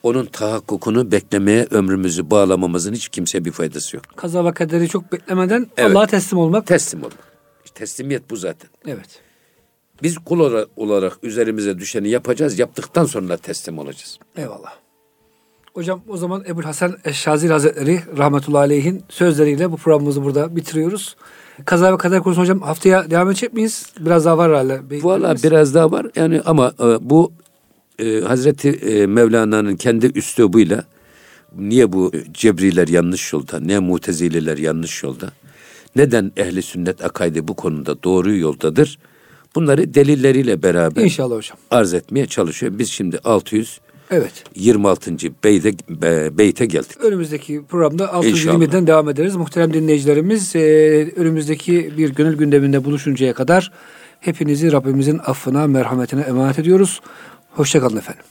Onun 0.02 0.26
tahakkukunu 0.26 1.12
beklemeye 1.12 1.66
ömrümüzü 1.70 2.30
bağlamamızın 2.30 2.92
hiç 2.92 3.08
kimseye 3.08 3.44
bir 3.44 3.52
faydası 3.52 3.96
yok. 3.96 4.04
Kaza 4.16 4.44
ve 4.44 4.52
kaderi 4.52 4.88
çok 4.88 5.12
beklemeden 5.12 5.66
Evet. 5.76 5.96
Allah'a 5.96 6.06
teslim 6.06 6.38
olmak. 6.38 6.66
Teslim 6.66 7.00
olmak. 7.02 7.35
Teslimiyet 7.76 8.30
bu 8.30 8.36
zaten. 8.36 8.70
evet. 8.86 9.20
Biz 10.02 10.18
kul 10.18 10.40
olarak, 10.76 11.18
üzerimize 11.22 11.78
düşeni 11.78 12.08
yapacağız. 12.08 12.58
Yaptıktan 12.58 13.04
sonra 13.04 13.36
teslim 13.36 13.78
olacağız. 13.78 14.18
Eyvallah. 14.36 14.74
Hocam 15.74 16.00
o 16.08 16.16
zaman 16.16 16.44
Ebu'l 16.48 16.62
Hasan 16.62 16.96
Eşşazili 17.04 17.52
Hazretleri 17.52 18.00
rahmetullahi 18.18 18.60
aleyhin 18.60 19.04
sözleriyle 19.08 19.72
bu 19.72 19.76
programımızı 19.76 20.24
burada 20.24 20.56
bitiriyoruz. 20.56 21.16
Kaza 21.64 21.92
ve 21.92 21.98
kader 21.98 22.22
konusunda 22.22 22.42
hocam 22.42 22.60
haftaya 22.60 23.10
devam 23.10 23.28
edecek 23.30 23.52
miyiz? 23.52 23.86
Biraz 24.00 24.24
daha 24.24 24.38
var 24.38 24.50
herhalde. 24.50 24.80
Valla 25.02 25.34
biraz 25.42 25.74
daha 25.74 25.92
var 25.92 26.06
yani 26.16 26.40
ama 26.46 26.72
e, 26.80 27.10
bu 27.10 27.32
e, 27.98 28.20
Hazreti 28.20 28.68
e, 28.68 29.06
Mevlana'nın 29.06 29.76
kendi 29.76 30.06
üslubuyla 30.06 30.84
niye 31.58 31.92
bu 31.92 32.12
Cebriler 32.32 32.88
yanlış 32.88 33.32
yolda, 33.32 33.60
ne 33.60 33.78
Mutezileler 33.78 34.58
yanlış 34.58 35.02
yolda, 35.02 35.32
neden 35.96 36.32
ehli 36.36 36.62
sünnet 36.62 37.04
akaidi 37.04 37.48
bu 37.48 37.54
konuda 37.54 38.02
doğru 38.02 38.36
yoldadır? 38.36 38.98
Bunları 39.54 39.94
delilleriyle 39.94 40.62
beraber 40.62 41.02
İnşallah 41.02 41.36
hocam. 41.36 41.58
arz 41.70 41.94
etmeye 41.94 42.26
çalışıyor. 42.26 42.72
Biz 42.78 42.88
şimdi 42.90 43.18
626. 43.24 43.80
Evet. 44.10 45.44
beyte, 45.44 45.72
be- 45.88 46.38
beyte 46.38 46.66
geldik. 46.66 47.00
Önümüzdeki 47.00 47.62
programda 47.68 48.04
İnşallah. 48.24 48.54
620'den 48.54 48.86
devam 48.86 49.08
ederiz. 49.08 49.36
Muhterem 49.36 49.72
dinleyicilerimiz 49.74 50.56
e, 50.56 50.60
önümüzdeki 51.16 51.92
bir 51.98 52.10
gönül 52.14 52.36
gündeminde 52.36 52.84
buluşuncaya 52.84 53.34
kadar 53.34 53.72
hepinizi 54.20 54.72
Rabbimizin 54.72 55.18
affına, 55.26 55.66
merhametine 55.66 56.20
emanet 56.20 56.58
ediyoruz. 56.58 57.00
Hoşçakalın 57.50 57.96
efendim. 57.96 58.24